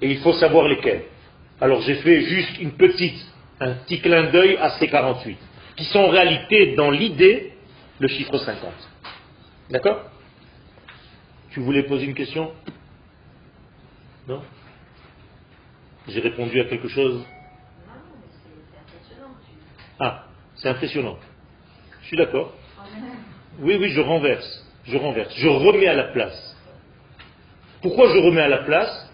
Et 0.00 0.10
il 0.10 0.18
faut 0.18 0.32
savoir 0.34 0.68
lesquels. 0.68 1.04
Alors 1.60 1.80
j'ai 1.82 1.96
fait 1.96 2.22
juste 2.22 2.58
une 2.60 2.72
petite, 2.72 3.24
un 3.60 3.74
petit 3.74 4.00
clin 4.00 4.30
d'œil 4.30 4.56
à 4.56 4.70
ces 4.78 4.88
48, 4.88 5.38
qui 5.76 5.84
sont 5.84 6.00
en 6.00 6.08
réalité, 6.08 6.74
dans 6.74 6.90
l'idée, 6.90 7.52
le 7.98 8.08
chiffre 8.08 8.36
50. 8.36 8.72
D'accord? 9.70 10.10
Tu 11.50 11.60
voulais 11.60 11.84
poser 11.84 12.06
une 12.06 12.14
question? 12.14 12.52
Non? 14.26 14.42
J'ai 16.08 16.20
répondu 16.20 16.60
à 16.60 16.64
quelque 16.64 16.88
chose? 16.88 17.24
Ah, 20.00 20.24
c'est 20.56 20.68
impressionnant. 20.68 21.16
Je 22.04 22.08
suis 22.08 22.16
d'accord. 22.18 22.52
Oui, 23.60 23.76
oui, 23.80 23.88
je 23.88 24.00
renverse. 24.02 24.66
Je 24.84 24.98
renverse. 24.98 25.32
Je 25.38 25.48
remets 25.48 25.86
à 25.86 25.94
la 25.94 26.04
place. 26.04 26.54
Pourquoi 27.80 28.08
je 28.12 28.18
remets 28.18 28.42
à 28.42 28.48
la 28.48 28.58
place? 28.58 29.10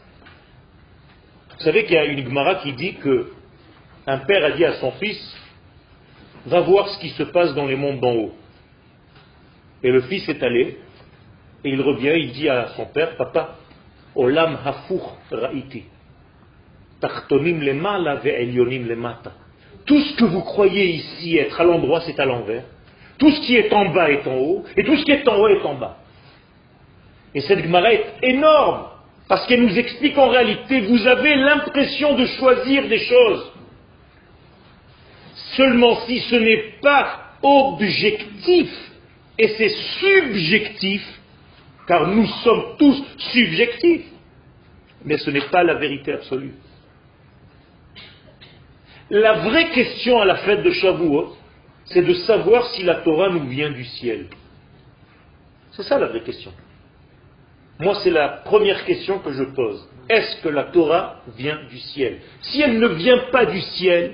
Vous 1.57 1.65
savez 1.65 1.85
qu'il 1.85 1.95
y 1.95 1.99
a 1.99 2.05
une 2.07 2.25
Gemara 2.25 2.57
qui 2.57 2.73
dit 2.73 2.95
que 2.95 3.33
un 4.09 4.19
père 4.19 4.45
a 4.45 4.51
dit 4.53 4.65
à 4.65 4.73
son 4.75 4.91
fils 4.93 5.37
Va 6.47 6.61
voir 6.61 6.89
ce 6.89 6.99
qui 6.99 7.11
se 7.11 7.23
passe 7.23 7.55
dans 7.55 7.67
les 7.67 7.77
mondes 7.77 8.01
d'en 8.01 8.15
haut. 8.15 8.35
Et 9.85 9.93
le 9.93 10.01
fils 10.03 10.29
est 10.29 10.43
allé, 10.43 10.79
et 11.63 11.69
il 11.69 11.81
revient, 11.83 12.15
il 12.17 12.33
dit 12.33 12.49
à 12.49 12.69
son 12.77 12.87
père 12.87 13.17
Papa, 13.17 13.57
Olam 14.17 14.59
hafuch 14.65 15.03
ra'iti. 15.31 15.85
Tachtonim 17.01 17.61
lemala 17.61 18.17
ve'elyonim 18.17 18.89
lemata. 18.89 19.33
Tout 19.85 20.01
ce 20.01 20.17
que 20.17 20.25
vous 20.25 20.41
croyez 20.41 20.87
ici 20.87 21.37
être 21.37 21.61
à 21.61 21.65
l'endroit, 21.65 22.01
c'est 22.01 22.19
à 22.19 22.25
l'envers. 22.25 22.65
Tout 23.21 23.31
ce 23.31 23.41
qui 23.43 23.55
est 23.55 23.73
en 23.73 23.91
bas 23.91 24.11
est 24.11 24.27
en 24.27 24.35
haut, 24.35 24.65
et 24.77 24.83
tout 24.83 24.97
ce 24.97 25.05
qui 25.05 25.13
est 25.13 25.29
en 25.29 25.37
haut 25.37 25.49
est 25.49 25.63
en 25.63 25.75
bas. 25.75 25.99
Et 27.35 27.43
cette 27.43 27.63
Gemara 27.63 27.93
est 27.93 28.07
énorme, 28.23 28.87
parce 29.29 29.47
qu'elle 29.47 29.63
nous 29.63 29.79
explique 29.79 30.17
en 30.17 30.29
réalité, 30.29 30.81
vous 30.81 31.07
avez 31.07 31.37
l'impression 31.37 32.15
de 32.15 32.25
choisir 32.27 32.89
des 32.89 32.99
choses. 32.99 33.53
Seulement 35.57 36.01
si 36.07 36.19
ce 36.21 36.35
n'est 36.35 36.65
pas 36.81 37.35
objectif, 37.43 38.71
et 39.39 39.49
c'est 39.49 39.69
subjectif, 39.69 41.07
car 41.87 42.07
nous 42.09 42.27
sommes 42.43 42.77
tous 42.79 43.05
subjectifs, 43.19 44.07
mais 45.05 45.19
ce 45.19 45.31
n'est 45.31 45.49
pas 45.53 45.63
la 45.63 45.75
vérité 45.75 46.15
absolue. 46.15 46.55
La 49.11 49.35
vraie 49.35 49.71
question 49.71 50.21
à 50.21 50.25
la 50.25 50.37
fête 50.37 50.63
de 50.63 50.71
Shavuot, 50.71 51.37
c'est 51.91 52.03
de 52.03 52.15
savoir 52.15 52.67
si 52.75 52.83
la 52.85 52.97
Torah 52.97 53.31
nous 53.31 53.47
vient 53.49 53.71
du 53.71 53.85
ciel. 53.85 54.27
C'est 55.73 55.83
ça 55.83 55.99
la 55.99 56.07
vraie 56.07 56.23
question. 56.23 56.53
Moi, 57.81 57.95
c'est 58.03 58.11
la 58.11 58.29
première 58.29 58.85
question 58.85 59.19
que 59.19 59.33
je 59.33 59.43
pose. 59.43 59.89
Est-ce 60.09 60.43
que 60.43 60.49
la 60.49 60.65
Torah 60.65 61.23
vient 61.37 61.59
du 61.69 61.79
ciel? 61.79 62.19
Si 62.43 62.61
elle 62.61 62.79
ne 62.79 62.89
vient 62.89 63.19
pas 63.33 63.47
du 63.47 63.61
ciel, 63.61 64.13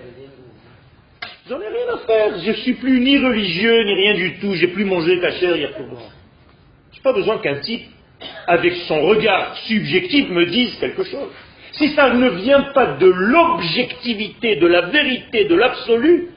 j'en 1.49 1.61
ai 1.61 1.69
rien 1.69 1.95
à 1.95 1.99
faire. 2.07 2.39
Je 2.41 2.53
suis 2.53 2.75
plus 2.75 3.01
ni 3.01 3.19
religieux, 3.19 3.85
ni 3.85 3.95
rien 3.95 4.15
du 4.15 4.39
tout. 4.39 4.55
J'ai 4.55 4.69
plus 4.69 4.85
mangé 4.85 5.21
cachère, 5.21 5.57
y 5.57 5.65
a 5.65 5.69
plus 5.69 5.85
Je 6.93 6.97
n'ai 6.97 7.03
pas 7.03 7.13
besoin 7.13 7.39
qu'un 7.39 7.57
type, 7.61 7.87
avec 8.47 8.75
son 8.89 9.03
regard 9.03 9.57
subjectif, 9.67 10.31
me 10.31 10.47
dise 10.47 10.79
quelque 10.79 11.05
chose. 11.05 11.29
Si 11.73 11.89
ça 11.89 12.15
ne 12.15 12.31
vient 12.31 12.63
pas 12.73 12.95
de 12.95 13.07
l'objectivité, 13.07 14.57
de 14.57 14.67
la 14.67 14.83
vérité, 14.83 15.45
de 15.45 15.55
l'absolu, 15.55 16.29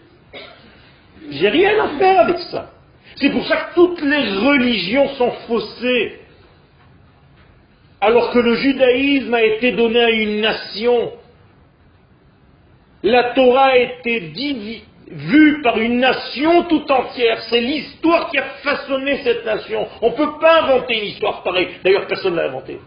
j'ai 1.31 1.49
rien 1.49 1.83
à 1.83 1.97
faire 1.97 2.21
avec 2.21 2.39
ça. 2.51 2.71
C'est 3.15 3.29
pour 3.29 3.45
ça 3.47 3.57
que 3.57 3.75
toutes 3.75 4.01
les 4.01 4.29
religions 4.37 5.09
sont 5.15 5.31
faussées. 5.47 6.19
Alors 8.01 8.31
que 8.31 8.39
le 8.39 8.55
judaïsme 8.55 9.33
a 9.33 9.43
été 9.43 9.73
donné 9.73 9.99
à 10.01 10.09
une 10.09 10.41
nation, 10.41 11.11
la 13.03 13.33
Torah 13.33 13.67
a 13.67 13.77
été 13.77 14.19
vue 15.07 15.61
par 15.61 15.77
une 15.79 15.99
nation 15.99 16.63
tout 16.63 16.89
entière. 16.91 17.41
C'est 17.49 17.59
l'histoire 17.59 18.29
qui 18.29 18.37
a 18.37 18.43
façonné 18.63 19.21
cette 19.23 19.45
nation. 19.45 19.87
On 20.01 20.11
ne 20.11 20.15
peut 20.15 20.39
pas 20.39 20.63
inventer 20.63 20.97
une 20.97 21.05
histoire 21.09 21.43
pareille. 21.43 21.69
D'ailleurs, 21.83 22.07
personne 22.07 22.33
ne 22.33 22.37
l'a 22.37 22.47
inventée. 22.47 22.79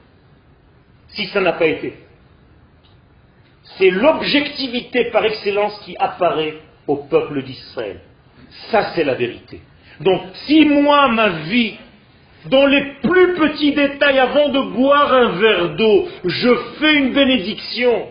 Si 1.08 1.26
ça 1.26 1.40
n'a 1.40 1.52
pas 1.52 1.66
été. 1.66 1.94
C'est 3.76 3.90
l'objectivité 3.90 5.10
par 5.10 5.24
excellence 5.24 5.78
qui 5.84 5.96
apparaît 5.98 6.54
au 6.86 6.96
peuple 6.96 7.42
d'Israël. 7.42 8.00
Ça, 8.70 8.92
c'est 8.94 9.04
la 9.04 9.14
vérité. 9.14 9.60
Donc, 10.00 10.22
si 10.46 10.64
moi, 10.64 11.08
ma 11.08 11.28
vie, 11.28 11.74
dans 12.46 12.66
les 12.66 12.94
plus 13.02 13.34
petits 13.34 13.72
détails, 13.72 14.18
avant 14.18 14.48
de 14.48 14.60
boire 14.72 15.12
un 15.12 15.28
verre 15.38 15.76
d'eau, 15.76 16.08
je 16.24 16.54
fais 16.78 16.94
une 16.94 17.12
bénédiction, 17.12 18.08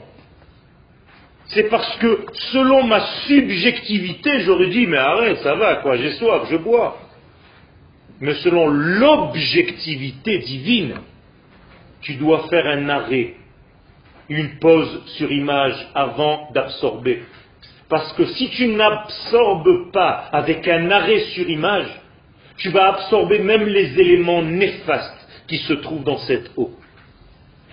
c'est 1.48 1.70
parce 1.70 1.98
que, 1.98 2.26
selon 2.52 2.84
ma 2.84 3.02
subjectivité, 3.28 4.42
j'aurais 4.42 4.68
dit, 4.68 4.88
mais 4.88 4.98
arrête, 4.98 5.38
ça 5.40 5.56
va, 5.56 5.78
quoi, 5.78 5.98
j'ai 5.98 6.12
soif, 6.12 6.48
je 6.50 6.58
bois. 6.58 6.98
Mais 8.22 8.36
selon 8.36 8.68
l'objectivité 8.68 10.38
divine, 10.38 10.96
tu 12.02 12.16
dois 12.16 12.48
faire 12.50 12.66
un 12.68 12.88
arrêt, 12.88 13.34
une 14.30 14.60
pause 14.60 15.02
sur 15.18 15.32
image 15.32 15.76
avant 15.94 16.50
d'absorber. 16.54 17.24
Parce 17.92 18.14
que 18.14 18.26
si 18.26 18.50
tu 18.52 18.68
n'absorbes 18.70 19.92
pas 19.92 20.30
avec 20.32 20.66
un 20.66 20.90
arrêt 20.92 21.20
sur 21.34 21.50
image, 21.50 21.90
tu 22.56 22.70
vas 22.70 22.94
absorber 22.94 23.40
même 23.40 23.66
les 23.66 24.00
éléments 24.00 24.42
néfastes 24.42 25.28
qui 25.50 25.58
se 25.58 25.74
trouvent 25.74 26.06
dans 26.06 26.20
cette 26.20 26.52
eau. 26.56 26.72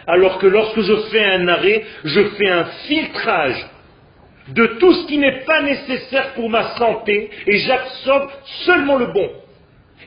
Alors 0.09 0.39
que 0.39 0.49
lorsque 0.49 0.81
je 0.81 0.97
fais 1.13 1.25
un 1.25 1.47
arrêt, 1.47 1.85
je 2.03 2.21
fais 2.31 2.49
un 2.49 2.65
filtrage 2.89 3.65
de 4.49 4.67
tout 4.81 4.93
ce 4.93 5.07
qui 5.07 5.19
n'est 5.19 5.45
pas 5.45 5.63
nécessaire 5.63 6.35
pour 6.35 6.51
ma 6.51 6.77
santé 6.77 7.31
et 7.47 7.59
j'absorbe 7.59 8.29
seulement 8.67 8.97
le 8.97 9.07
bon. 9.13 9.31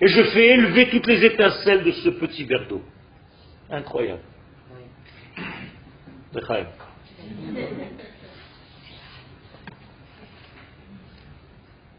Et 0.02 0.08
je 0.08 0.24
fais 0.24 0.48
élever 0.48 0.90
toutes 0.90 1.08
les 1.08 1.24
étincelles 1.24 1.86
de 1.86 1.92
ce 1.92 2.10
petit 2.10 2.44
verre 2.44 2.68
d'eau. 2.68 2.82
Incroyable. 3.70 4.24
Lechaim. 6.34 6.66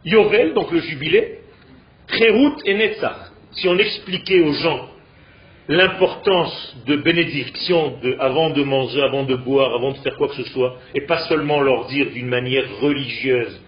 Yovel, 0.05 0.55
donc 0.55 0.71
le 0.71 0.81
jubilé, 0.81 1.39
Kherut 2.09 2.57
et 2.65 2.75
Netzach. 2.75 3.31
Si 3.53 3.69
on 3.69 3.79
expliquait 3.79 4.41
aux 4.41 4.53
gens 4.53 4.89
l'importance 5.69 6.77
de 6.87 6.97
bénédiction 6.97 7.99
de- 8.03 8.17
avant 8.19 8.51
de 8.51 8.63
manger, 8.65 9.03
avant 9.03 9.23
de 9.23 9.37
boire, 9.37 9.75
avant 9.75 9.93
de 9.93 9.99
faire 9.99 10.17
quoi 10.17 10.29
que 10.29 10.35
ce 10.35 10.45
soit, 10.45 10.77
et 10.95 11.03
pas 11.03 11.19
seulement 11.29 11.61
leur 11.61 11.87
dire 11.87 12.11
d'une 12.11 12.29
manière 12.29 12.65
religieuse. 12.81 13.61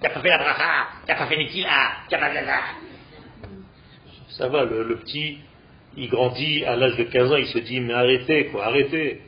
T'as 0.00 0.10
pas 0.10 0.20
fait 0.20 0.28
la 0.28 0.38
bracha, 0.38 0.88
t'as 1.06 1.14
pas 1.16 1.26
fait 1.26 1.36
Netila, 1.36 1.90
t'as 2.08 2.18
pas 2.18 2.30
fait 2.30 2.44
ça. 4.30 4.48
Va, 4.48 4.64
le 4.64 4.96
petit, 4.98 5.38
il 5.96 6.08
grandit 6.08 6.64
à 6.64 6.76
l'âge 6.76 6.96
de 6.96 7.04
15 7.04 7.32
ans, 7.32 7.36
il 7.36 7.46
se 7.46 7.58
dit, 7.58 7.80
mais 7.80 7.94
arrêtez, 7.94 8.46
quoi, 8.46 8.66
arrêtez. 8.66 9.22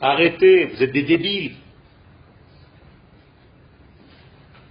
Arrêtez, 0.00 0.66
vous 0.66 0.82
êtes 0.82 0.92
des 0.92 1.04
débiles. 1.04 1.52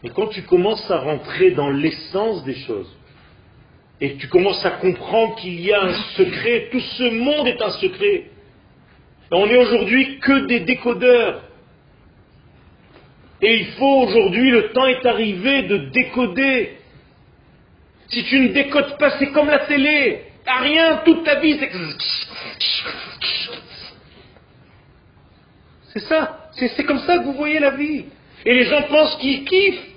Et 0.05 0.09
quand 0.09 0.27
tu 0.27 0.43
commences 0.43 0.89
à 0.91 0.99
rentrer 0.99 1.51
dans 1.51 1.71
l'essence 1.71 2.43
des 2.43 2.53
choses, 2.53 2.95
et 3.99 4.17
tu 4.17 4.27
commences 4.27 4.63
à 4.63 4.71
comprendre 4.71 5.35
qu'il 5.37 5.59
y 5.59 5.73
a 5.73 5.81
un 5.81 5.93
secret, 6.15 6.69
tout 6.71 6.79
ce 6.79 7.03
monde 7.11 7.47
est 7.47 7.59
un 7.59 7.71
secret. 7.71 8.25
On 9.31 9.47
est 9.47 9.57
aujourd'hui 9.57 10.19
que 10.19 10.45
des 10.45 10.59
décodeurs. 10.59 11.41
Et 13.41 13.55
il 13.55 13.65
faut 13.77 14.03
aujourd'hui, 14.03 14.51
le 14.51 14.73
temps 14.73 14.85
est 14.85 15.05
arrivé 15.07 15.63
de 15.63 15.77
décoder. 15.89 16.77
Si 18.09 18.23
tu 18.25 18.39
ne 18.41 18.47
décodes 18.49 18.97
pas, 18.99 19.17
c'est 19.17 19.31
comme 19.31 19.47
la 19.47 19.59
télé. 19.59 20.21
À 20.45 20.59
rien, 20.59 21.01
toute 21.03 21.23
ta 21.23 21.39
vie, 21.39 21.57
c'est 21.59 21.71
C'est 25.93 25.99
ça. 26.01 26.49
C'est 26.53 26.83
comme 26.83 26.99
ça 26.99 27.17
que 27.17 27.23
vous 27.23 27.33
voyez 27.33 27.59
la 27.59 27.71
vie. 27.71 28.05
Et 28.45 28.53
les 28.53 28.65
gens 28.65 28.83
pensent 28.83 29.15
qu'ils 29.17 29.43
kiffent. 29.45 29.94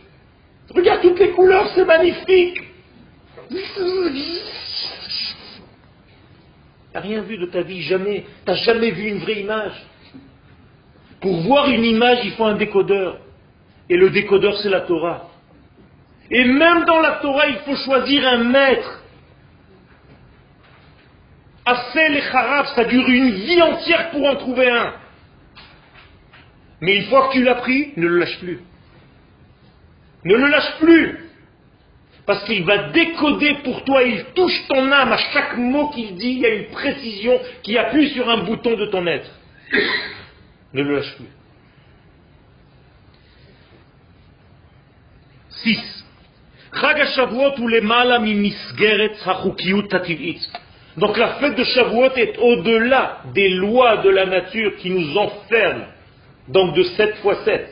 Regarde 0.75 1.03
toutes 1.03 1.19
les 1.19 1.31
couleurs, 1.31 1.69
c'est 1.75 1.85
magnifique. 1.85 2.63
T'as 6.93 7.01
rien 7.01 7.23
vu 7.23 7.39
de 7.39 7.47
ta 7.47 7.63
vie, 7.63 7.83
jamais. 7.83 8.25
T'as 8.45 8.55
jamais 8.55 8.91
vu 8.91 9.09
une 9.09 9.19
vraie 9.19 9.41
image. 9.41 9.73
Pour 11.21 11.41
voir 11.43 11.69
une 11.69 11.85
image, 11.85 12.19
il 12.25 12.33
faut 12.33 12.45
un 12.45 12.57
décodeur. 12.57 13.19
Et 13.89 13.97
le 13.97 14.11
décodeur, 14.11 14.57
c'est 14.59 14.69
la 14.69 14.83
Torah. 14.83 15.31
Et 16.31 16.45
même 16.45 16.85
dans 16.85 17.01
la 17.01 17.13
Torah, 17.23 17.47
il 17.49 17.59
faut 17.59 17.77
choisir 17.77 18.27
un 18.29 18.45
maître. 18.45 19.03
Assez 21.65 22.09
les 22.09 22.23
Harab, 22.23 22.67
ça 22.75 22.85
dure 22.85 23.09
une 23.09 23.31
vie 23.31 23.63
entière 23.63 24.11
pour 24.11 24.27
en 24.27 24.37
trouver 24.37 24.71
un. 24.71 24.95
Mais 26.81 26.97
une 26.97 27.05
fois 27.05 27.29
que 27.29 27.33
tu 27.33 27.43
l'as 27.43 27.57
pris, 27.57 27.93
ne 27.97 28.07
le 28.07 28.19
lâche 28.19 28.39
plus. 28.39 28.61
Ne 30.25 30.35
le 30.35 30.49
lâche 30.49 30.79
plus. 30.81 31.29
Parce 32.27 32.45
qu'il 32.45 32.65
va 32.65 32.89
décoder 32.89 33.55
pour 33.65 33.85
toi, 33.85 34.03
il 34.03 34.25
touche 34.35 34.67
ton 34.69 34.93
âme 34.93 35.13
à 35.13 35.17
chaque 35.17 35.57
mot 35.57 35.89
qu'il 35.89 36.15
dit, 36.17 36.33
il 36.33 36.39
y 36.41 36.47
a 36.47 36.55
une 36.55 36.67
précision 36.67 37.41
qui 37.63 37.79
appuie 37.79 38.11
sur 38.11 38.29
un 38.29 38.45
bouton 38.45 38.77
de 38.77 38.87
ton 38.87 39.07
être. 39.07 39.31
Ne 40.75 40.83
le 40.83 40.97
lâche 40.97 41.17
plus. 41.17 41.27
6. 45.63 46.05
Donc 50.97 51.17
la 51.17 51.29
fête 51.35 51.55
de 51.57 51.65
Shavuot 51.65 52.15
est 52.17 52.39
au-delà 52.39 53.23
des 53.33 53.49
lois 53.51 53.99
de 53.99 54.11
la 54.11 54.27
nature 54.27 54.77
qui 54.77 54.91
nous 54.91 55.17
enferment 55.17 55.87
donc 56.49 56.75
de 56.75 56.83
7 56.83 57.17
fois 57.17 57.37
7. 57.45 57.69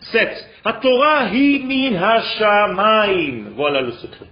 7. 0.00 0.49
Torah. 0.80 1.28
Voilà 3.56 3.80
le 3.80 3.92
secret. 3.92 4.26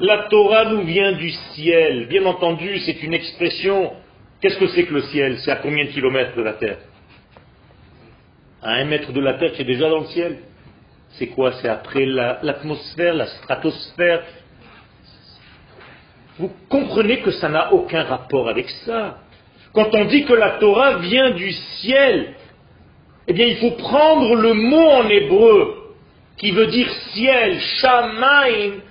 La 0.00 0.28
Torah 0.30 0.66
nous 0.66 0.82
vient 0.82 1.12
du 1.12 1.30
ciel. 1.30 2.06
Bien 2.08 2.24
entendu, 2.26 2.78
c'est 2.78 3.02
une 3.02 3.14
expression. 3.14 3.92
Qu'est-ce 4.40 4.58
que 4.58 4.68
c'est 4.68 4.84
que 4.84 4.94
le 4.94 5.02
ciel? 5.02 5.38
C'est 5.38 5.50
à 5.50 5.56
combien 5.56 5.84
de 5.84 5.90
kilomètres 5.90 6.36
de 6.36 6.42
la 6.42 6.52
terre? 6.52 6.78
À 8.62 8.74
un 8.74 8.84
mètre 8.84 9.12
de 9.12 9.20
la 9.20 9.34
terre, 9.34 9.52
c'est 9.56 9.64
déjà 9.64 9.88
dans 9.88 10.00
le 10.00 10.06
ciel. 10.06 10.38
C'est 11.10 11.28
quoi? 11.28 11.52
C'est 11.60 11.68
après 11.68 12.06
l'atmosphère, 12.06 13.14
la 13.14 13.26
stratosphère. 13.26 14.22
Vous 16.38 16.52
comprenez 16.68 17.20
que 17.20 17.32
ça 17.32 17.48
n'a 17.48 17.72
aucun 17.72 18.04
rapport 18.04 18.48
avec 18.48 18.68
ça. 18.86 19.18
Quand 19.72 19.92
on 19.94 20.04
dit 20.04 20.24
que 20.24 20.34
la 20.34 20.50
Torah 20.58 20.98
vient 20.98 21.30
du 21.30 21.52
ciel, 21.52 22.34
eh 23.28 23.32
bien 23.32 23.46
il 23.46 23.56
faut 23.58 23.72
prendre 23.72 24.34
le 24.34 24.54
mot 24.54 24.90
en 24.90 25.08
hébreu 25.08 25.74
qui 26.36 26.50
veut 26.50 26.66
dire 26.66 26.90
ciel, 27.12 27.60
shamaim, 27.60 28.82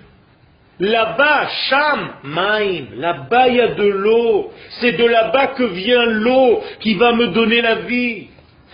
Là-bas, 0.80 1.48
Sham, 1.70 2.10
Maim, 2.22 2.86
là-bas 2.98 3.48
il 3.48 3.56
y 3.56 3.62
a 3.62 3.74
de 3.74 3.88
l'eau. 3.88 4.52
C'est 4.80 4.92
de 4.92 5.06
là-bas 5.06 5.48
que 5.58 5.64
vient 5.64 6.06
l'eau 6.06 6.62
qui 6.82 6.94
va 6.94 7.14
me 7.14 7.30
donner 7.30 7.62
la 7.62 7.78
vie. 7.78 8.28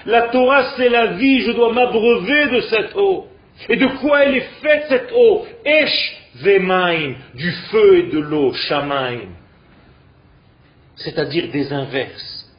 La 0.06 0.24
Torah, 0.24 0.74
c'est 0.76 0.90
la 0.90 1.14
vie, 1.14 1.44
je 1.44 1.54
dois 1.54 1.72
m'abreuver 1.72 2.48
de 2.48 2.60
cette 2.60 2.94
eau. 2.98 3.28
Et 3.70 3.78
de 3.78 3.88
quoi 4.02 4.26
elle 4.26 4.36
est 4.36 4.50
faite 4.62 4.88
cette 4.90 5.14
eau? 5.16 5.46
Esh 5.64 6.18
vemaim, 6.42 7.14
du 7.36 7.52
feu 7.72 8.00
et 8.00 8.12
de 8.12 8.20
l'eau, 8.20 8.52
Shamaim 8.52 9.30
c'est-à-dire 10.96 11.50
des 11.52 11.72
inverses. 11.72 12.52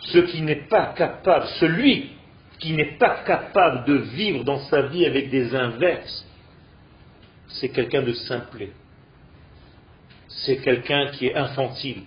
Ce 0.00 0.18
qui 0.18 0.42
n'est 0.42 0.66
pas 0.68 0.94
capable, 0.96 1.46
celui 1.58 2.10
qui 2.60 2.74
n'est 2.74 2.96
pas 2.98 3.22
capable 3.24 3.86
de 3.86 3.94
vivre 3.94 4.44
dans 4.44 4.60
sa 4.66 4.82
vie 4.82 5.06
avec 5.06 5.30
des 5.30 5.54
inverses, 5.54 6.26
c'est 7.48 7.70
quelqu'un 7.70 8.02
de 8.02 8.12
simplet. 8.12 8.70
C'est 10.28 10.58
quelqu'un 10.58 11.08
qui 11.08 11.26
est 11.26 11.34
infantile. 11.34 12.02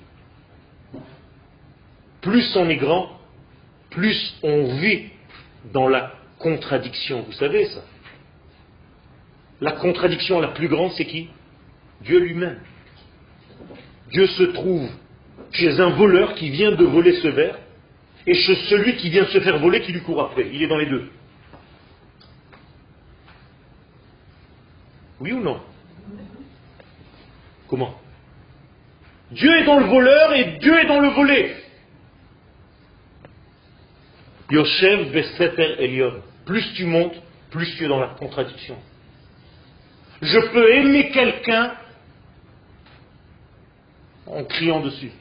Plus 2.22 2.56
on 2.56 2.70
est 2.70 2.78
grand, 2.78 3.20
plus 3.89 4.36
on 4.43 4.76
vit 4.76 5.10
dans 5.74 5.88
la 5.88 6.14
contradiction. 6.39 7.24
Vous 7.24 7.34
savez 7.34 7.66
ça 7.66 7.84
La 9.60 9.74
contradiction 9.74 10.39
la 10.39 10.49
plus 10.49 10.68
grande, 10.68 10.91
c'est 10.93 11.06
qui? 11.06 11.30
Dieu 12.01 12.20
lui-même. 12.20 12.60
Dieu 14.12 14.28
se 14.28 14.43
trouve 14.43 14.89
chez 15.51 15.80
un 15.80 15.89
voleur 15.89 16.36
qui 16.36 16.49
vient 16.49 16.72
de 16.72 16.86
voler 16.86 17.14
ce 17.22 17.28
verre, 17.28 17.58
et 18.26 18.34
chez 18.34 18.55
celui 18.69 18.95
qui 18.95 19.09
vient 19.09 19.26
se 19.26 19.39
faire 19.39 19.59
voler 19.59 19.82
qui 19.82 19.91
lui 19.91 20.01
court 20.01 20.21
après. 20.21 20.49
Il 20.51 20.61
est 20.61 20.67
dans 20.67 20.78
les 20.78 20.86
deux. 20.86 21.09
Oui 25.19 25.32
ou 25.32 25.41
non 25.41 25.61
Comment 27.67 27.99
Dieu 29.32 29.49
est 29.59 29.65
dans 29.65 29.80
le 29.80 29.86
voleur 29.86 30.34
et 30.34 30.57
Dieu 30.59 30.78
est 30.80 30.86
dans 30.86 30.99
le 30.99 31.09
volé. 31.09 31.55
Yoshev 34.51 35.15
Elion. 35.80 36.21
Plus 36.45 36.74
tu 36.76 36.86
montes, 36.86 37.15
plus 37.49 37.76
tu 37.76 37.86
es 37.86 37.88
dans 37.88 37.99
la 37.99 38.09
contradiction. 38.09 38.78
Je 40.21 40.39
peux 40.51 40.74
aimer 40.76 41.09
quelqu'un 41.09 41.74
en 44.28 44.43
criant 44.43 44.82
dessus. 44.82 45.11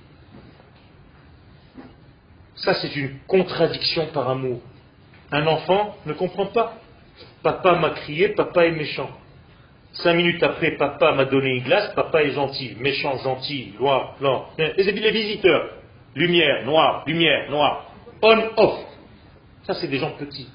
Ça, 2.65 2.75
c'est 2.75 2.95
une 2.95 3.19
contradiction 3.27 4.07
par 4.13 4.29
amour. 4.29 4.61
Un 5.31 5.47
enfant 5.47 5.97
ne 6.07 6.13
comprend 6.13 6.47
pas. 6.47 6.75
Papa 7.43 7.75
m'a 7.75 7.91
crié, 7.91 8.29
papa 8.29 8.67
est 8.67 8.73
méchant. 8.73 9.11
Cinq 9.95 10.15
minutes 10.15 10.43
après, 10.43 10.73
papa 10.73 11.13
m'a 11.13 11.25
donné 11.25 11.57
une 11.57 11.65
glace, 11.65 11.93
papa 11.95 12.23
est 12.23 12.31
gentil, 12.31 12.77
méchant, 12.79 13.19
gentil, 13.19 13.75
noir, 13.79 14.15
blanc. 14.19 14.47
Et 14.59 14.83
les 14.83 15.11
visiteurs, 15.11 15.71
lumière, 16.15 16.65
noir, 16.65 17.05
lumière, 17.07 17.51
noir, 17.51 17.93
on, 18.23 18.39
off. 18.57 18.79
Ça, 19.65 19.75
c'est 19.75 19.89
des 19.89 19.99
gens 19.99 20.13
petits. 20.13 20.49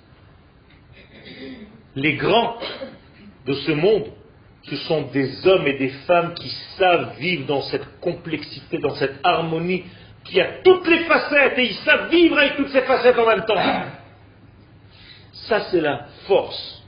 Les 1.95 2.13
grands 2.13 2.57
de 3.45 3.53
ce 3.53 3.71
monde, 3.71 4.05
ce 4.63 4.75
sont 4.75 5.03
des 5.13 5.45
hommes 5.45 5.67
et 5.67 5.77
des 5.77 5.89
femmes 6.07 6.33
qui 6.33 6.49
savent 6.77 7.17
vivre 7.19 7.45
dans 7.45 7.61
cette 7.63 7.99
complexité, 7.99 8.77
dans 8.77 8.95
cette 8.95 9.19
harmonie 9.23 9.83
qui 10.27 10.41
a 10.41 10.61
toutes 10.63 10.87
les 10.87 11.05
facettes 11.05 11.57
et 11.57 11.69
ils 11.69 11.75
savent 11.77 12.09
vivre 12.09 12.37
avec 12.37 12.57
toutes 12.57 12.69
ces 12.69 12.81
facettes 12.81 13.17
en 13.17 13.25
même 13.25 13.45
temps. 13.45 13.55
Ça, 15.47 15.61
c'est 15.71 15.81
la 15.81 16.07
force 16.27 16.83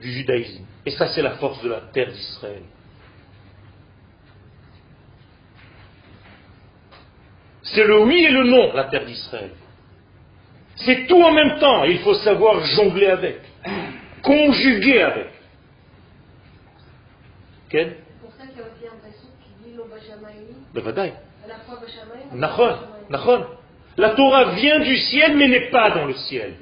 du 0.00 0.10
judaïsme. 0.10 0.64
Et 0.86 0.90
ça, 0.90 1.08
c'est 1.08 1.22
la 1.22 1.36
force 1.36 1.62
de 1.62 1.68
la 1.68 1.80
terre 1.92 2.10
d'Israël. 2.10 2.62
C'est 7.62 7.84
le 7.84 8.02
oui 8.02 8.24
et 8.24 8.30
le 8.30 8.44
non, 8.44 8.72
la 8.74 8.84
terre 8.84 9.04
d'Israël. 9.04 9.50
C'est 10.76 11.06
tout 11.06 11.22
en 11.22 11.32
même 11.32 11.58
temps. 11.58 11.84
Il 11.84 12.00
faut 12.00 12.14
savoir 12.14 12.60
jongler 12.64 13.06
avec, 13.06 13.40
conjuguer 14.22 15.02
avec. 15.02 15.28
C'est 17.70 17.96
pour 18.20 18.30
ça 18.38 18.46
qu'il 18.46 18.58
y 18.58 18.62
a 18.62 18.66
aussi 18.66 18.86
un 18.86 18.98
passage 18.98 19.34
qui 19.42 19.70
dit 19.70 19.76
La 23.96 24.10
Torah 24.10 24.44
vient 24.54 24.80
du 24.80 24.96
ciel 24.96 25.36
mais 25.36 25.48
n'est 25.48 25.70
pas 25.70 25.90
dans 25.90 26.06
le 26.06 26.14
ciel. 26.14 26.54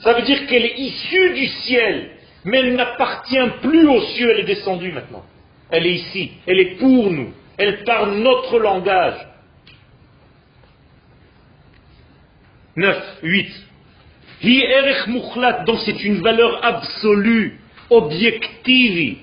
Ça 0.00 0.14
veut 0.14 0.22
dire 0.22 0.46
qu'elle 0.46 0.64
est 0.64 0.78
issue 0.78 1.34
du 1.34 1.46
ciel, 1.46 2.10
mais 2.44 2.58
elle 2.58 2.76
n'appartient 2.76 3.48
plus 3.62 3.86
aux 3.88 4.00
cieux, 4.00 4.30
elle 4.30 4.40
est 4.40 4.54
descendue 4.54 4.92
maintenant. 4.92 5.24
Elle 5.70 5.86
est 5.86 5.94
ici, 5.94 6.32
elle 6.46 6.60
est 6.60 6.78
pour 6.78 7.10
nous, 7.10 7.32
elle 7.56 7.84
parle 7.84 8.14
notre 8.14 8.58
langage. 8.58 9.26
9, 12.76 13.18
8. 13.22 13.52
Hi 14.44 14.62
erech 14.62 15.08
donc 15.66 15.80
c'est 15.84 16.04
une 16.04 16.20
valeur 16.22 16.64
absolue, 16.64 17.58
objective 17.90 19.18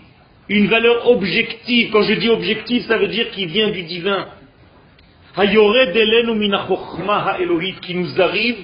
une 0.49 0.67
valeur 0.67 1.09
objective. 1.09 1.91
Quand 1.91 2.03
je 2.03 2.13
dis 2.13 2.29
objective, 2.29 2.83
ça 2.87 2.97
veut 2.97 3.07
dire 3.07 3.31
qu'il 3.31 3.47
vient 3.47 3.69
du 3.69 3.83
divin. 3.83 4.27
qui 7.81 7.95
nous 7.95 8.21
arrive 8.21 8.57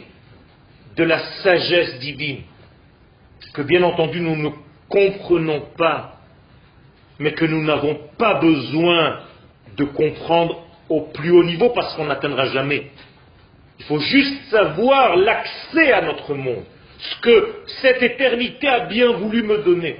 de 0.95 1.03
la 1.03 1.19
sagesse 1.43 1.99
divine, 1.99 2.41
que 3.53 3.61
bien 3.61 3.83
entendu 3.83 4.19
nous 4.19 4.35
ne 4.35 4.49
comprenons 4.89 5.61
pas, 5.77 6.17
mais 7.19 7.31
que 7.33 7.45
nous 7.45 7.63
n'avons 7.63 7.97
pas 8.17 8.35
besoin 8.35 9.19
de 9.77 9.85
comprendre 9.85 10.65
au 10.89 11.01
plus 11.13 11.31
haut 11.31 11.43
niveau 11.43 11.69
parce 11.69 11.95
qu'on 11.95 12.05
n'atteindra 12.05 12.47
jamais. 12.47 12.87
Il 13.79 13.85
faut 13.85 13.99
juste 13.99 14.49
savoir 14.49 15.15
l'accès 15.15 15.91
à 15.91 16.01
notre 16.01 16.35
monde, 16.35 16.63
ce 16.99 17.21
que 17.21 17.55
cette 17.81 18.03
éternité 18.03 18.67
a 18.67 18.81
bien 18.81 19.11
voulu 19.13 19.43
me 19.43 19.63
donner. 19.63 19.95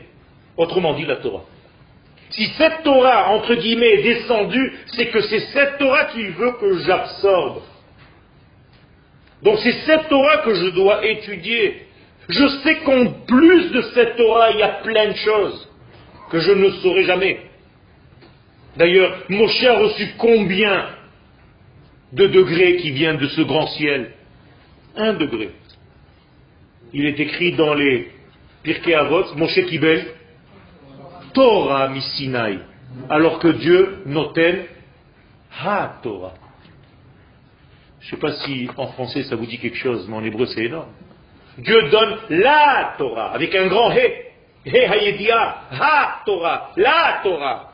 Autrement 0.57 0.93
dit, 0.93 1.05
la 1.05 1.15
Torah. 1.15 1.45
Si 2.31 2.45
cette 2.57 2.83
Torah, 2.83 3.29
entre 3.31 3.55
guillemets, 3.55 3.99
est 3.99 4.03
descendue, 4.03 4.73
c'est 4.95 5.07
que 5.07 5.21
c'est 5.21 5.41
cette 5.53 5.77
Torah 5.77 6.05
qu'il 6.05 6.31
veut 6.31 6.53
que 6.53 6.77
j'absorbe. 6.79 7.61
Donc 9.43 9.59
c'est 9.59 9.85
cette 9.85 10.07
Torah 10.07 10.37
que 10.37 10.53
je 10.53 10.69
dois 10.69 11.05
étudier. 11.05 11.81
Je 12.29 12.47
sais 12.63 12.77
qu'en 12.79 13.05
plus 13.27 13.71
de 13.71 13.81
cette 13.93 14.15
Torah, 14.15 14.51
il 14.51 14.59
y 14.59 14.63
a 14.63 14.81
plein 14.83 15.09
de 15.09 15.15
choses 15.15 15.69
que 16.29 16.39
je 16.39 16.51
ne 16.51 16.69
saurai 16.69 17.03
jamais. 17.03 17.39
D'ailleurs, 18.77 19.23
Moshe 19.27 19.63
a 19.65 19.73
reçu 19.79 20.13
combien 20.17 20.89
de 22.13 22.27
degrés 22.27 22.77
qui 22.77 22.91
viennent 22.91 23.17
de 23.17 23.27
ce 23.27 23.41
grand 23.41 23.67
ciel? 23.67 24.11
Un 24.95 25.13
degré. 25.13 25.49
Il 26.93 27.05
est 27.05 27.19
écrit 27.19 27.53
dans 27.53 27.73
les 27.73 28.07
Pirkei 28.63 28.93
Avot, 28.93 29.35
Moshe 29.35 29.65
Kibel, 29.65 30.05
Torah 31.33 31.89
Misinai, 31.89 32.59
alors 33.09 33.39
que 33.39 33.47
Dieu 33.49 34.03
noten 34.05 34.65
Ha 35.63 35.99
Torah. 36.01 36.33
Je 37.99 38.07
ne 38.07 38.11
sais 38.11 38.17
pas 38.17 38.33
si 38.33 38.69
en 38.77 38.87
français 38.87 39.23
ça 39.23 39.35
vous 39.35 39.45
dit 39.45 39.59
quelque 39.59 39.77
chose, 39.77 40.07
mais 40.07 40.15
en 40.15 40.23
hébreu 40.23 40.45
c'est 40.47 40.65
énorme. 40.65 40.89
Dieu 41.57 41.89
donne 41.89 42.17
la 42.29 42.95
Torah, 42.97 43.31
avec 43.33 43.53
un 43.55 43.67
grand 43.67 43.91
He. 43.91 44.31
He 44.65 44.75
Hayedia, 44.75 45.55
Ha 45.71 46.21
Torah, 46.25 46.71
la 46.77 47.19
Torah. 47.23 47.71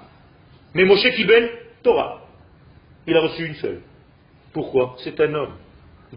Mais 0.73 0.85
Moshe 0.85 1.09
Kibel, 1.15 1.49
Torah. 1.83 2.21
Il 3.05 3.15
a 3.15 3.21
reçu 3.21 3.45
une 3.45 3.55
seule. 3.55 3.81
Pourquoi? 4.53 4.95
C'est 5.03 5.19
un 5.21 5.33
homme. 5.33 5.53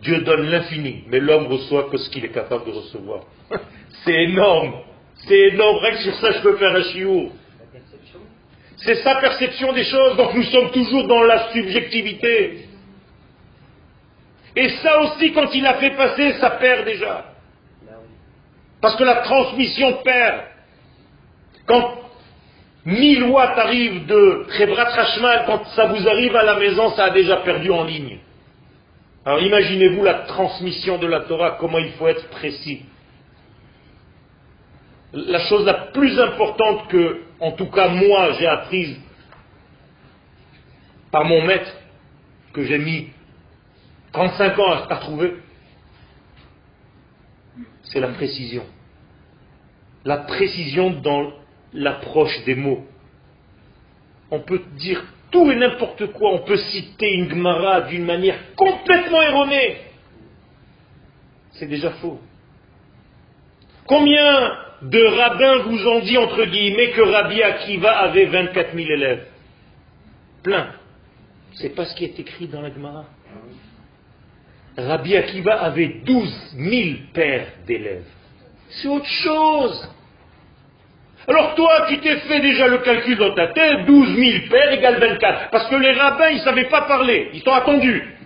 Dieu 0.03 0.21
donne 0.23 0.49
l'infini, 0.49 1.05
mais 1.09 1.21
l'homme 1.21 1.47
reçoit 1.47 1.91
que 1.91 1.99
ce 1.99 2.09
qu'il 2.11 2.25
est 2.25 2.33
capable 2.33 2.65
de 2.67 2.71
recevoir. 2.71 3.23
C'est 4.05 4.25
énorme. 4.25 4.73
C'est 5.27 5.49
énorme. 5.53 5.79
Rien 5.79 5.93
que 5.93 6.03
sur 6.03 6.15
ça, 6.17 6.33
je 6.33 6.41
peux 6.41 6.57
faire 6.57 6.75
un 6.75 6.83
chiour. 6.83 7.33
C'est 8.79 8.97
sa 8.97 9.17
perception 9.17 9.73
des 9.73 9.85
choses. 9.85 10.17
Donc 10.17 10.35
nous 10.35 10.45
sommes 10.45 10.71
toujours 10.71 11.07
dans 11.07 11.23
la 11.23 11.51
subjectivité. 11.53 12.67
Et 14.57 14.69
ça 14.83 15.01
aussi, 15.03 15.33
quand 15.33 15.55
il 15.55 15.67
a 15.67 15.75
fait 15.75 15.91
passer, 15.91 16.33
ça 16.41 16.51
perd 16.51 16.85
déjà. 16.85 17.27
Parce 18.81 18.97
que 18.97 19.05
la 19.05 19.17
transmission 19.17 19.99
perd. 20.03 20.41
Quand 21.67 21.99
1000 22.85 23.25
watts 23.25 23.59
arrivent 23.59 24.07
de 24.07 24.47
Khebrat 24.57 24.99
Hashmal, 24.99 25.45
quand 25.47 25.65
ça 25.77 25.87
vous 25.87 26.09
arrive 26.09 26.35
à 26.35 26.43
la 26.43 26.59
maison, 26.59 26.91
ça 26.91 27.05
a 27.05 27.11
déjà 27.11 27.37
perdu 27.39 27.71
en 27.71 27.85
ligne. 27.85 28.19
Alors 29.25 29.41
imaginez-vous 29.41 30.03
la 30.03 30.15
transmission 30.15 30.97
de 30.97 31.07
la 31.07 31.21
Torah, 31.21 31.59
comment 31.61 31.79
il 31.79 31.93
faut 31.93 32.09
être 32.09 32.27
précis. 32.29 32.83
La 35.13 35.41
chose 35.41 35.65
la 35.65 35.75
plus 35.93 36.19
importante 36.21 36.89
que, 36.89 37.23
en 37.41 37.53
tout 37.53 37.67
cas 37.67 37.89
moi, 37.89 38.33
j'ai 38.39 38.47
apprise 38.47 38.97
par 41.11 41.25
mon 41.25 41.45
maître, 41.45 41.75
que 42.53 42.65
j'ai 42.65 42.79
mis 42.79 43.09
35 44.13 44.59
ans 44.59 44.73
à, 44.89 44.97
trouver, 44.97 45.35
c'est 47.83 48.01
la 48.01 48.09
précision. 48.09 48.65
La 50.05 50.19
précision 50.19 50.91
dans 50.91 51.33
l'approche 51.73 52.45
des 52.45 52.55
mots. 52.55 52.85
On 54.31 54.41
peut 54.41 54.63
dire 54.77 55.03
tout 55.31 55.51
et 55.51 55.57
n'importe 55.57 56.13
quoi, 56.13 56.35
on 56.35 56.39
peut 56.45 56.57
citer 56.57 57.15
une 57.15 57.31
Gemara 57.31 57.83
d'une 57.83 58.05
manière 58.05 58.55
complètement 58.57 59.23
erronée. 59.23 59.79
C'est 61.53 61.67
déjà 61.67 61.91
faux. 61.93 62.21
Combien 63.87 64.70
de 64.83 65.05
rabbins 65.05 65.59
vous 65.65 65.87
ont 65.87 66.01
dit, 66.01 66.17
entre 66.17 66.45
guillemets, 66.45 66.91
que 66.91 67.03
Rabbi 67.03 67.43
Akiva 67.43 67.99
avait 67.99 68.27
24 68.27 68.75
000 68.75 68.91
élèves 68.91 69.27
Plein. 70.43 70.69
C'est 71.55 71.75
pas 71.75 71.85
ce 71.85 71.95
qui 71.95 72.05
est 72.05 72.19
écrit 72.19 72.47
dans 72.47 72.63
la 72.63 72.73
Gemara. 72.73 73.05
Rabbi 74.79 75.17
Akiva 75.17 75.63
avait 75.63 76.01
12 76.05 76.55
000 76.57 76.99
pères 77.13 77.47
d'élèves. 77.67 78.07
C'est 78.71 78.89
autre 78.89 79.07
chose. 79.07 79.89
Alors 81.29 81.55
toi, 81.55 81.87
tu 81.89 81.99
t'es 81.99 82.17
fait 82.21 82.41
déjà 82.41 82.67
le 82.69 82.79
calcul 82.79 83.17
dans 83.19 83.35
ta 83.35 83.49
tête, 83.49 83.85
12 83.85 84.17
000 84.17 84.39
pères 84.51 84.73
égale 84.73 84.99
24. 84.99 85.51
Parce 85.51 85.69
que 85.69 85.77
les 85.77 85.93
rabbins, 85.93 86.31
ils 86.31 86.39
ne 86.39 86.43
savaient 86.43 86.69
pas 86.69 86.83
parler, 86.83 87.31
ils 87.35 87.43
t'ont 87.43 87.53
attendu. 87.53 88.20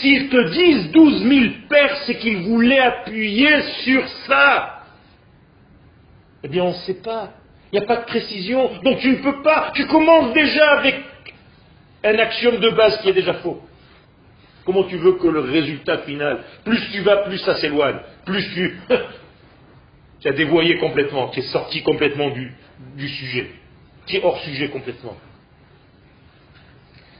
S'ils 0.00 0.28
te 0.28 0.50
disent 0.50 0.90
12 0.92 1.22
000 1.24 1.44
pères, 1.68 1.96
c'est 2.06 2.16
qu'ils 2.16 2.42
voulaient 2.48 2.80
appuyer 2.80 3.60
sur 3.84 4.06
ça. 4.26 4.82
Eh 6.42 6.48
bien, 6.48 6.64
on 6.64 6.68
ne 6.68 6.74
sait 6.74 7.02
pas. 7.02 7.32
Il 7.72 7.78
n'y 7.78 7.84
a 7.84 7.86
pas 7.86 7.96
de 7.96 8.04
précision. 8.04 8.70
Donc 8.82 8.98
tu 9.00 9.10
ne 9.10 9.16
peux 9.16 9.42
pas. 9.42 9.72
Tu 9.74 9.86
commences 9.86 10.32
déjà 10.32 10.70
avec 10.78 11.02
un 12.04 12.18
axiome 12.18 12.60
de 12.60 12.70
base 12.70 13.00
qui 13.00 13.08
est 13.08 13.14
déjà 13.14 13.34
faux. 13.34 13.60
Comment 14.64 14.84
tu 14.84 14.96
veux 14.96 15.12
que 15.14 15.26
le 15.26 15.40
résultat 15.40 15.98
final, 15.98 16.42
plus 16.64 16.80
tu 16.90 17.00
vas, 17.00 17.18
plus 17.18 17.38
ça 17.38 17.56
s'éloigne, 17.56 17.98
plus 18.24 18.42
tu, 18.54 18.78
tu 20.20 20.28
as 20.28 20.32
dévoyé 20.32 20.78
complètement, 20.78 21.28
tu 21.28 21.40
es 21.40 21.42
sorti 21.42 21.82
complètement 21.82 22.30
du, 22.30 22.50
du 22.96 23.08
sujet, 23.08 23.50
tu 24.06 24.16
es 24.16 24.24
hors 24.24 24.38
sujet 24.38 24.68
complètement. 24.68 25.16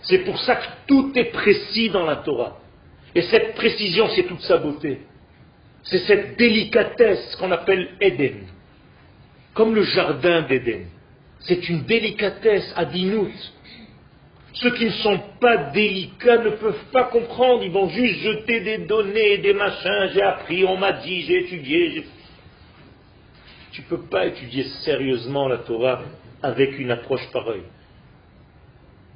C'est 0.03 0.19
pour 0.19 0.39
ça 0.39 0.57
que 0.57 0.67
tout 0.87 1.13
est 1.15 1.33
précis 1.33 1.91
dans 1.91 2.05
la 2.05 2.17
Torah. 2.17 2.59
Et 3.15 3.23
cette 3.23 3.55
précision, 3.55 4.09
c'est 4.09 4.25
toute 4.25 4.41
sa 4.43 4.59
beauté. 4.59 5.01
C'est 5.85 5.99
cette 6.07 6.37
délicatesse 6.37 7.37
qu'on 7.37 7.53
appelle 7.53 7.91
Éden. 8.01 8.47
Comme 9.53 9.75
le 9.75 9.83
jardin 9.83 10.43
d'Éden. 10.43 10.87
C'est 11.41 11.69
une 11.69 11.85
délicatesse 11.85 12.73
adinout. 12.75 13.31
Ceux 14.55 14.71
qui 14.73 14.87
ne 14.87 14.91
sont 14.91 15.21
pas 15.41 15.57
délicats 15.73 16.39
ne 16.39 16.51
peuvent 16.51 16.85
pas 16.93 17.05
comprendre. 17.05 17.63
Ils 17.65 17.71
vont 17.71 17.89
juste 17.89 18.21
jeter 18.21 18.61
des 18.61 18.79
données, 18.79 19.39
des 19.39 19.53
machins. 19.53 20.11
J'ai 20.13 20.23
appris, 20.23 20.65
on 20.65 20.77
m'a 20.77 20.93
dit, 20.93 21.23
j'ai 21.23 21.45
étudié. 21.45 22.05
Tu 23.73 23.83
ne 23.83 23.87
peux 23.87 24.03
pas 24.03 24.27
étudier 24.27 24.65
sérieusement 24.85 25.49
la 25.49 25.59
Torah 25.59 26.03
avec 26.43 26.79
une 26.79 26.91
approche 26.91 27.29
pareille. 27.33 27.65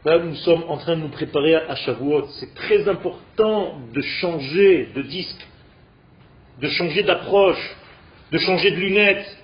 Là, 0.04 0.18
nous 0.18 0.36
sommes 0.36 0.64
en 0.68 0.76
train 0.76 0.94
de 0.96 1.00
nous 1.02 1.08
préparer 1.08 1.56
à 1.56 1.74
Shavuot. 1.74 2.28
C'est 2.38 2.54
très 2.54 2.88
important 2.88 3.80
de 3.92 4.00
changer 4.00 4.90
de 4.94 5.02
disque, 5.02 5.46
de 6.60 6.68
changer 6.68 7.02
d'approche, 7.02 7.76
de 8.30 8.38
changer 8.38 8.70
de 8.70 8.76
lunettes. 8.76 9.38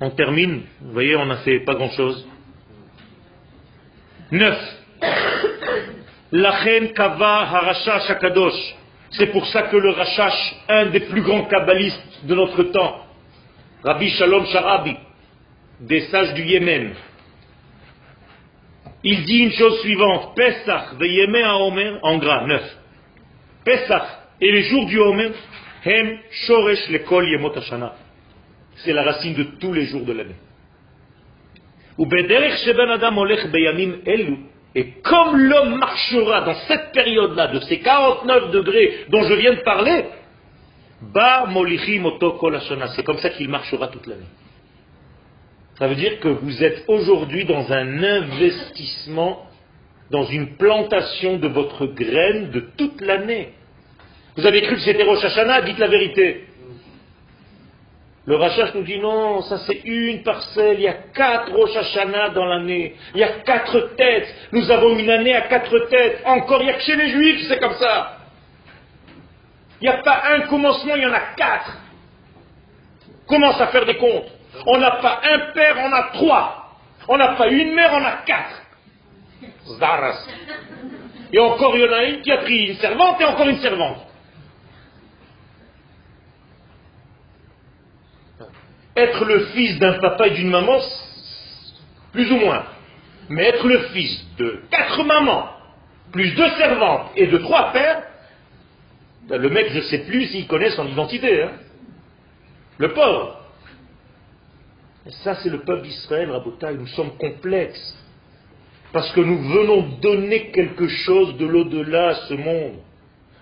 On 0.00 0.10
termine, 0.10 0.62
vous 0.80 0.92
voyez, 0.92 1.16
on 1.16 1.26
n'a 1.26 1.38
fait 1.38 1.60
pas 1.60 1.74
grand-chose. 1.74 2.26
Neuf. 4.30 4.58
Lachen 6.30 6.92
kava 6.92 7.40
harashash 7.40 8.10
akadosh. 8.10 8.74
C'est 9.10 9.26
pour 9.26 9.46
ça 9.48 9.62
que 9.62 9.76
le 9.76 9.90
Rachash, 9.90 10.54
un 10.68 10.86
des 10.86 11.00
plus 11.00 11.20
grands 11.20 11.44
kabbalistes 11.44 12.24
de 12.24 12.34
notre 12.34 12.62
temps, 12.64 13.04
Rabbi 13.84 14.08
Shalom 14.10 14.46
Sharabi, 14.46 14.96
des 15.82 16.00
sages 16.02 16.34
du 16.34 16.42
Yémen, 16.42 16.94
il 19.04 19.24
dit 19.24 19.38
une 19.38 19.52
chose 19.52 19.80
suivante, 19.80 20.34
Pesach 20.36 20.96
de 20.98 21.06
Yémen 21.06 21.44
à 21.44 21.56
Omer, 21.56 21.98
en 22.02 22.18
gras, 22.18 22.46
neuf. 22.46 22.76
Pesach 23.64 24.02
et 24.40 24.52
les 24.52 24.62
jours 24.62 24.86
du 24.86 24.98
Omer, 24.98 25.32
Hem 25.84 26.18
Shoresh 26.30 26.88
Lekol 26.90 27.28
Yemot 27.28 27.52
c'est 28.76 28.92
la 28.92 29.02
racine 29.02 29.34
de 29.34 29.42
tous 29.60 29.72
les 29.72 29.86
jours 29.86 30.04
de 30.04 30.12
l'année. 30.12 30.36
Et 34.74 34.86
comme 35.02 35.36
l'homme 35.36 35.78
marchera 35.78 36.40
dans 36.42 36.54
cette 36.66 36.92
période-là, 36.92 37.48
de 37.48 37.60
ces 37.60 37.80
49 37.80 38.50
degrés 38.50 39.04
dont 39.10 39.22
je 39.24 39.34
viens 39.34 39.54
de 39.54 39.60
parler, 39.60 40.04
c'est 42.96 43.04
comme 43.04 43.18
ça 43.18 43.30
qu'il 43.30 43.48
marchera 43.48 43.88
toute 43.88 44.06
l'année. 44.06 44.22
Ça 45.78 45.88
veut 45.88 45.94
dire 45.94 46.20
que 46.20 46.28
vous 46.28 46.62
êtes 46.62 46.84
aujourd'hui 46.88 47.44
dans 47.44 47.72
un 47.72 48.02
investissement, 48.02 49.46
dans 50.10 50.24
une 50.24 50.56
plantation 50.56 51.38
de 51.38 51.48
votre 51.48 51.86
graine 51.86 52.50
de 52.50 52.60
toute 52.76 53.00
l'année. 53.00 53.54
Vous 54.36 54.46
avez 54.46 54.62
cru 54.62 54.76
que 54.76 54.82
c'était 54.82 55.02
Rosh 55.02 55.24
Hashanah, 55.24 55.62
dites 55.62 55.78
la 55.78 55.88
vérité. 55.88 56.46
Le 58.24 58.36
Rachach 58.36 58.72
nous 58.74 58.84
dit 58.84 59.00
non, 59.00 59.42
ça 59.42 59.58
c'est 59.66 59.80
une 59.84 60.22
parcelle, 60.22 60.76
il 60.78 60.82
y 60.82 60.88
a 60.88 60.92
quatre 60.92 61.52
Rosh 61.52 61.74
Hashanah 61.74 62.28
dans 62.30 62.44
l'année, 62.44 62.94
il 63.14 63.20
y 63.20 63.24
a 63.24 63.40
quatre 63.40 63.96
têtes, 63.96 64.32
nous 64.52 64.70
avons 64.70 64.96
une 64.96 65.10
année 65.10 65.34
à 65.34 65.40
quatre 65.42 65.76
têtes, 65.88 66.20
encore 66.24 66.62
il 66.62 66.66
n'y 66.66 66.70
a 66.70 66.74
que 66.74 66.82
chez 66.82 66.94
les 66.94 67.08
Juifs 67.08 67.46
c'est 67.48 67.58
comme 67.58 67.74
ça. 67.74 68.18
Il 69.80 69.88
n'y 69.88 69.88
a 69.88 69.98
pas 69.98 70.22
un 70.36 70.42
commencement, 70.42 70.94
il 70.94 71.02
y 71.02 71.06
en 71.06 71.12
a 71.12 71.34
quatre. 71.36 71.78
Commence 73.26 73.60
à 73.60 73.66
faire 73.68 73.86
des 73.86 73.96
comptes. 73.96 74.30
On 74.66 74.78
n'a 74.78 74.92
pas 74.92 75.20
un 75.24 75.38
père, 75.52 75.76
on 75.78 75.92
a 75.92 76.02
trois. 76.12 76.76
On 77.08 77.16
n'a 77.16 77.34
pas 77.34 77.48
une 77.48 77.74
mère, 77.74 77.90
on 77.92 78.04
a 78.04 78.12
quatre. 78.24 78.62
Zaras. 79.78 80.26
Et 81.32 81.38
encore 81.38 81.74
il 81.76 81.82
y 81.82 81.88
en 81.88 81.92
a 81.92 82.04
une 82.04 82.20
qui 82.20 82.30
a 82.30 82.38
pris 82.38 82.66
une 82.68 82.76
servante 82.76 83.20
et 83.20 83.24
encore 83.24 83.48
une 83.48 83.60
servante. 83.60 84.06
Être 88.94 89.24
le 89.24 89.46
fils 89.46 89.78
d'un 89.78 89.98
papa 90.00 90.26
et 90.26 90.30
d'une 90.32 90.50
maman, 90.50 90.78
plus 92.12 92.30
ou 92.30 92.36
moins. 92.36 92.64
Mais 93.30 93.44
être 93.44 93.66
le 93.66 93.78
fils 93.88 94.26
de 94.36 94.62
quatre 94.70 95.02
mamans, 95.04 95.48
plus 96.12 96.34
deux 96.34 96.50
servantes 96.50 97.10
et 97.16 97.26
de 97.26 97.38
trois 97.38 97.72
pères, 97.72 98.02
ben, 99.28 99.40
le 99.40 99.48
mec, 99.48 99.70
je 99.70 99.78
ne 99.78 99.82
sais 99.82 99.98
plus 100.00 100.26
s'il 100.26 100.46
connaît 100.46 100.70
son 100.70 100.86
identité. 100.86 101.42
Hein. 101.42 101.52
Le 102.78 102.92
pauvre. 102.92 103.41
Ça, 105.08 105.34
c'est 105.36 105.50
le 105.50 105.60
peuple 105.60 105.82
d'Israël, 105.82 106.30
Rabotaï. 106.30 106.76
Nous 106.76 106.86
sommes 106.88 107.16
complexes. 107.18 107.98
Parce 108.92 109.10
que 109.12 109.20
nous 109.20 109.38
venons 109.38 109.82
donner 110.00 110.50
quelque 110.50 110.86
chose 110.86 111.36
de 111.38 111.46
l'au-delà 111.46 112.08
à 112.08 112.14
ce 112.14 112.34
monde. 112.34 112.74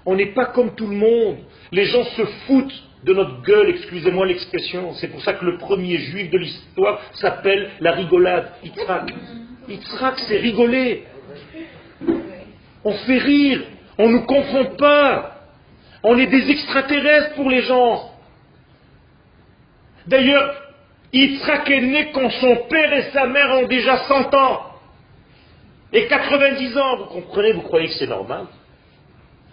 On 0.06 0.14
n'est 0.14 0.32
pas 0.32 0.46
comme 0.46 0.74
tout 0.74 0.86
le 0.86 0.96
monde. 0.96 1.38
Les 1.72 1.84
gens 1.86 2.04
se 2.04 2.24
foutent 2.46 2.84
de 3.04 3.12
notre 3.14 3.42
gueule, 3.42 3.70
excusez-moi 3.70 4.26
l'expression. 4.26 4.94
C'est 4.94 5.08
pour 5.08 5.22
ça 5.22 5.34
que 5.34 5.44
le 5.44 5.58
premier 5.58 5.98
juif 5.98 6.30
de 6.30 6.38
l'histoire 6.38 7.00
s'appelle 7.14 7.70
la 7.80 7.92
rigolade, 7.92 8.52
Yitzhak. 8.62 9.12
Yitzhak, 9.68 10.18
c'est 10.20 10.38
rigoler. 10.38 11.04
On 12.84 12.92
fait 12.92 13.18
rire. 13.18 13.62
On 13.98 14.08
ne 14.08 14.12
nous 14.12 14.22
confond 14.22 14.76
pas. 14.76 15.36
On 16.02 16.16
est 16.16 16.26
des 16.26 16.50
extraterrestres 16.50 17.34
pour 17.34 17.50
les 17.50 17.62
gens. 17.62 18.10
D'ailleurs, 20.06 20.69
Yitzhak 21.12 21.68
est 21.70 21.80
né 21.80 22.10
quand 22.12 22.30
son 22.30 22.56
père 22.68 22.92
et 22.92 23.10
sa 23.12 23.26
mère 23.26 23.50
ont 23.56 23.66
déjà 23.66 23.96
100 24.06 24.34
ans. 24.34 24.66
Et 25.92 26.06
90 26.06 26.78
ans, 26.78 26.96
vous 26.98 27.04
comprenez, 27.06 27.52
vous 27.52 27.62
croyez 27.62 27.88
que 27.88 27.94
c'est 27.94 28.06
normal? 28.06 28.46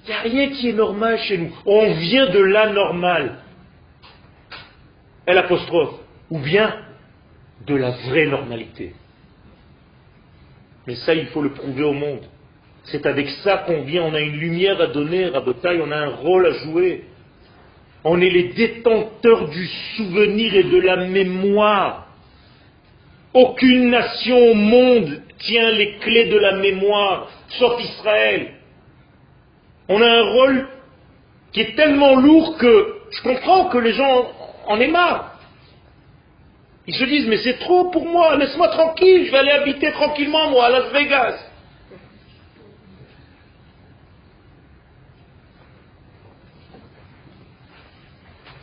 Il 0.05 0.09
n'y 0.09 0.15
a 0.15 0.21
rien 0.21 0.49
qui 0.49 0.69
est 0.69 0.73
normal 0.73 1.17
chez 1.19 1.37
nous. 1.37 1.51
On 1.65 1.93
vient 1.93 2.27
de 2.27 2.39
l'anormal. 2.39 3.39
apostrophe. 5.25 5.95
Ou 6.29 6.39
bien 6.39 6.73
de 7.65 7.75
la 7.75 7.91
vraie 7.91 8.27
normalité. 8.27 8.93
Mais 10.85 10.95
ça, 10.95 11.13
il 11.13 11.27
faut 11.27 11.41
le 11.41 11.51
prouver 11.51 11.83
au 11.83 11.93
monde. 11.93 12.23
C'est 12.85 13.05
avec 13.05 13.29
ça 13.43 13.57
qu'on 13.65 13.81
vient, 13.81 14.03
on 14.03 14.13
a 14.13 14.21
une 14.21 14.37
lumière 14.37 14.79
à 14.79 14.87
donner, 14.87 15.25
à 15.35 15.41
Botaï, 15.41 15.81
on 15.81 15.91
a 15.91 15.97
un 15.97 16.15
rôle 16.15 16.45
à 16.45 16.51
jouer. 16.51 17.03
On 18.03 18.21
est 18.21 18.29
les 18.29 18.49
détenteurs 18.49 19.49
du 19.49 19.67
souvenir 19.95 20.55
et 20.55 20.63
de 20.63 20.79
la 20.79 20.97
mémoire. 21.07 22.07
Aucune 23.33 23.89
nation 23.89 24.37
au 24.37 24.53
monde 24.53 25.21
tient 25.39 25.71
les 25.71 25.97
clés 25.97 26.25
de 26.25 26.37
la 26.37 26.53
mémoire, 26.53 27.29
sauf 27.59 27.81
Israël. 27.81 28.53
On 29.89 30.01
a 30.01 30.07
un 30.07 30.31
rôle 30.31 30.67
qui 31.51 31.61
est 31.61 31.75
tellement 31.75 32.15
lourd 32.15 32.57
que 32.57 32.95
je 33.11 33.21
comprends 33.21 33.65
que 33.65 33.77
les 33.77 33.93
gens 33.93 34.31
en 34.67 34.79
aient 34.79 34.87
marre. 34.87 35.37
Ils 36.87 36.95
se 36.95 37.03
disent, 37.03 37.27
mais 37.27 37.37
c'est 37.37 37.59
trop 37.59 37.89
pour 37.89 38.05
moi, 38.05 38.37
laisse-moi 38.37 38.69
tranquille, 38.69 39.25
je 39.25 39.31
vais 39.31 39.39
aller 39.39 39.51
habiter 39.51 39.91
tranquillement, 39.91 40.49
moi, 40.49 40.65
à 40.65 40.69
Las 40.69 40.91
Vegas. 40.93 41.37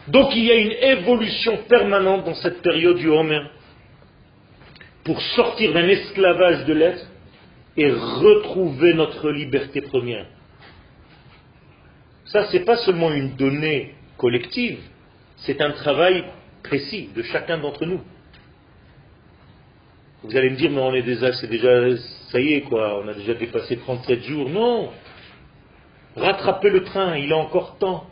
Donc 0.09 0.34
il 0.36 0.44
y 0.44 0.50
a 0.50 0.57
une 0.57 0.98
évolution 0.98 1.59
permanente 1.68 2.24
dans 2.24 2.34
cette 2.34 2.61
période 2.62 2.96
du 2.96 3.09
Homer 3.09 3.40
pour 5.02 5.20
sortir 5.20 5.72
d'un 5.72 5.88
esclavage 5.88 6.64
de 6.66 6.72
l'être 6.74 7.07
et 7.76 7.90
retrouver 7.90 8.94
notre 8.94 9.30
liberté 9.30 9.80
première. 9.80 10.26
Ça, 12.26 12.46
ce 12.46 12.57
n'est 12.57 12.64
pas 12.64 12.76
seulement 12.78 13.12
une 13.12 13.36
donnée 13.36 13.94
collective, 14.16 14.80
c'est 15.38 15.61
un 15.61 15.72
travail 15.72 16.24
précis 16.62 17.11
de 17.14 17.22
chacun 17.22 17.59
d'entre 17.59 17.84
nous. 17.84 18.00
Vous 20.22 20.36
allez 20.36 20.50
me 20.50 20.57
dire, 20.57 20.70
mais 20.70 20.80
on 20.80 20.94
est 20.94 21.02
déjà, 21.02 21.32
ça 21.32 22.40
y 22.40 22.55
est, 22.55 22.62
quoi, 22.62 23.02
on 23.05 23.09
a 23.09 23.14
déjà 23.14 23.34
dépassé 23.34 23.76
37 23.76 24.22
jours. 24.22 24.48
Non 24.48 24.90
Rattrapez 26.16 26.70
le 26.70 26.84
train, 26.84 27.16
il 27.18 27.30
a 27.32 27.36
encore 27.36 27.76
temps. 27.76 28.07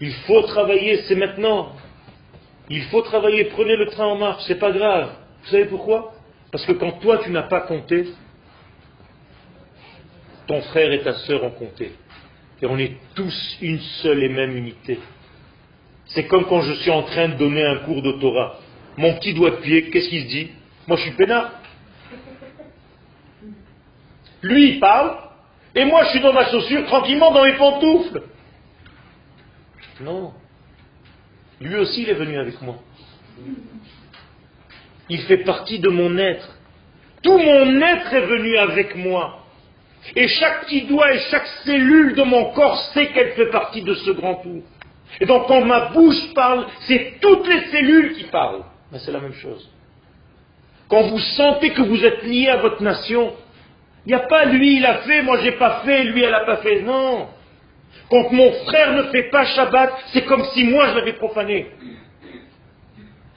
Il 0.00 0.12
faut 0.26 0.42
travailler, 0.42 1.02
c'est 1.02 1.14
maintenant. 1.14 1.72
Il 2.68 2.82
faut 2.84 3.02
travailler, 3.02 3.44
prenez 3.44 3.76
le 3.76 3.86
train 3.86 4.06
en 4.06 4.16
marche, 4.16 4.42
c'est 4.46 4.58
pas 4.58 4.72
grave. 4.72 5.10
Vous 5.42 5.50
savez 5.50 5.66
pourquoi? 5.66 6.14
Parce 6.50 6.64
que 6.64 6.72
quand 6.72 6.92
toi 7.00 7.18
tu 7.18 7.30
n'as 7.30 7.42
pas 7.42 7.60
compté, 7.62 8.06
ton 10.46 10.60
frère 10.62 10.92
et 10.92 11.02
ta 11.02 11.12
sœur 11.12 11.44
ont 11.44 11.50
compté. 11.50 11.92
Et 12.62 12.66
on 12.66 12.78
est 12.78 12.96
tous 13.14 13.58
une 13.60 13.80
seule 14.02 14.22
et 14.22 14.28
même 14.28 14.56
unité. 14.56 14.98
C'est 16.06 16.26
comme 16.26 16.44
quand 16.46 16.62
je 16.62 16.72
suis 16.74 16.90
en 16.90 17.02
train 17.02 17.28
de 17.28 17.34
donner 17.34 17.64
un 17.64 17.78
cours 17.78 18.02
de. 18.02 18.14
Mon 18.96 19.14
petit 19.14 19.34
doigt 19.34 19.50
de 19.50 19.56
pied, 19.56 19.90
qu'est-ce 19.90 20.08
qu'il 20.08 20.22
se 20.22 20.28
dit? 20.28 20.50
Moi 20.86 20.96
je 20.96 21.02
suis 21.02 21.12
peinard. 21.12 21.50
Lui 24.42 24.74
il 24.74 24.80
parle, 24.80 25.16
et 25.74 25.84
moi 25.84 26.04
je 26.04 26.10
suis 26.10 26.20
dans 26.20 26.32
ma 26.32 26.50
chaussure 26.50 26.84
tranquillement 26.86 27.32
dans 27.32 27.44
mes 27.44 27.54
pantoufles. 27.54 28.22
Non. 30.00 30.32
Lui 31.60 31.76
aussi, 31.76 32.02
il 32.02 32.10
est 32.10 32.14
venu 32.14 32.38
avec 32.38 32.60
moi. 32.62 32.76
Il 35.08 35.20
fait 35.22 35.38
partie 35.38 35.78
de 35.78 35.88
mon 35.88 36.16
être. 36.18 36.48
Tout 37.22 37.38
mon 37.38 37.80
être 37.80 38.12
est 38.12 38.26
venu 38.26 38.56
avec 38.56 38.96
moi. 38.96 39.40
Et 40.14 40.28
chaque 40.28 40.66
petit 40.66 40.82
doigt 40.82 41.14
et 41.14 41.18
chaque 41.30 41.46
cellule 41.64 42.14
de 42.14 42.22
mon 42.22 42.52
corps 42.52 42.78
sait 42.92 43.06
qu'elle 43.08 43.32
fait 43.32 43.50
partie 43.50 43.82
de 43.82 43.94
ce 43.94 44.10
grand 44.10 44.36
tout. 44.36 44.62
Et 45.20 45.26
donc 45.26 45.46
quand 45.46 45.64
ma 45.64 45.86
bouche 45.90 46.34
parle, 46.34 46.66
c'est 46.80 47.14
toutes 47.20 47.46
les 47.46 47.66
cellules 47.70 48.14
qui 48.14 48.24
parlent. 48.24 48.64
Mais 48.92 48.98
c'est 48.98 49.12
la 49.12 49.20
même 49.20 49.34
chose. 49.34 49.70
Quand 50.88 51.02
vous 51.02 51.18
sentez 51.18 51.70
que 51.70 51.82
vous 51.82 52.04
êtes 52.04 52.22
lié 52.24 52.48
à 52.48 52.58
votre 52.58 52.82
nation, 52.82 53.32
il 54.04 54.10
n'y 54.10 54.14
a 54.14 54.26
pas 54.26 54.44
lui 54.44 54.76
il 54.76 54.84
a 54.84 54.98
fait, 54.98 55.22
moi 55.22 55.38
j'ai 55.40 55.52
pas 55.52 55.82
fait, 55.84 56.04
lui 56.04 56.22
elle 56.22 56.32
n'a 56.32 56.44
pas 56.44 56.58
fait. 56.58 56.82
Non. 56.82 57.28
Quand 58.10 58.30
mon 58.32 58.52
frère 58.64 58.92
ne 58.94 59.02
fait 59.10 59.30
pas 59.30 59.44
Shabbat, 59.44 59.92
c'est 60.12 60.24
comme 60.24 60.44
si 60.54 60.64
moi 60.64 60.88
je 60.88 60.94
l'avais 60.96 61.14
profané. 61.14 61.66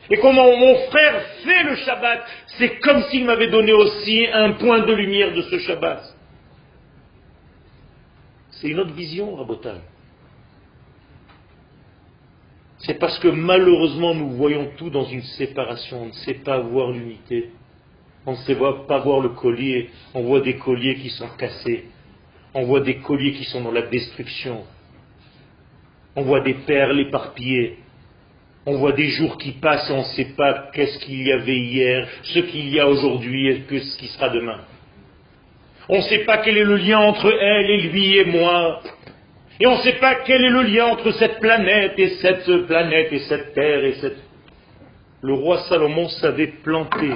Et 0.09 0.17
quand 0.17 0.31
mon, 0.31 0.75
frère 0.89 1.21
fait 1.43 1.63
le 1.63 1.75
Shabbat, 1.75 2.25
c'est 2.57 2.79
comme 2.79 3.01
s'il 3.03 3.25
m'avait 3.25 3.49
donné 3.49 3.73
aussi 3.73 4.25
un 4.31 4.53
point 4.53 4.79
de 4.79 4.93
lumière 4.93 5.33
de 5.33 5.41
ce 5.41 5.59
Shabbat. 5.59 6.15
C'est 8.51 8.69
une 8.69 8.79
autre 8.79 8.93
vision, 8.93 9.35
Rabotal. 9.35 9.81
C'est 12.79 12.99
parce 12.99 13.17
que 13.19 13.27
malheureusement 13.27 14.13
nous 14.13 14.31
voyons 14.31 14.71
tout 14.77 14.89
dans 14.89 15.05
une 15.05 15.23
séparation. 15.23 16.03
On 16.03 16.05
ne 16.07 16.11
sait 16.11 16.35
pas 16.35 16.59
voir 16.59 16.91
l'unité. 16.91 17.51
On 18.25 18.31
ne 18.31 18.37
sait 18.37 18.55
pas 18.55 18.99
voir 18.99 19.19
le 19.19 19.29
collier. 19.29 19.89
On 20.13 20.23
voit 20.23 20.41
des 20.41 20.57
colliers 20.57 20.95
qui 20.95 21.09
sont 21.09 21.27
cassés. 21.37 21.85
On 22.59 22.63
voit 22.63 22.79
des 22.79 22.95
colliers 22.95 23.33
qui 23.33 23.43
sont 23.43 23.61
dans 23.61 23.71
la 23.71 23.83
destruction. 23.83 24.63
On 26.15 26.23
voit 26.23 26.39
des 26.39 26.55
perles 26.55 26.99
éparpillées. 27.01 27.77
On 28.65 28.79
voit 28.79 28.93
des 28.93 29.09
jours 29.09 29.37
qui 29.37 29.51
passent 29.51 29.87
et 29.91 29.93
on 29.93 29.99
ne 29.99 30.15
sait 30.15 30.33
pas 30.35 30.71
qu'est-ce 30.73 30.97
qu'il 31.05 31.21
y 31.21 31.31
avait 31.31 31.59
hier, 31.59 32.07
ce 32.23 32.39
qu'il 32.39 32.67
y 32.69 32.79
a 32.79 32.87
aujourd'hui 32.87 33.47
et 33.47 33.63
ce 33.69 33.97
qui 33.99 34.07
sera 34.07 34.29
demain. 34.29 34.61
On 35.87 35.97
ne 35.97 36.01
sait 36.01 36.25
pas 36.25 36.39
quel 36.39 36.57
est 36.57 36.63
le 36.63 36.77
lien 36.77 36.97
entre 36.97 37.31
elle 37.31 37.69
et 37.69 37.81
lui 37.89 38.17
et 38.17 38.25
moi. 38.25 38.81
Et 39.59 39.67
on 39.67 39.77
ne 39.77 39.83
sait 39.83 39.99
pas 39.99 40.15
quel 40.25 40.43
est 40.43 40.49
le 40.49 40.63
lien 40.63 40.87
entre 40.87 41.11
cette 41.11 41.39
planète 41.39 41.93
et 41.99 42.09
cette 42.23 42.65
planète 42.65 43.13
et 43.13 43.19
cette 43.19 43.53
terre 43.53 43.85
et 43.85 43.93
cette... 44.01 44.17
Le 45.21 45.33
roi 45.33 45.59
Salomon 45.69 46.09
savait 46.09 46.53
planter 46.63 47.13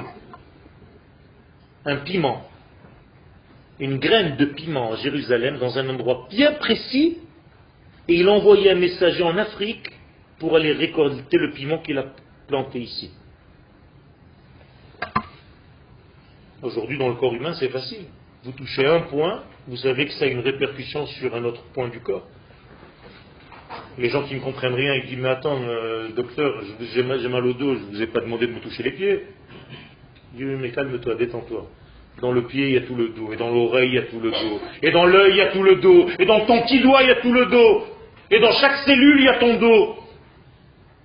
un 1.84 1.96
piment 1.96 2.46
une 3.82 3.98
graine 3.98 4.36
de 4.36 4.44
piment 4.44 4.92
à 4.92 4.96
Jérusalem 4.96 5.58
dans 5.58 5.76
un 5.76 5.88
endroit 5.88 6.28
bien 6.30 6.52
précis 6.52 7.18
et 8.06 8.14
il 8.14 8.28
envoyait 8.28 8.70
un 8.70 8.76
messager 8.76 9.24
en 9.24 9.36
Afrique 9.36 9.90
pour 10.38 10.54
aller 10.54 10.72
récolter 10.72 11.36
le 11.36 11.50
piment 11.50 11.78
qu'il 11.78 11.98
a 11.98 12.06
planté 12.46 12.78
ici. 12.78 13.10
Aujourd'hui, 16.62 16.96
dans 16.96 17.08
le 17.08 17.16
corps 17.16 17.34
humain, 17.34 17.54
c'est 17.54 17.70
facile. 17.70 18.04
Vous 18.44 18.52
touchez 18.52 18.86
un 18.86 19.00
point, 19.00 19.42
vous 19.66 19.76
savez 19.76 20.06
que 20.06 20.12
ça 20.12 20.26
a 20.26 20.28
une 20.28 20.40
répercussion 20.40 21.06
sur 21.06 21.34
un 21.34 21.42
autre 21.42 21.64
point 21.74 21.88
du 21.88 21.98
corps. 21.98 22.28
Les 23.98 24.10
gens 24.10 24.22
qui 24.22 24.36
ne 24.36 24.40
comprennent 24.40 24.74
rien, 24.74 24.94
ils 24.94 25.06
disent 25.06 25.18
Mais 25.18 25.28
attends, 25.28 25.60
euh, 25.60 26.08
docteur, 26.14 26.62
j'ai 26.94 27.02
mal, 27.02 27.20
mal, 27.28 27.46
au 27.46 27.52
dos, 27.52 27.74
je 27.74 27.80
ne 27.80 27.86
vous 27.86 28.02
ai 28.02 28.06
pas 28.06 28.20
demandé 28.20 28.46
de 28.46 28.52
me 28.52 28.60
toucher 28.60 28.84
les 28.84 28.92
pieds. 28.92 29.26
Dieu, 30.34 30.56
mais 30.56 30.70
calme-toi, 30.70 31.16
détends-toi. 31.16 31.68
Dans 32.20 32.32
le 32.32 32.46
pied, 32.46 32.68
il 32.68 32.74
y 32.74 32.76
a 32.76 32.82
tout 32.82 32.94
le 32.94 33.08
dos. 33.08 33.32
Et 33.32 33.36
dans 33.36 33.50
l'oreille, 33.50 33.88
il 33.88 33.94
y 33.94 33.98
a 33.98 34.02
tout 34.02 34.20
le 34.20 34.30
dos. 34.30 34.60
Et 34.82 34.90
dans 34.90 35.04
l'œil, 35.04 35.32
il 35.32 35.36
y 35.38 35.40
a 35.40 35.52
tout 35.52 35.62
le 35.62 35.76
dos. 35.76 36.08
Et 36.18 36.24
dans 36.24 36.44
ton 36.46 36.62
petit 36.62 36.80
doigt, 36.80 37.02
il 37.02 37.08
y 37.08 37.12
a 37.12 37.16
tout 37.16 37.32
le 37.32 37.46
dos. 37.46 37.86
Et 38.30 38.38
dans 38.38 38.52
chaque 38.52 38.76
cellule, 38.84 39.20
il 39.20 39.24
y 39.24 39.28
a 39.28 39.38
ton 39.38 39.58
dos. 39.58 39.96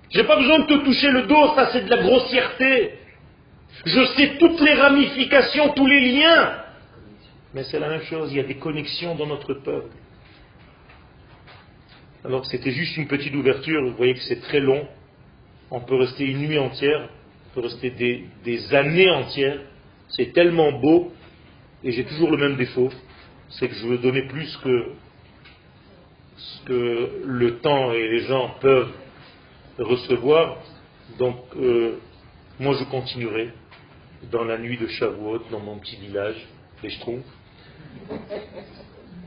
J'ai 0.10 0.24
pas 0.24 0.38
besoin 0.38 0.60
de 0.60 0.66
te 0.66 0.86
toucher 0.86 1.10
le 1.12 1.24
dos, 1.24 1.56
ça 1.56 1.70
c'est 1.72 1.86
de 1.86 1.90
la 1.90 1.98
grossièreté. 1.98 2.94
Je 3.86 4.06
sais 4.16 4.38
toutes 4.40 4.62
les 4.62 4.74
ramifications, 4.74 5.74
tous 5.74 5.86
les 5.86 6.12
liens. 6.12 6.64
Mais 7.54 7.64
c'est 7.64 7.80
la 7.80 7.90
même 7.90 8.04
chose, 8.04 8.32
il 8.32 8.38
y 8.38 8.40
a 8.40 8.44
des 8.44 8.56
connexions 8.56 9.16
dans 9.16 9.26
notre 9.26 9.54
peuple. 9.54 9.90
Alors 12.24 12.46
c'était 12.46 12.72
juste 12.72 12.98
une 12.98 13.08
petite 13.08 13.34
ouverture, 13.36 13.84
vous 13.84 13.96
voyez 13.96 14.14
que 14.14 14.22
c'est 14.22 14.42
très 14.42 14.60
long, 14.60 14.88
on 15.72 15.80
peut 15.82 15.96
rester 15.96 16.26
une 16.26 16.40
nuit 16.40 16.58
entière, 16.58 17.10
on 17.52 17.56
peut 17.56 17.68
rester 17.68 17.90
des, 17.92 18.26
des 18.44 18.74
années 18.74 19.10
entières. 19.10 19.60
C'est 20.10 20.34
tellement 20.34 20.72
beau, 20.72 21.12
et 21.84 21.92
j'ai 21.92 22.06
toujours 22.06 22.32
le 22.32 22.38
même 22.38 22.56
défaut, 22.56 22.90
c'est 23.50 23.68
que 23.68 23.76
je 23.76 23.88
veux 23.88 23.98
donner 23.98 24.24
plus 24.24 24.58
que 24.58 24.92
ce 26.38 26.66
que 26.66 27.24
le 27.26 27.58
temps 27.60 27.92
et 27.92 28.08
les 28.08 28.22
gens 28.22 28.56
peuvent 28.62 28.92
recevoir. 29.80 30.58
Donc, 31.18 31.38
euh, 31.56 31.98
moi, 32.60 32.76
je 32.80 32.84
continuerai 32.86 33.50
dans 34.32 34.44
la 34.44 34.58
nuit 34.58 34.78
de 34.78 34.88
Shavuot, 34.88 35.44
dans 35.52 35.60
mon 35.60 35.78
petit 35.78 35.96
village, 35.96 36.36
les 36.84 36.90
Schtroumpfs. 36.90 37.26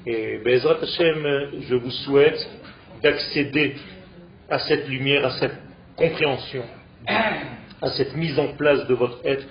Et 0.07 0.39
Bezrat 0.39 0.78
Hashem, 0.83 1.62
je 1.68 1.74
vous 1.74 1.91
souhaite 1.91 2.49
d'accéder 3.03 3.76
à 4.49 4.59
cette 4.61 4.89
lumière, 4.89 5.26
à 5.26 5.39
cette 5.39 5.59
compréhension, 5.97 6.64
à 7.07 7.91
cette 7.97 8.16
mise 8.16 8.39
en 8.39 8.55
place 8.55 8.87
de 8.87 8.95
votre 8.95 9.20
être. 9.24 9.47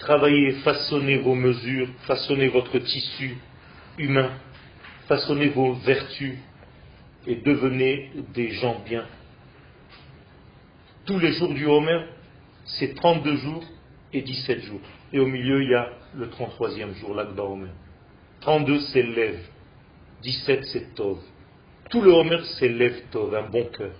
Travaillez, 0.00 0.52
façonnez 0.62 1.18
vos 1.18 1.34
mesures, 1.34 1.88
façonnez 2.06 2.48
votre 2.48 2.78
tissu 2.78 3.36
humain, 3.98 4.30
façonnez 5.06 5.48
vos 5.48 5.74
vertus 5.74 6.38
et 7.26 7.36
devenez 7.36 8.10
des 8.32 8.50
gens 8.52 8.80
bien. 8.86 9.04
Tous 11.04 11.18
les 11.18 11.32
jours 11.32 11.52
du 11.52 11.66
Homer, 11.66 12.00
c'est 12.64 12.94
32 12.94 13.36
jours 13.36 13.64
et 14.14 14.22
17 14.22 14.62
jours. 14.62 14.80
Et 15.12 15.18
au 15.18 15.26
milieu, 15.26 15.62
il 15.62 15.68
y 15.68 15.74
a 15.74 15.90
le 16.14 16.28
33e 16.28 16.94
jour, 16.94 17.14
l'Akba 17.14 17.42
Homer. 17.42 17.70
32, 18.40 18.80
c'est 18.92 19.02
lève. 19.02 19.40
17, 20.22 20.64
c'est 20.64 20.94
Tov. 20.94 21.18
Tout 21.90 22.00
le 22.00 22.10
Homer, 22.10 22.40
c'est 22.58 22.68
lève 22.68 23.02
Tov, 23.10 23.34
un 23.34 23.50
bon 23.50 23.66
cœur. 23.66 23.92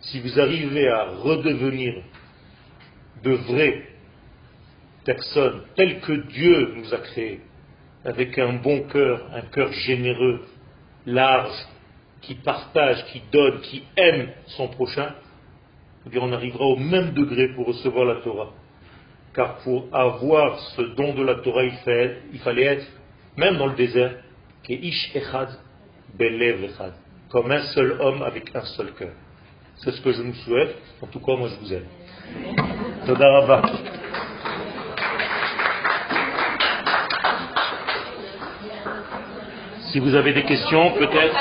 Si 0.00 0.20
vous 0.20 0.38
arrivez 0.38 0.86
à 0.88 1.06
redevenir 1.06 2.04
de 3.24 3.32
vraies 3.32 3.87
personnes 5.08 5.62
telles 5.74 6.00
que 6.00 6.12
Dieu 6.12 6.74
nous 6.76 6.92
a 6.92 6.98
créés, 6.98 7.40
avec 8.04 8.38
un 8.38 8.54
bon 8.54 8.82
cœur, 8.82 9.22
un 9.32 9.40
cœur 9.40 9.72
généreux, 9.72 10.42
large, 11.06 11.58
qui 12.20 12.34
partage, 12.34 13.06
qui 13.06 13.22
donne, 13.32 13.60
qui 13.62 13.84
aime 13.96 14.28
son 14.48 14.68
prochain, 14.68 15.14
eh 16.06 16.10
bien 16.10 16.20
on 16.22 16.32
arrivera 16.32 16.66
au 16.66 16.76
même 16.76 17.12
degré 17.12 17.48
pour 17.54 17.66
recevoir 17.68 18.04
la 18.04 18.16
Torah. 18.16 18.50
Car 19.34 19.56
pour 19.58 19.86
avoir 19.92 20.58
ce 20.76 20.82
don 20.82 21.14
de 21.14 21.22
la 21.22 21.36
Torah, 21.36 21.64
il 21.64 22.38
fallait, 22.40 22.64
être, 22.64 22.86
même 23.36 23.56
dans 23.56 23.68
le 23.68 23.76
désert, 23.76 24.14
ish 24.68 25.16
echad 25.16 25.48
belev 26.18 26.64
echad, 26.64 26.92
comme 27.30 27.50
un 27.50 27.62
seul 27.74 27.96
homme 27.98 28.22
avec 28.22 28.54
un 28.54 28.64
seul 28.76 28.92
cœur. 28.92 29.14
C'est 29.76 29.92
ce 29.92 30.02
que 30.02 30.12
je 30.12 30.20
nous 30.22 30.34
souhaite. 30.34 30.76
En 31.00 31.06
tout 31.06 31.20
cas, 31.20 31.34
moi 31.36 31.48
je 31.48 31.54
vous 31.60 31.72
aime. 31.72 31.86
Si 39.98 40.04
vous 40.04 40.14
avez 40.14 40.32
des 40.32 40.44
questions, 40.44 40.92
peut-être. 40.92 41.34